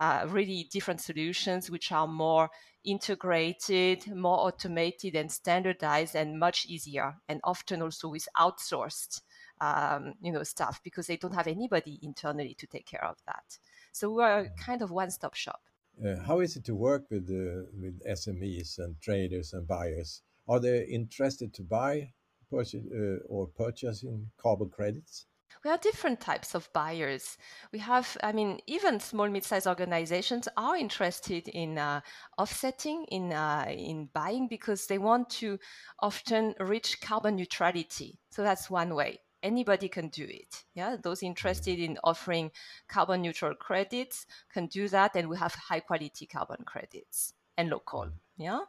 uh, 0.00 0.26
really 0.28 0.66
different 0.72 1.00
solutions 1.00 1.70
which 1.70 1.92
are 1.92 2.06
more 2.06 2.48
integrated, 2.84 4.06
more 4.14 4.38
automated 4.38 5.14
and 5.14 5.30
standardized 5.30 6.14
and 6.14 6.38
much 6.38 6.66
easier 6.66 7.16
and 7.28 7.40
often 7.44 7.82
also 7.82 8.08
with 8.08 8.28
outsourced 8.36 9.20
um, 9.60 10.14
you 10.22 10.32
know 10.32 10.42
stuff 10.42 10.80
because 10.82 11.06
they 11.06 11.16
don't 11.16 11.34
have 11.34 11.46
anybody 11.46 11.98
internally 12.02 12.54
to 12.54 12.66
take 12.66 12.86
care 12.86 13.04
of 13.04 13.16
that. 13.26 13.58
So 13.92 14.10
we're 14.10 14.48
kind 14.58 14.82
of 14.82 14.90
one-stop 14.90 15.34
shop. 15.34 15.60
Uh, 16.04 16.16
how 16.26 16.40
is 16.40 16.56
it 16.56 16.64
to 16.64 16.74
work 16.74 17.04
with 17.10 17.26
the, 17.26 17.68
with 17.78 18.02
SMEs 18.06 18.78
and 18.78 18.98
traders 19.00 19.52
and 19.52 19.66
buyers? 19.66 20.22
Are 20.48 20.60
they 20.60 20.84
interested 20.84 21.52
to 21.54 21.62
buy 21.62 22.12
purchase, 22.50 22.84
uh, 22.92 23.18
or 23.28 23.48
purchasing 23.48 24.30
carbon 24.38 24.70
credits? 24.70 25.26
We 25.64 25.70
have 25.70 25.80
different 25.80 26.20
types 26.20 26.54
of 26.54 26.72
buyers. 26.72 27.36
We 27.72 27.78
have, 27.80 28.16
I 28.22 28.32
mean, 28.32 28.60
even 28.66 29.00
small 29.00 29.28
mid-sized 29.28 29.66
organizations 29.66 30.48
are 30.56 30.76
interested 30.76 31.48
in 31.48 31.78
uh, 31.78 32.00
offsetting, 32.38 33.04
in 33.08 33.32
uh, 33.32 33.66
in 33.68 34.08
buying 34.12 34.48
because 34.48 34.86
they 34.86 34.98
want 34.98 35.28
to 35.40 35.58
often 36.00 36.54
reach 36.58 37.00
carbon 37.00 37.36
neutrality. 37.36 38.18
So 38.30 38.42
that's 38.42 38.70
one 38.70 38.94
way. 38.94 39.20
Anybody 39.42 39.88
can 39.88 40.08
do 40.08 40.26
it. 40.28 40.64
Yeah, 40.74 40.96
those 41.02 41.22
interested 41.22 41.78
in 41.78 41.98
offering 42.04 42.50
carbon 42.88 43.22
neutral 43.22 43.54
credits 43.54 44.26
can 44.52 44.66
do 44.66 44.88
that, 44.88 45.16
and 45.16 45.28
we 45.28 45.38
have 45.38 45.54
high 45.54 45.80
quality 45.80 46.26
carbon 46.26 46.64
credits 46.64 47.34
and 47.56 47.70
local. 47.70 48.08
Yeah. 48.36 48.60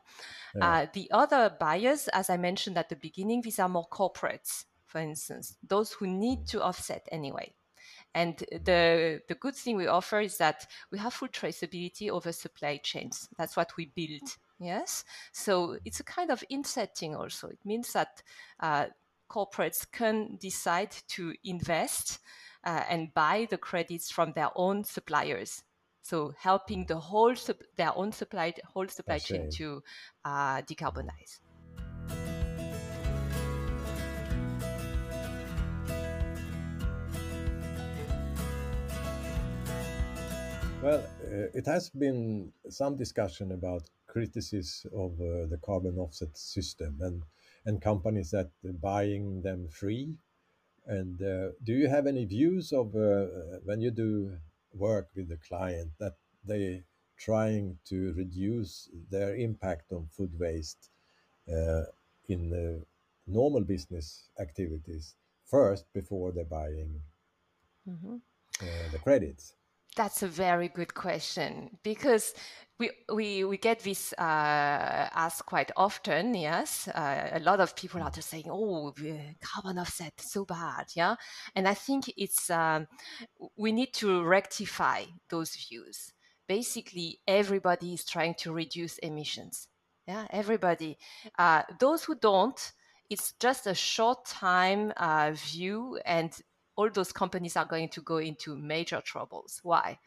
yeah. 0.56 0.70
Uh, 0.70 0.86
the 0.94 1.10
other 1.12 1.56
buyers, 1.58 2.10
as 2.10 2.30
I 2.30 2.38
mentioned 2.38 2.78
at 2.78 2.90
the 2.90 2.96
beginning, 2.96 3.42
these 3.42 3.60
are 3.60 3.70
more 3.70 3.88
corporates 3.88 4.66
for 4.92 5.00
instance, 5.00 5.56
those 5.66 5.94
who 5.94 6.06
need 6.06 6.46
to 6.48 6.62
offset 6.62 7.08
anyway. 7.12 7.54
And 8.14 8.38
the, 8.38 9.22
the 9.30 9.36
good 9.36 9.56
thing 9.56 9.78
we 9.78 9.88
offer 9.88 10.20
is 10.20 10.38
that 10.38 10.68
we 10.92 11.00
have 11.00 11.14
full 11.14 11.30
traceability 11.30 12.10
over 12.10 12.34
supply 12.34 12.78
chains. 12.84 13.30
That's 13.38 13.56
what 13.56 13.78
we 13.78 13.86
build. 13.96 14.30
Yes. 14.60 15.06
So 15.32 15.78
it's 15.86 16.02
a 16.02 16.04
kind 16.04 16.30
of 16.30 16.44
insetting 16.50 17.16
also. 17.16 17.48
It 17.48 17.60
means 17.64 17.94
that 17.94 18.22
uh, 18.60 18.88
corporates 19.30 19.90
can 19.90 20.38
decide 20.42 20.92
to 21.08 21.34
invest 21.46 22.20
uh, 22.66 22.84
and 22.90 23.14
buy 23.14 23.48
the 23.50 23.58
credits 23.58 24.12
from 24.12 24.34
their 24.34 24.50
own 24.56 24.84
suppliers. 24.84 25.64
So 26.02 26.34
helping 26.38 26.86
the 26.86 27.00
whole 27.00 27.36
their 27.78 27.96
own 27.96 28.12
supply 28.12 28.54
whole 28.74 28.88
supply 28.90 29.20
chain 29.20 29.50
to 29.52 29.84
uh, 30.26 30.62
decarbonize. 30.64 31.40
Well, 40.82 41.04
uh, 41.24 41.48
it 41.54 41.68
has 41.68 41.92
been 41.92 42.52
some 42.70 42.98
discussion 42.98 43.52
about 43.52 43.84
criticism 44.08 44.90
of 44.96 45.12
uh, 45.22 45.46
the 45.46 45.60
carbon 45.64 46.00
offset 46.00 46.36
system 46.36 46.98
and 47.02 47.22
and 47.66 47.80
companies 47.80 48.32
that 48.32 48.50
are 48.66 48.74
buying 48.74 49.44
them 49.44 49.68
free. 49.70 50.16
And 50.88 51.22
uh, 51.22 51.52
do 51.64 51.74
you 51.74 51.88
have 51.88 52.08
any 52.08 52.26
views 52.26 52.74
of 52.74 52.96
uh, 52.96 53.28
when 53.64 53.80
you 53.80 53.92
do 53.92 54.36
work 54.74 55.10
with 55.16 55.30
the 55.30 55.38
client 55.48 55.92
that 56.00 56.16
they 56.44 56.84
trying 57.16 57.78
to 57.90 58.14
reduce 58.14 58.90
their 59.12 59.36
impact 59.36 59.92
on 59.92 60.08
food 60.18 60.32
waste 60.40 60.90
uh, 61.48 61.84
in 62.28 62.50
the 62.50 62.84
normal 63.28 63.62
business 63.62 64.32
activities 64.40 65.14
first 65.46 65.86
before 65.94 66.32
they're 66.32 66.56
buying 66.62 67.04
mm 67.88 67.98
-hmm. 68.02 68.20
the 68.92 69.00
credits? 69.00 69.61
That's 69.98 70.24
a 70.24 70.28
very 70.28 70.70
good 70.70 70.94
question 70.94 71.78
because 71.84 72.34
we 72.80 72.92
we 73.14 73.44
we 73.44 73.58
get 73.58 73.82
this 73.82 74.14
uh, 74.14 75.10
asked 75.14 75.46
quite 75.46 75.70
often. 75.76 76.34
Yes, 76.34 76.88
uh, 76.88 77.30
a 77.34 77.40
lot 77.40 77.60
of 77.60 77.76
people 77.76 78.02
are 78.02 78.10
just 78.10 78.30
saying, 78.30 78.46
"Oh, 78.50 78.94
carbon 79.42 79.78
offset 79.78 80.14
so 80.22 80.46
bad," 80.46 80.86
yeah, 80.96 81.16
and 81.56 81.68
I 81.68 81.74
think 81.74 82.06
it's 82.16 82.50
um, 82.50 82.88
we 83.58 83.74
need 83.74 83.94
to 83.96 84.24
rectify 84.24 85.04
those 85.30 85.56
views. 85.56 86.14
Basically, 86.48 87.20
everybody 87.28 87.94
is 87.94 88.06
trying 88.06 88.36
to 88.36 88.54
reduce 88.54 88.98
emissions. 89.00 89.68
Yeah, 90.08 90.26
everybody. 90.32 90.98
Uh, 91.38 91.64
those 91.80 92.06
who 92.06 92.16
don't, 92.16 92.72
it's 93.10 93.34
just 93.40 93.68
a 93.68 93.76
short 93.76 94.26
time 94.26 94.94
uh, 94.98 95.32
view, 95.34 96.00
and 96.06 96.32
all 96.82 96.90
those 96.90 97.12
companies 97.12 97.56
are 97.56 97.66
going 97.66 97.90
to 97.90 98.02
go 98.02 98.18
into 98.18 98.56
major 98.56 99.02
troubles. 99.06 99.60
Why? 99.62 100.00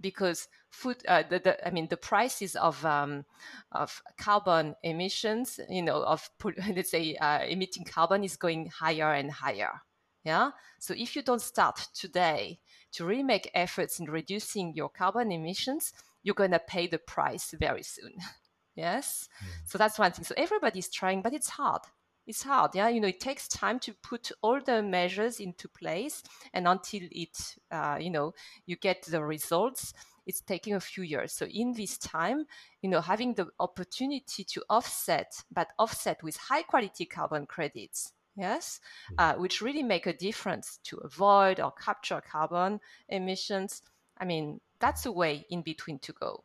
Because 0.00 0.48
food, 0.68 0.96
uh, 1.06 1.22
the, 1.30 1.38
the, 1.38 1.66
I 1.66 1.70
mean, 1.70 1.86
the 1.88 1.96
prices 1.96 2.56
of 2.56 2.84
um, 2.84 3.24
of 3.72 4.02
carbon 4.18 4.74
emissions, 4.82 5.60
you 5.70 5.82
know, 5.82 6.02
of 6.02 6.28
let's 6.74 6.90
say 6.90 7.14
uh, 7.16 7.44
emitting 7.48 7.84
carbon 7.84 8.24
is 8.24 8.36
going 8.36 8.66
higher 8.66 9.12
and 9.12 9.30
higher. 9.30 9.80
Yeah. 10.24 10.50
So 10.80 10.94
if 10.96 11.14
you 11.14 11.22
don't 11.22 11.40
start 11.40 11.86
today 11.94 12.58
to 12.92 13.04
really 13.04 13.22
make 13.22 13.50
efforts 13.54 14.00
in 14.00 14.06
reducing 14.06 14.74
your 14.74 14.88
carbon 14.88 15.30
emissions, 15.30 15.92
you're 16.24 16.34
going 16.34 16.50
to 16.50 16.58
pay 16.58 16.88
the 16.88 16.98
price 16.98 17.54
very 17.58 17.84
soon. 17.84 18.14
yes. 18.74 19.28
Mm. 19.40 19.68
So 19.68 19.78
that's 19.78 19.98
one 19.98 20.10
thing. 20.10 20.24
So 20.24 20.34
everybody's 20.36 20.88
trying, 20.88 21.22
but 21.22 21.32
it's 21.32 21.50
hard. 21.50 21.82
It's 22.26 22.42
hard. 22.42 22.74
Yeah. 22.74 22.88
You 22.88 23.00
know, 23.00 23.08
it 23.08 23.20
takes 23.20 23.48
time 23.48 23.78
to 23.80 23.94
put 23.94 24.32
all 24.42 24.60
the 24.60 24.82
measures 24.82 25.38
into 25.38 25.68
place. 25.68 26.22
And 26.52 26.66
until 26.66 27.02
it, 27.10 27.56
uh, 27.70 27.98
you 28.00 28.10
know, 28.10 28.34
you 28.66 28.76
get 28.76 29.02
the 29.02 29.22
results, 29.24 29.94
it's 30.26 30.40
taking 30.40 30.74
a 30.74 30.80
few 30.80 31.04
years. 31.04 31.32
So 31.32 31.46
in 31.46 31.72
this 31.72 31.98
time, 31.98 32.46
you 32.82 32.90
know, 32.90 33.00
having 33.00 33.34
the 33.34 33.46
opportunity 33.60 34.42
to 34.44 34.62
offset, 34.68 35.44
but 35.52 35.68
offset 35.78 36.22
with 36.22 36.36
high 36.36 36.62
quality 36.62 37.04
carbon 37.04 37.46
credits 37.46 38.12
yes, 38.36 38.80
hmm. 39.08 39.14
uh, 39.18 39.34
which 39.34 39.60
really 39.60 39.82
make 39.82 40.06
a 40.06 40.12
difference 40.12 40.78
to 40.84 40.98
avoid 40.98 41.58
or 41.58 41.72
capture 41.72 42.20
carbon 42.20 42.80
emissions. 43.08 43.82
I 44.18 44.24
mean, 44.24 44.60
that's 44.78 45.06
a 45.06 45.12
way 45.12 45.46
in 45.50 45.62
between 45.62 45.98
to 46.00 46.12
go. 46.12 46.44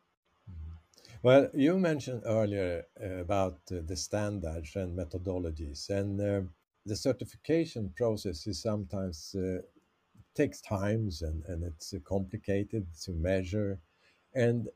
Well, 1.22 1.50
you 1.54 1.78
mentioned 1.78 2.22
earlier 2.26 2.86
uh, 3.00 3.20
about 3.20 3.66
the 3.66 3.96
standards 3.96 4.74
and 4.74 4.98
methodologies, 4.98 5.88
and 5.88 6.20
uh, 6.20 6.42
the 6.84 6.96
certification 6.96 7.92
process 7.96 8.46
is 8.46 8.60
sometimes 8.60 9.34
uh, 9.34 9.62
takes 10.34 10.60
times 10.60 11.22
and, 11.22 11.44
and 11.46 11.64
it's 11.64 11.94
complicated 12.04 12.88
to 13.04 13.12
measure. 13.12 13.80
And 14.34 14.68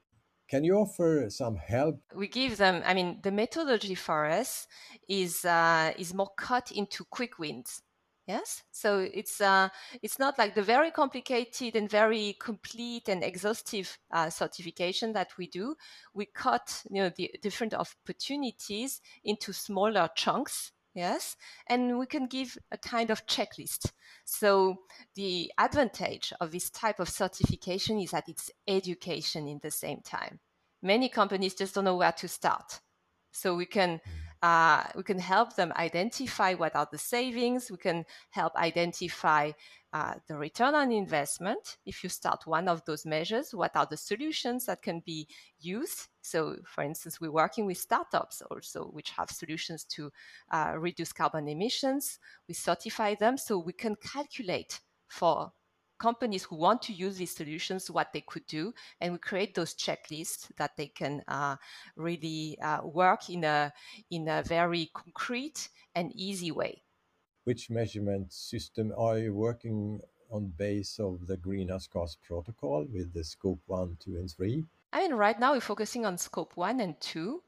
can 0.48 0.64
you 0.64 0.76
offer 0.76 1.28
some 1.30 1.56
help? 1.56 2.02
We 2.14 2.28
give 2.28 2.58
them. 2.58 2.82
I 2.86 2.94
mean, 2.94 3.20
the 3.22 3.32
methodology 3.32 3.96
for 3.96 4.26
us 4.26 4.68
is 5.08 5.44
uh, 5.44 5.94
is 5.98 6.14
more 6.14 6.32
cut 6.36 6.70
into 6.70 7.04
quick 7.04 7.38
wins. 7.38 7.82
Yes, 8.26 8.64
so 8.72 8.98
it's 8.98 9.40
uh, 9.40 9.68
it's 10.02 10.18
not 10.18 10.36
like 10.36 10.56
the 10.56 10.62
very 10.62 10.90
complicated 10.90 11.76
and 11.76 11.88
very 11.88 12.36
complete 12.40 13.08
and 13.08 13.22
exhaustive 13.22 13.96
uh, 14.10 14.30
certification 14.30 15.12
that 15.12 15.36
we 15.38 15.46
do. 15.46 15.76
We 16.12 16.26
cut 16.26 16.82
you 16.90 17.02
know 17.02 17.10
the 17.16 17.30
different 17.40 17.72
opportunities 17.72 19.00
into 19.22 19.52
smaller 19.52 20.08
chunks 20.16 20.72
yes? 20.96 21.36
And 21.68 21.98
we 21.98 22.06
can 22.06 22.26
give 22.26 22.58
a 22.72 22.78
kind 22.78 23.10
of 23.10 23.26
checklist. 23.26 23.92
So 24.24 24.78
the 25.14 25.52
advantage 25.58 26.32
of 26.40 26.50
this 26.50 26.70
type 26.70 26.98
of 26.98 27.08
certification 27.08 28.00
is 28.00 28.10
that 28.10 28.28
it's 28.28 28.50
education 28.66 29.46
in 29.46 29.60
the 29.62 29.70
same 29.70 30.00
time. 30.00 30.40
Many 30.82 31.08
companies 31.08 31.54
just 31.54 31.74
don't 31.74 31.84
know 31.84 31.96
where 31.96 32.12
to 32.12 32.26
start. 32.26 32.80
So 33.30 33.54
we 33.54 33.66
can 33.66 34.00
hmm. 34.02 34.25
Uh, 34.42 34.84
we 34.94 35.02
can 35.02 35.18
help 35.18 35.56
them 35.56 35.72
identify 35.76 36.54
what 36.54 36.76
are 36.76 36.88
the 36.90 36.98
savings 36.98 37.70
we 37.70 37.76
can 37.76 38.04
help 38.30 38.54
identify 38.56 39.50
uh, 39.92 40.14
the 40.28 40.36
return 40.36 40.74
on 40.74 40.92
investment. 40.92 41.78
If 41.86 42.02
you 42.04 42.10
start 42.10 42.46
one 42.46 42.68
of 42.68 42.84
those 42.84 43.06
measures 43.06 43.54
what 43.54 43.74
are 43.76 43.86
the 43.86 43.96
solutions 43.96 44.66
that 44.66 44.82
can 44.82 45.00
be 45.00 45.26
used? 45.58 46.08
So 46.20 46.56
for 46.64 46.84
instance 46.84 47.20
we're 47.20 47.30
working 47.30 47.66
with 47.66 47.78
startups 47.78 48.42
also 48.50 48.84
which 48.86 49.10
have 49.10 49.30
solutions 49.30 49.84
to 49.84 50.12
uh, 50.50 50.74
reduce 50.76 51.12
carbon 51.12 51.48
emissions. 51.48 52.18
We 52.46 52.54
certify 52.54 53.14
them 53.14 53.38
so 53.38 53.58
we 53.58 53.72
can 53.72 53.96
calculate 53.96 54.80
for 55.08 55.52
companies 55.98 56.44
who 56.44 56.56
want 56.56 56.82
to 56.82 56.92
use 56.92 57.16
these 57.16 57.34
solutions 57.34 57.90
what 57.90 58.12
they 58.12 58.20
could 58.20 58.46
do 58.46 58.72
and 59.00 59.12
we 59.12 59.18
create 59.18 59.54
those 59.54 59.74
checklists 59.74 60.48
that 60.56 60.76
they 60.76 60.86
can 60.86 61.22
uh, 61.28 61.56
really 61.96 62.58
uh, 62.62 62.80
work 62.84 63.30
in 63.30 63.44
a 63.44 63.72
in 64.10 64.28
a 64.28 64.42
very 64.42 64.90
concrete 64.94 65.68
and 65.94 66.12
easy 66.14 66.50
way. 66.50 66.82
Which 67.44 67.70
measurement 67.70 68.32
system 68.32 68.92
are 68.96 69.18
you 69.18 69.34
working 69.34 70.00
on 70.30 70.52
base 70.56 70.98
of 70.98 71.26
the 71.26 71.36
greenhouse 71.36 71.86
gas 71.86 72.16
protocol 72.26 72.86
with 72.92 73.12
the 73.12 73.24
scope 73.24 73.60
1 73.66 73.96
2 74.04 74.16
and 74.16 74.30
3 74.30 74.64
i 74.92 75.00
mean 75.00 75.14
right 75.14 75.38
now 75.38 75.52
we're 75.52 75.60
focusing 75.60 76.04
on 76.04 76.18
scope 76.18 76.56
1 76.56 76.80
and 76.80 77.00
2 77.00 77.40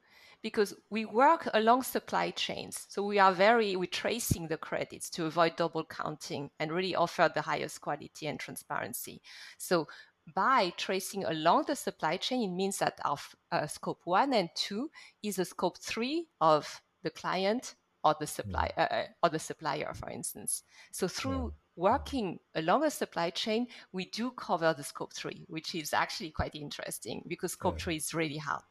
because 0.43 0.75
we 0.91 1.05
work 1.05 1.49
along 1.55 1.83
supply 1.83 2.31
chains. 2.31 2.87
So 2.89 3.03
we 3.05 3.19
are 3.19 3.33
very, 3.33 3.77
we're 3.77 3.87
tracing 3.87 4.49
the 4.49 4.57
credits 4.57 5.11
to 5.11 5.27
avoid 5.27 5.57
double 5.57 5.85
counting 5.85 6.51
and 6.59 6.73
really 6.73 6.95
offer 6.95 7.31
the 7.33 7.43
highest 7.43 7.81
quality 7.81 8.27
and 8.27 8.39
transparency. 8.39 9.21
So 9.59 9.89
by 10.35 10.73
tracing 10.77 11.25
along 11.25 11.65
the 11.67 11.77
supply 11.77 12.19
chain, 12.19 12.43
it 12.43 12.55
means 12.55 12.79
that 12.79 12.99
our 13.05 13.19
uh, 13.51 13.67
scope 13.67 14.03
one 14.05 14.33
and 14.33 14.49
two 14.55 14.91
is 15.23 15.39
a 15.39 15.45
scope 15.45 15.79
three 15.79 16.29
of 16.41 16.83
the 17.03 17.11
client 17.11 17.75
or 18.05 18.15
the 18.21 18.27
supply 18.27 18.71
mm. 18.79 18.83
uh, 18.83 18.95
uh, 18.95 19.05
or 19.23 19.31
the 19.31 19.39
supplier, 19.39 19.93
for 19.95 20.11
instance. 20.11 20.63
So 20.93 21.09
through 21.09 21.53
working 21.77 22.39
along 22.55 22.85
a 22.85 22.91
supply 22.91 23.31
chain, 23.31 23.67
we 23.93 24.07
do 24.07 24.31
cover 24.33 24.75
the 24.77 24.85
scope 24.85 25.13
three, 25.13 25.45
which 25.49 25.75
is 25.75 25.93
actually 25.93 26.31
quite 26.31 26.55
interesting 26.55 27.25
because 27.27 27.53
scope 27.53 27.79
yeah. 27.79 27.85
three 27.85 27.97
is 27.97 28.15
really 28.15 28.37
hard 28.37 28.63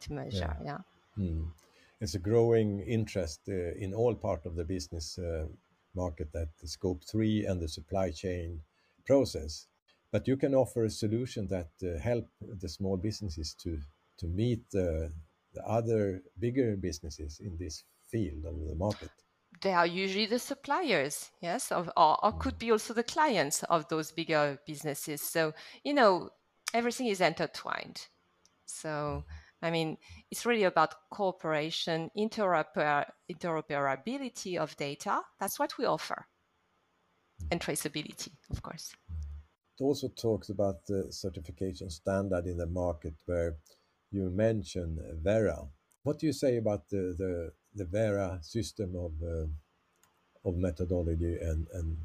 to 0.00 0.12
measure. 0.12 0.56
yeah. 0.60 0.64
yeah. 0.64 0.78
Mm. 1.20 1.48
It's 2.00 2.14
a 2.14 2.18
growing 2.18 2.80
interest 2.80 3.40
uh, 3.48 3.74
in 3.74 3.92
all 3.92 4.14
part 4.14 4.46
of 4.46 4.56
the 4.56 4.64
business 4.64 5.18
uh, 5.18 5.46
market 5.94 6.32
that 6.32 6.48
the 6.60 6.68
scope 6.68 7.02
three 7.04 7.44
and 7.44 7.60
the 7.60 7.68
supply 7.68 8.10
chain 8.10 8.60
process. 9.04 9.66
But 10.10 10.26
you 10.26 10.36
can 10.36 10.54
offer 10.54 10.84
a 10.84 10.90
solution 10.90 11.46
that 11.48 11.70
uh, 11.82 11.98
help 12.00 12.26
the 12.40 12.68
small 12.68 12.96
businesses 12.96 13.54
to 13.62 13.78
to 14.18 14.26
meet 14.26 14.62
the 14.70 15.10
other 15.66 16.22
bigger 16.38 16.76
businesses 16.76 17.40
in 17.40 17.56
this 17.56 17.84
field 18.10 18.44
of 18.44 18.54
the 18.68 18.74
market 18.74 19.10
they 19.62 19.72
are 19.72 19.86
usually 19.86 20.26
the 20.26 20.38
suppliers, 20.38 21.30
yes, 21.40 21.70
of, 21.72 21.90
or, 21.96 22.24
or 22.24 22.32
could 22.32 22.58
be 22.58 22.70
also 22.70 22.94
the 22.94 23.02
clients 23.02 23.62
of 23.64 23.88
those 23.88 24.10
bigger 24.10 24.58
businesses. 24.66 25.20
So, 25.20 25.52
you 25.84 25.92
know, 25.92 26.30
everything 26.72 27.08
is 27.08 27.20
intertwined. 27.20 28.06
So, 28.66 29.24
I 29.62 29.70
mean, 29.70 29.98
it's 30.30 30.46
really 30.46 30.64
about 30.64 30.94
cooperation, 31.10 32.10
interoper- 32.16 33.10
interoperability 33.30 34.56
of 34.56 34.76
data. 34.76 35.20
That's 35.38 35.58
what 35.58 35.76
we 35.78 35.84
offer. 35.84 36.26
And 37.50 37.60
traceability, 37.60 38.30
of 38.50 38.62
course. 38.62 38.94
It 39.78 39.82
also 39.82 40.08
talks 40.08 40.50
about 40.50 40.86
the 40.86 41.12
certification 41.12 41.90
standard 41.90 42.46
in 42.46 42.56
the 42.56 42.66
market 42.66 43.14
where 43.26 43.56
you 44.10 44.30
mention 44.30 44.98
Verra. 45.22 45.66
What 46.02 46.18
do 46.18 46.26
you 46.26 46.32
say 46.32 46.56
about 46.56 46.88
the, 46.88 47.14
the, 47.16 47.52
the 47.74 47.84
Verra 47.84 48.38
system 48.42 48.94
of, 48.96 49.12
uh, 49.22 49.46
of 50.48 50.56
methodology 50.56 51.38
and, 51.40 51.66
and 51.72 51.96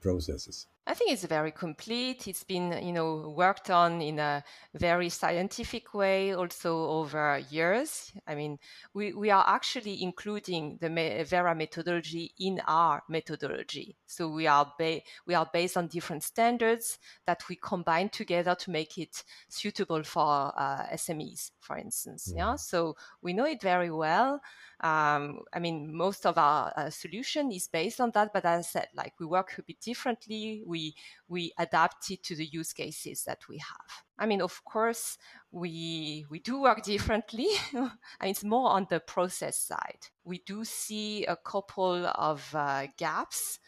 processes? 0.00 0.66
I 0.88 0.94
think 0.94 1.12
it's 1.12 1.24
very 1.24 1.52
complete. 1.52 2.26
It's 2.26 2.44
been, 2.44 2.72
you 2.82 2.94
know, 2.94 3.34
worked 3.36 3.68
on 3.68 4.00
in 4.00 4.18
a 4.18 4.42
very 4.74 5.10
scientific 5.10 5.92
way, 5.92 6.32
also 6.32 6.88
over 6.88 7.40
years. 7.50 8.10
I 8.26 8.34
mean, 8.34 8.58
we, 8.94 9.12
we 9.12 9.30
are 9.30 9.44
actually 9.46 10.02
including 10.02 10.78
the 10.80 10.88
Verra 11.28 11.54
methodology 11.54 12.32
in 12.38 12.62
our 12.66 13.02
methodology. 13.06 13.96
So 14.06 14.30
we 14.30 14.46
are 14.46 14.72
ba- 14.78 15.02
we 15.26 15.34
are 15.34 15.50
based 15.52 15.76
on 15.76 15.88
different 15.88 16.22
standards 16.22 16.98
that 17.26 17.46
we 17.50 17.56
combine 17.56 18.08
together 18.08 18.54
to 18.54 18.70
make 18.70 18.96
it 18.96 19.24
suitable 19.50 20.02
for 20.02 20.54
uh, 20.56 20.86
SMEs, 20.94 21.50
for 21.60 21.76
instance. 21.76 22.32
Yeah. 22.34 22.52
yeah. 22.52 22.56
So 22.56 22.96
we 23.20 23.34
know 23.34 23.44
it 23.44 23.60
very 23.60 23.90
well. 23.90 24.40
Um, 24.80 25.40
I 25.52 25.58
mean, 25.58 25.92
most 25.92 26.24
of 26.24 26.38
our 26.38 26.72
uh, 26.76 26.90
solution 26.90 27.50
is 27.50 27.66
based 27.66 28.00
on 28.00 28.12
that, 28.12 28.32
but 28.32 28.44
as 28.44 28.60
I 28.60 28.68
said, 28.68 28.88
like 28.94 29.14
we 29.18 29.26
work 29.26 29.54
a 29.58 29.62
bit 29.62 29.80
differently. 29.80 30.62
We 30.64 30.94
we 31.26 31.52
adapt 31.58 32.10
it 32.12 32.22
to 32.24 32.36
the 32.36 32.46
use 32.46 32.72
cases 32.72 33.24
that 33.24 33.48
we 33.48 33.58
have. 33.58 34.04
I 34.18 34.26
mean, 34.26 34.40
of 34.40 34.64
course, 34.64 35.18
we 35.50 36.26
we 36.30 36.38
do 36.38 36.60
work 36.60 36.84
differently. 36.84 37.48
and 37.74 37.90
it's 38.22 38.44
more 38.44 38.70
on 38.70 38.86
the 38.88 39.00
process 39.00 39.58
side. 39.58 40.06
We 40.24 40.42
do 40.46 40.64
see 40.64 41.24
a 41.24 41.36
couple 41.36 42.06
of 42.06 42.54
uh, 42.54 42.86
gaps 42.96 43.58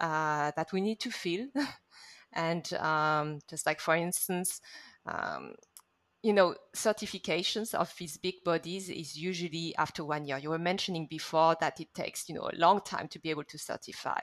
uh, 0.00 0.52
that 0.56 0.72
we 0.72 0.80
need 0.80 1.00
to 1.00 1.10
fill, 1.10 1.48
and 2.32 2.72
um, 2.74 3.40
just 3.50 3.66
like 3.66 3.80
for 3.80 3.94
instance. 3.96 4.62
Um, 5.06 5.56
you 6.24 6.32
know, 6.32 6.54
certifications 6.74 7.74
of 7.74 7.92
these 7.98 8.16
big 8.16 8.36
bodies 8.46 8.88
is 8.88 9.14
usually 9.14 9.76
after 9.76 10.02
one 10.02 10.24
year. 10.24 10.38
You 10.38 10.48
were 10.48 10.58
mentioning 10.58 11.06
before 11.06 11.54
that 11.60 11.78
it 11.80 11.92
takes, 11.94 12.30
you 12.30 12.34
know, 12.34 12.48
a 12.50 12.56
long 12.56 12.80
time 12.80 13.08
to 13.08 13.18
be 13.18 13.28
able 13.28 13.44
to 13.44 13.58
certify. 13.58 14.20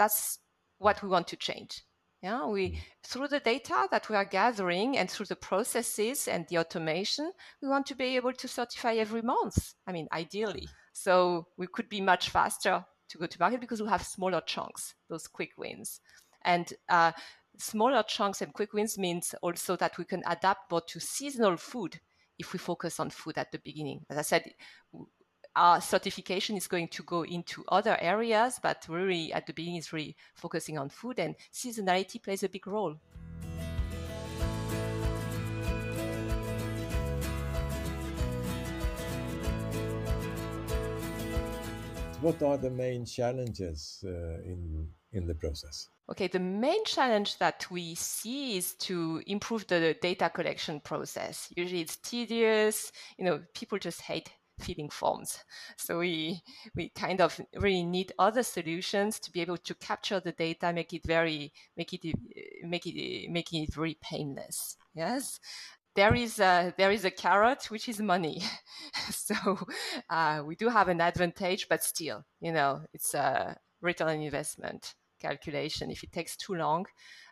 That's 0.00 0.40
what 0.78 1.00
we 1.00 1.08
want 1.08 1.28
to 1.28 1.36
change. 1.36 1.84
Yeah, 2.22 2.46
we 2.46 2.70
mm. 2.70 2.78
through 3.06 3.28
the 3.28 3.38
data 3.38 3.86
that 3.92 4.08
we 4.08 4.16
are 4.16 4.24
gathering 4.24 4.98
and 4.98 5.08
through 5.08 5.26
the 5.26 5.36
processes 5.36 6.26
and 6.26 6.44
the 6.48 6.58
automation, 6.58 7.30
we 7.62 7.68
want 7.68 7.86
to 7.86 7.94
be 7.94 8.16
able 8.16 8.32
to 8.32 8.48
certify 8.48 8.94
every 8.94 9.22
month. 9.22 9.74
I 9.86 9.92
mean, 9.92 10.08
ideally. 10.12 10.68
So 10.92 11.46
we 11.56 11.68
could 11.68 11.88
be 11.88 12.00
much 12.00 12.30
faster 12.30 12.84
to 13.10 13.18
go 13.18 13.26
to 13.26 13.40
market 13.40 13.60
because 13.60 13.80
we 13.80 13.88
have 13.88 14.02
smaller 14.02 14.40
chunks, 14.40 14.96
those 15.08 15.28
quick 15.28 15.50
wins. 15.56 16.00
And 16.44 16.72
uh, 16.88 17.12
smaller 17.58 18.02
chunks 18.04 18.40
and 18.40 18.52
quick 18.52 18.72
wins 18.72 18.96
means 18.96 19.34
also 19.42 19.76
that 19.76 19.98
we 19.98 20.04
can 20.04 20.22
adapt 20.26 20.70
more 20.70 20.80
to 20.82 21.00
seasonal 21.00 21.56
food 21.56 22.00
if 22.38 22.52
we 22.52 22.58
focus 22.58 23.00
on 23.00 23.10
food 23.10 23.36
at 23.36 23.50
the 23.52 23.58
beginning. 23.58 24.06
As 24.08 24.18
I 24.18 24.22
said, 24.22 24.44
our 25.56 25.80
certification 25.80 26.56
is 26.56 26.68
going 26.68 26.88
to 26.88 27.02
go 27.02 27.22
into 27.22 27.64
other 27.68 27.96
areas, 28.00 28.60
but 28.62 28.86
really 28.88 29.32
at 29.32 29.46
the 29.46 29.52
beginning 29.52 29.78
is 29.78 29.92
really 29.92 30.16
focusing 30.34 30.78
on 30.78 30.88
food 30.88 31.18
and 31.18 31.34
seasonality 31.52 32.22
plays 32.22 32.44
a 32.44 32.48
big 32.48 32.66
role. 32.66 32.94
What 42.20 42.42
are 42.42 42.58
the 42.58 42.70
main 42.70 43.04
challenges 43.04 44.04
uh, 44.04 44.42
in 44.44 44.88
in 45.12 45.26
the 45.26 45.34
process? 45.34 45.88
Okay, 46.10 46.26
the 46.26 46.40
main 46.40 46.84
challenge 46.84 47.38
that 47.38 47.66
we 47.70 47.94
see 47.94 48.56
is 48.56 48.74
to 48.76 49.22
improve 49.26 49.66
the 49.66 49.96
data 50.00 50.30
collection 50.30 50.80
process. 50.80 51.52
Usually 51.54 51.82
it's 51.82 51.96
tedious, 51.96 52.92
you 53.18 53.24
know, 53.24 53.42
people 53.54 53.78
just 53.78 54.00
hate 54.00 54.30
filling 54.58 54.88
forms. 54.88 55.38
So 55.76 55.98
we 56.00 56.42
we 56.74 56.90
kind 56.90 57.20
of 57.20 57.40
really 57.54 57.84
need 57.84 58.12
other 58.18 58.42
solutions 58.42 59.20
to 59.20 59.30
be 59.30 59.40
able 59.40 59.58
to 59.58 59.74
capture 59.74 60.20
the 60.20 60.32
data, 60.32 60.72
make 60.72 60.92
it 60.92 61.04
very 61.04 61.52
make 61.76 61.92
it 61.92 62.14
make 62.62 62.86
it 62.86 63.30
making 63.30 63.64
it 63.64 63.74
very 63.74 63.98
painless. 64.00 64.76
Yes. 64.94 65.40
There 65.94 66.14
is 66.14 66.38
a 66.38 66.72
there 66.78 66.92
is 66.92 67.04
a 67.04 67.10
carrot 67.10 67.70
which 67.70 67.88
is 67.88 68.00
money, 68.00 68.40
so 69.10 69.58
uh, 70.08 70.42
we 70.46 70.54
do 70.54 70.68
have 70.68 70.88
an 70.88 71.00
advantage, 71.00 71.68
but 71.68 71.82
still, 71.82 72.24
you 72.40 72.52
know, 72.52 72.82
it's 72.92 73.14
a 73.14 73.56
return 73.80 74.08
on 74.08 74.20
investment 74.20 74.94
calculation. 75.20 75.90
If 75.90 76.02
it 76.02 76.12
takes 76.12 76.36
too 76.36 76.54
long, 76.54 76.86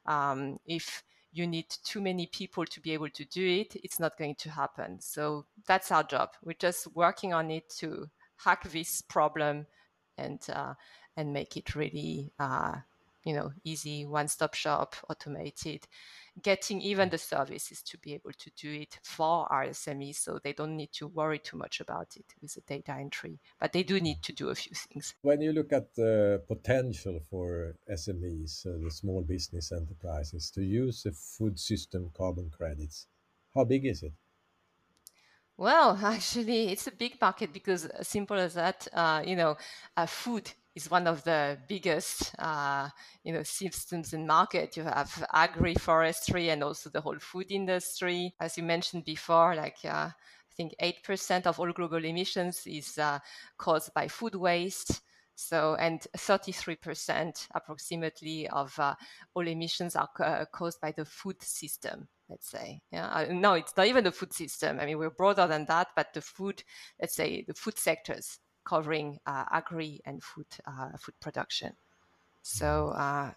um, 0.07 0.59
if 0.67 1.03
you 1.33 1.47
need 1.47 1.67
too 1.85 2.01
many 2.01 2.27
people 2.27 2.65
to 2.65 2.81
be 2.81 2.93
able 2.93 3.11
to 3.11 3.25
do 3.25 3.47
it, 3.47 3.77
it's 3.85 4.01
not 4.01 4.17
going 4.17 4.35
to 4.37 4.51
happen. 4.51 5.01
So 5.01 5.47
that's 5.67 5.93
our 5.93 6.03
job. 6.03 6.31
We're 6.43 6.55
just 6.59 6.89
working 6.95 7.35
on 7.35 7.51
it 7.51 7.69
to 7.79 8.07
hack 8.37 8.71
this 8.71 9.03
problem 9.03 9.67
and 10.19 10.41
uh, 10.53 10.75
and 11.17 11.33
make 11.33 11.57
it 11.57 11.75
really 11.75 12.33
uh, 12.39 12.77
you 13.27 13.35
know 13.35 13.53
easy, 13.65 14.07
one-stop 14.07 14.55
shop, 14.55 14.97
automated 15.11 15.87
getting 16.43 16.81
even 16.83 17.09
the 17.09 17.19
services 17.19 17.83
to 17.83 17.99
be 17.99 18.15
able 18.15 18.33
to 18.33 18.51
do 18.57 18.71
it 18.71 18.99
for 19.03 19.51
our 19.51 19.67
SMEs 19.67 20.17
so 20.17 20.39
they 20.43 20.53
don't 20.53 20.77
need 20.77 20.93
to 20.93 21.07
worry 21.09 21.39
too 21.39 21.57
much 21.57 21.81
about 21.81 22.17
it 22.17 22.27
with 22.41 22.55
the 22.55 22.61
data 22.63 22.93
entry. 22.93 23.39
But 23.59 23.73
they 23.73 23.83
do 23.83 24.01
need 24.01 24.23
to 24.23 24.33
do 24.33 24.51
a 24.51 24.55
few 24.55 24.73
things. 24.75 25.15
When 25.23 25.41
you 25.41 25.53
look 25.53 25.73
at 25.73 25.95
the 25.95 26.43
potential 26.47 27.21
for 27.31 27.75
SMEs, 27.91 28.67
uh, 28.67 28.85
the 28.85 28.91
small 28.91 29.23
business 29.23 29.73
enterprises, 29.73 30.51
to 30.53 30.63
use 30.63 31.03
the 31.03 31.13
food 31.13 31.59
system 31.59 32.11
carbon 32.15 32.51
credits, 32.51 33.07
how 33.55 33.65
big 33.65 33.87
is 33.87 34.03
it? 34.03 34.13
Well, 35.57 35.99
actually, 36.03 36.69
it's 36.69 36.87
a 36.87 36.93
big 36.93 37.19
market 37.21 37.53
because, 37.53 37.87
uh, 37.87 38.03
simple 38.03 38.37
as 38.37 38.55
that, 38.55 38.87
uh, 38.93 39.23
you 39.27 39.37
know, 39.37 39.57
uh, 39.97 40.07
food 40.07 40.53
is 40.77 40.91
one 40.91 41.07
of 41.07 41.25
the 41.25 41.59
biggest, 41.69 42.35
uh, 42.39 42.89
you 43.25 43.33
know, 43.33 43.43
systems 43.43 44.13
in 44.13 44.27
market. 44.27 44.77
You 44.77 44.85
have 44.85 45.27
agri-forestry 45.33 46.51
and 46.51 46.63
also 46.63 46.91
the 46.91 47.01
whole 47.01 47.19
food 47.19 47.51
industry. 47.51 48.35
As 48.39 48.59
you 48.59 48.63
mentioned 48.63 49.07
before, 49.07 49.57
like 49.57 49.79
uh, 49.85 50.11
I 50.11 50.55
think 50.55 50.75
8% 50.79 51.47
of 51.47 51.59
all 51.59 51.73
global 51.73 52.05
emissions 52.05 52.63
is 52.67 52.99
uh, 52.99 53.19
caused 53.57 53.95
by 53.95 54.07
food 54.07 54.35
waste. 54.35 55.01
So, 55.35 55.77
and 55.77 56.01
33% 56.17 57.49
approximately 57.55 58.49
of 58.49 58.79
uh, 58.79 58.95
all 59.35 59.49
emissions 59.49 59.97
are 59.97 60.09
uh, 60.21 60.45
caused 60.53 60.81
by 60.81 60.93
the 60.93 61.05
food 61.05 61.43
system 61.43 62.09
let's 62.29 62.51
say. 62.51 62.81
Yeah, 62.91 63.07
uh, 63.07 63.27
no, 63.31 63.53
it's 63.53 63.77
not 63.77 63.87
even 63.87 64.03
the 64.03 64.11
food 64.11 64.33
system. 64.33 64.81
I 64.81 64.87
mean, 64.87 64.99
we're 64.99 65.11
broader 65.11 65.47
than 65.47 65.65
that, 65.67 65.87
but 65.95 66.13
the 66.13 66.21
food, 66.21 66.65
let's 67.01 67.15
say, 67.15 67.45
the 67.47 67.55
food 67.55 67.79
sectors 67.79 68.41
covering 68.67 69.19
uh, 69.27 69.45
agri 69.51 70.01
and 70.05 70.23
food 70.23 70.47
uh, 70.67 70.97
food 70.99 71.15
production. 71.21 71.73
So 72.43 72.89
uh, 72.91 73.31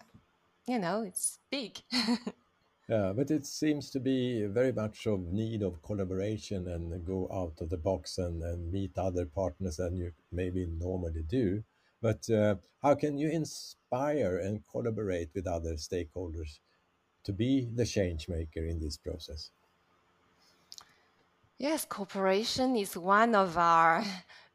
you 0.66 0.78
know 0.78 1.02
it's 1.02 1.38
big. 1.50 1.78
yeah, 2.88 3.12
but 3.16 3.30
it 3.30 3.46
seems 3.46 3.90
to 3.90 4.00
be 4.00 4.44
very 4.46 4.72
much 4.72 5.06
of 5.06 5.20
need 5.32 5.62
of 5.62 5.82
collaboration 5.82 6.68
and 6.68 7.06
go 7.06 7.28
out 7.32 7.60
of 7.62 7.70
the 7.70 7.78
box 7.78 8.18
and, 8.18 8.42
and 8.42 8.72
meet 8.72 8.98
other 8.98 9.24
partners 9.24 9.76
than 9.76 9.96
you 9.96 10.12
maybe 10.32 10.66
normally 10.66 11.22
do. 11.22 11.62
But 12.02 12.28
uh, 12.30 12.56
how 12.82 12.94
can 12.94 13.18
you 13.18 13.28
inspire 13.28 14.38
and 14.38 14.62
collaborate 14.70 15.30
with 15.34 15.46
other 15.46 15.74
stakeholders 15.74 16.58
to 17.24 17.32
be 17.32 17.68
the 17.74 17.84
change 17.84 18.28
maker 18.28 18.64
in 18.64 18.80
this 18.80 18.96
process? 18.96 19.50
Yes, 21.58 21.84
cooperation 21.84 22.74
is 22.74 22.96
one 22.96 23.34
of 23.34 23.58
our 23.58 24.02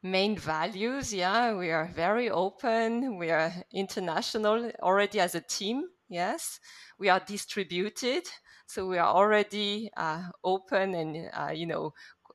main 0.02 0.36
values. 0.36 1.12
Yeah, 1.12 1.54
we 1.56 1.70
are 1.70 1.86
very 1.94 2.30
open. 2.30 3.16
We 3.16 3.30
are 3.30 3.52
international 3.72 4.70
already 4.82 5.20
as 5.20 5.34
a 5.34 5.40
team. 5.40 5.84
Yes, 6.08 6.60
we 6.98 7.08
are 7.08 7.20
distributed, 7.20 8.22
so 8.66 8.86
we 8.86 8.98
are 8.98 9.08
already 9.12 9.90
uh, 9.96 10.22
open 10.44 10.94
and 10.94 11.30
uh, 11.34 11.50
you 11.52 11.66
know 11.66 11.94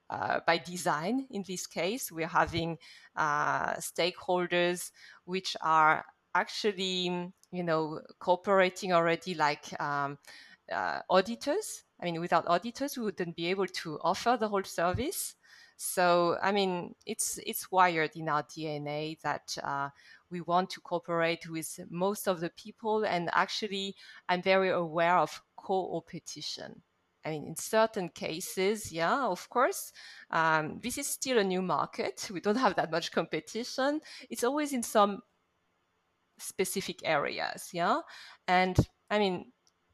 uh, 0.10 0.40
by 0.46 0.58
design. 0.58 1.28
In 1.32 1.44
this 1.48 1.68
case, 1.68 2.12
we're 2.12 2.28
having 2.28 2.78
uh, 3.16 3.76
stakeholders 3.76 4.92
which 5.26 5.56
are 5.62 6.04
actually 6.36 7.32
you 7.52 7.64
know 7.64 8.02
cooperating 8.20 8.92
already, 8.94 9.36
like 9.36 9.80
um, 9.80 10.18
uh, 10.72 11.00
auditors. 11.10 11.84
I 12.02 12.06
mean, 12.06 12.20
without 12.20 12.48
auditors, 12.48 12.98
we 12.98 13.06
wouldn't 13.06 13.36
be 13.36 13.48
able 13.48 13.68
to 13.68 14.00
offer 14.02 14.38
the 14.40 14.50
whole 14.50 14.64
service. 14.64 15.36
So, 15.84 16.38
I 16.44 16.52
mean, 16.52 16.94
it's 17.08 17.40
it's 17.44 17.72
wired 17.72 18.16
in 18.16 18.30
our 18.30 18.44
DNA 18.44 19.18
that 19.24 19.58
uh, 19.64 19.90
we 20.30 20.40
want 20.42 20.70
to 20.72 20.82
cooperate 20.82 21.50
with 21.50 21.80
most 21.90 22.28
of 22.28 22.40
the 22.40 22.52
people, 22.52 23.04
and 23.04 23.32
actually, 23.34 23.96
I'm 24.30 24.44
very 24.44 24.70
aware 24.70 25.18
of 25.18 25.42
co-opetition. 25.56 26.84
I 27.26 27.32
mean, 27.32 27.48
in 27.48 27.56
certain 27.56 28.10
cases, 28.10 28.92
yeah, 28.92 29.26
of 29.26 29.50
course, 29.50 29.92
um, 30.30 30.80
this 30.84 31.00
is 31.00 31.08
still 31.08 31.40
a 31.40 31.44
new 31.44 31.64
market. 31.64 32.30
We 32.32 32.42
don't 32.42 32.58
have 32.58 32.76
that 32.76 32.92
much 32.92 33.12
competition. 33.12 34.02
It's 34.30 34.44
always 34.44 34.74
in 34.74 34.84
some 34.84 35.24
specific 36.38 37.02
areas, 37.04 37.70
yeah. 37.74 38.02
And 38.48 38.78
I 39.10 39.18
mean, 39.18 39.52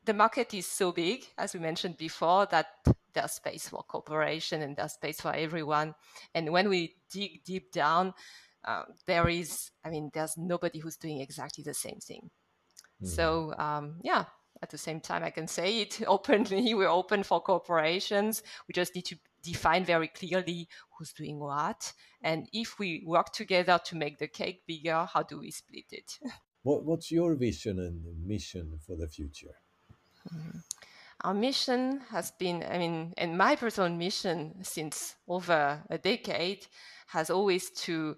the 0.08 0.14
market 0.14 0.54
is 0.54 0.66
so 0.66 0.94
big, 0.94 1.26
as 1.38 1.54
we 1.54 1.60
mentioned 1.60 1.98
before, 1.98 2.46
that 2.48 2.68
there's 3.14 3.34
space 3.34 3.68
for 3.68 3.84
cooperation 3.84 4.62
and 4.62 4.76
there's 4.76 4.94
space 4.94 5.20
for 5.20 5.36
everyone. 5.36 5.94
And 6.34 6.52
when 6.52 6.70
we 6.70 6.96
dig 7.12 7.44
deep 7.44 7.74
down, 7.74 8.14
uh, 8.64 8.84
there 9.06 9.28
is, 9.28 9.70
I 9.84 9.90
mean, 9.90 10.10
there's 10.14 10.38
nobody 10.38 10.80
who's 10.80 10.96
doing 10.96 11.20
exactly 11.20 11.64
the 11.64 11.74
same 11.74 12.00
thing. 12.00 12.30
Mm. 13.04 13.08
So, 13.08 13.54
um, 13.58 14.00
yeah, 14.02 14.26
at 14.62 14.70
the 14.70 14.78
same 14.78 15.02
time, 15.02 15.24
I 15.24 15.30
can 15.30 15.48
say 15.48 15.82
it 15.82 16.02
openly. 16.08 16.74
We're 16.74 16.88
open 16.88 17.24
for 17.24 17.42
corporations. 17.42 18.44
We 18.68 18.74
just 18.74 18.96
need 18.96 19.06
to 19.08 19.18
define 19.44 19.84
very 19.84 20.08
clearly 20.08 20.70
who's 20.98 21.12
doing 21.12 21.38
what. 21.38 21.92
And 22.22 22.48
if 22.54 22.80
we 22.80 23.04
work 23.06 23.34
together 23.34 23.78
to 23.86 23.96
make 23.98 24.20
the 24.20 24.28
cake 24.28 24.64
bigger, 24.66 25.06
how 25.14 25.24
do 25.24 25.40
we 25.40 25.52
split 25.52 25.92
it? 25.92 26.18
What, 26.64 26.84
what's 26.84 27.12
your 27.14 27.36
vision 27.36 27.80
and 27.80 28.04
mission 28.28 28.78
for 28.86 28.98
the 28.98 29.08
future? 29.08 29.56
Mm-hmm 30.34 30.60
our 31.24 31.34
mission 31.34 32.02
has 32.10 32.32
been, 32.32 32.64
I 32.70 32.78
mean, 32.78 33.14
and 33.18 33.38
my 33.38 33.56
personal 33.56 33.90
mission 33.90 34.56
since 34.64 35.16
over 35.28 35.84
a 35.90 35.98
decade 35.98 36.68
has 37.08 37.30
always 37.30 37.70
to 37.72 38.18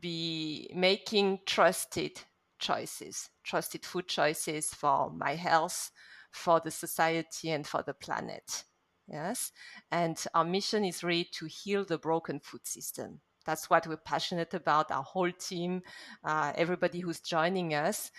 be 0.00 0.70
making 0.74 1.40
trusted 1.46 2.20
choices, 2.58 3.30
trusted 3.44 3.84
food 3.84 4.08
choices 4.08 4.72
for 4.72 5.10
my 5.10 5.34
health, 5.34 5.90
for 6.30 6.60
the 6.60 6.70
society, 6.70 7.50
and 7.50 7.66
for 7.66 7.82
the 7.82 7.94
planet. 7.94 8.64
Yes. 9.06 9.52
And 9.90 10.22
our 10.34 10.44
mission 10.44 10.84
is 10.84 11.04
really 11.04 11.28
to 11.32 11.46
heal 11.46 11.84
the 11.84 11.98
broken 11.98 12.40
food 12.40 12.66
system. 12.66 13.20
That's 13.44 13.70
what 13.70 13.86
we're 13.86 13.96
passionate 13.96 14.52
about, 14.52 14.90
our 14.90 15.02
whole 15.02 15.32
team, 15.32 15.82
uh, 16.24 16.52
everybody 16.54 17.00
who's 17.00 17.20
joining 17.20 17.72
us. 17.74 18.10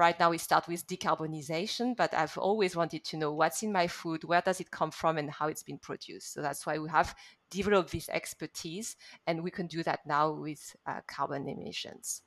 Right 0.00 0.18
now, 0.18 0.30
we 0.30 0.38
start 0.38 0.66
with 0.66 0.86
decarbonization, 0.86 1.94
but 1.94 2.14
I've 2.14 2.38
always 2.38 2.74
wanted 2.74 3.04
to 3.04 3.18
know 3.18 3.32
what's 3.32 3.62
in 3.62 3.70
my 3.70 3.86
food, 3.86 4.24
where 4.24 4.40
does 4.40 4.58
it 4.58 4.70
come 4.70 4.90
from, 4.90 5.18
and 5.18 5.30
how 5.30 5.48
it's 5.48 5.62
been 5.62 5.76
produced. 5.76 6.32
So 6.32 6.40
that's 6.40 6.64
why 6.64 6.78
we 6.78 6.88
have 6.88 7.14
developed 7.50 7.92
this 7.92 8.08
expertise, 8.08 8.96
and 9.26 9.44
we 9.44 9.50
can 9.50 9.66
do 9.66 9.82
that 9.82 10.06
now 10.06 10.32
with 10.32 10.74
uh, 10.86 11.00
carbon 11.06 11.46
emissions. 11.50 12.22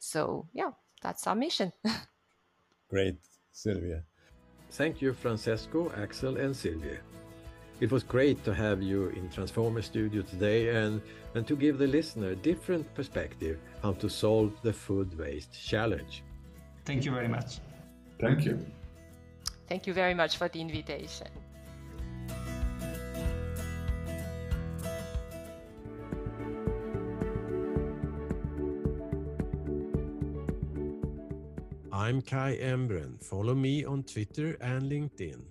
So, 0.00 0.48
yeah, 0.52 0.72
that's 1.02 1.24
our 1.28 1.36
mission. 1.36 1.72
Great, 2.90 3.18
Sylvia. 3.52 4.02
Thank 4.72 5.00
you, 5.00 5.12
Francesco, 5.12 5.92
Axel, 5.96 6.36
and 6.36 6.56
Sylvie. 6.56 6.98
It 7.78 7.92
was 7.92 8.02
great 8.02 8.44
to 8.44 8.52
have 8.52 8.82
you 8.82 9.10
in 9.10 9.30
Transformer 9.30 9.82
Studio 9.82 10.22
today 10.22 10.74
and, 10.74 11.00
and 11.36 11.46
to 11.46 11.54
give 11.54 11.78
the 11.78 11.86
listener 11.86 12.30
a 12.30 12.36
different 12.50 12.92
perspective 12.96 13.60
how 13.82 13.92
to 13.92 14.08
solve 14.08 14.60
the 14.62 14.72
food 14.72 15.16
waste 15.16 15.52
challenge. 15.64 16.24
Thank 16.84 17.04
you 17.06 17.12
very 17.12 17.28
much. 17.28 17.60
Thank 18.20 18.44
you. 18.44 18.58
Thank 19.68 19.86
you 19.86 19.94
very 19.94 20.14
much 20.14 20.36
for 20.36 20.48
the 20.48 20.60
invitation. 20.60 21.28
I'm 31.90 32.20
Kai 32.20 32.58
Embren. 32.58 33.22
Follow 33.24 33.54
me 33.54 33.84
on 33.86 34.02
Twitter 34.02 34.58
and 34.60 34.82
LinkedIn, 34.90 35.42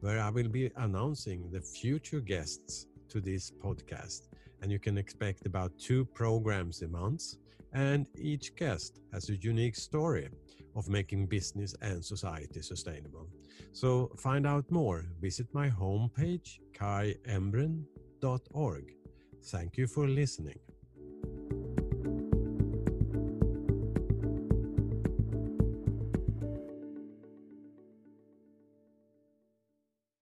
where 0.00 0.20
I 0.20 0.30
will 0.30 0.48
be 0.48 0.70
announcing 0.76 1.50
the 1.50 1.60
future 1.60 2.20
guests 2.20 2.86
to 3.08 3.20
this 3.20 3.50
podcast. 3.50 4.28
And 4.62 4.70
you 4.70 4.78
can 4.78 4.98
expect 4.98 5.46
about 5.46 5.76
two 5.80 6.04
programs 6.04 6.82
a 6.82 6.88
month. 6.88 7.34
And 7.72 8.06
each 8.16 8.54
guest 8.54 9.00
has 9.12 9.28
a 9.30 9.36
unique 9.36 9.74
story 9.74 10.28
of 10.76 10.88
making 10.88 11.26
business 11.26 11.74
and 11.80 12.04
society 12.04 12.62
sustainable. 12.62 13.26
So 13.72 14.12
find 14.16 14.46
out 14.46 14.70
more. 14.70 15.06
Visit 15.20 15.48
my 15.52 15.68
homepage, 15.68 16.60
kaiembren.org. 16.74 18.84
Thank 19.44 19.76
you 19.76 19.86
for 19.86 20.06
listening. 20.06 20.58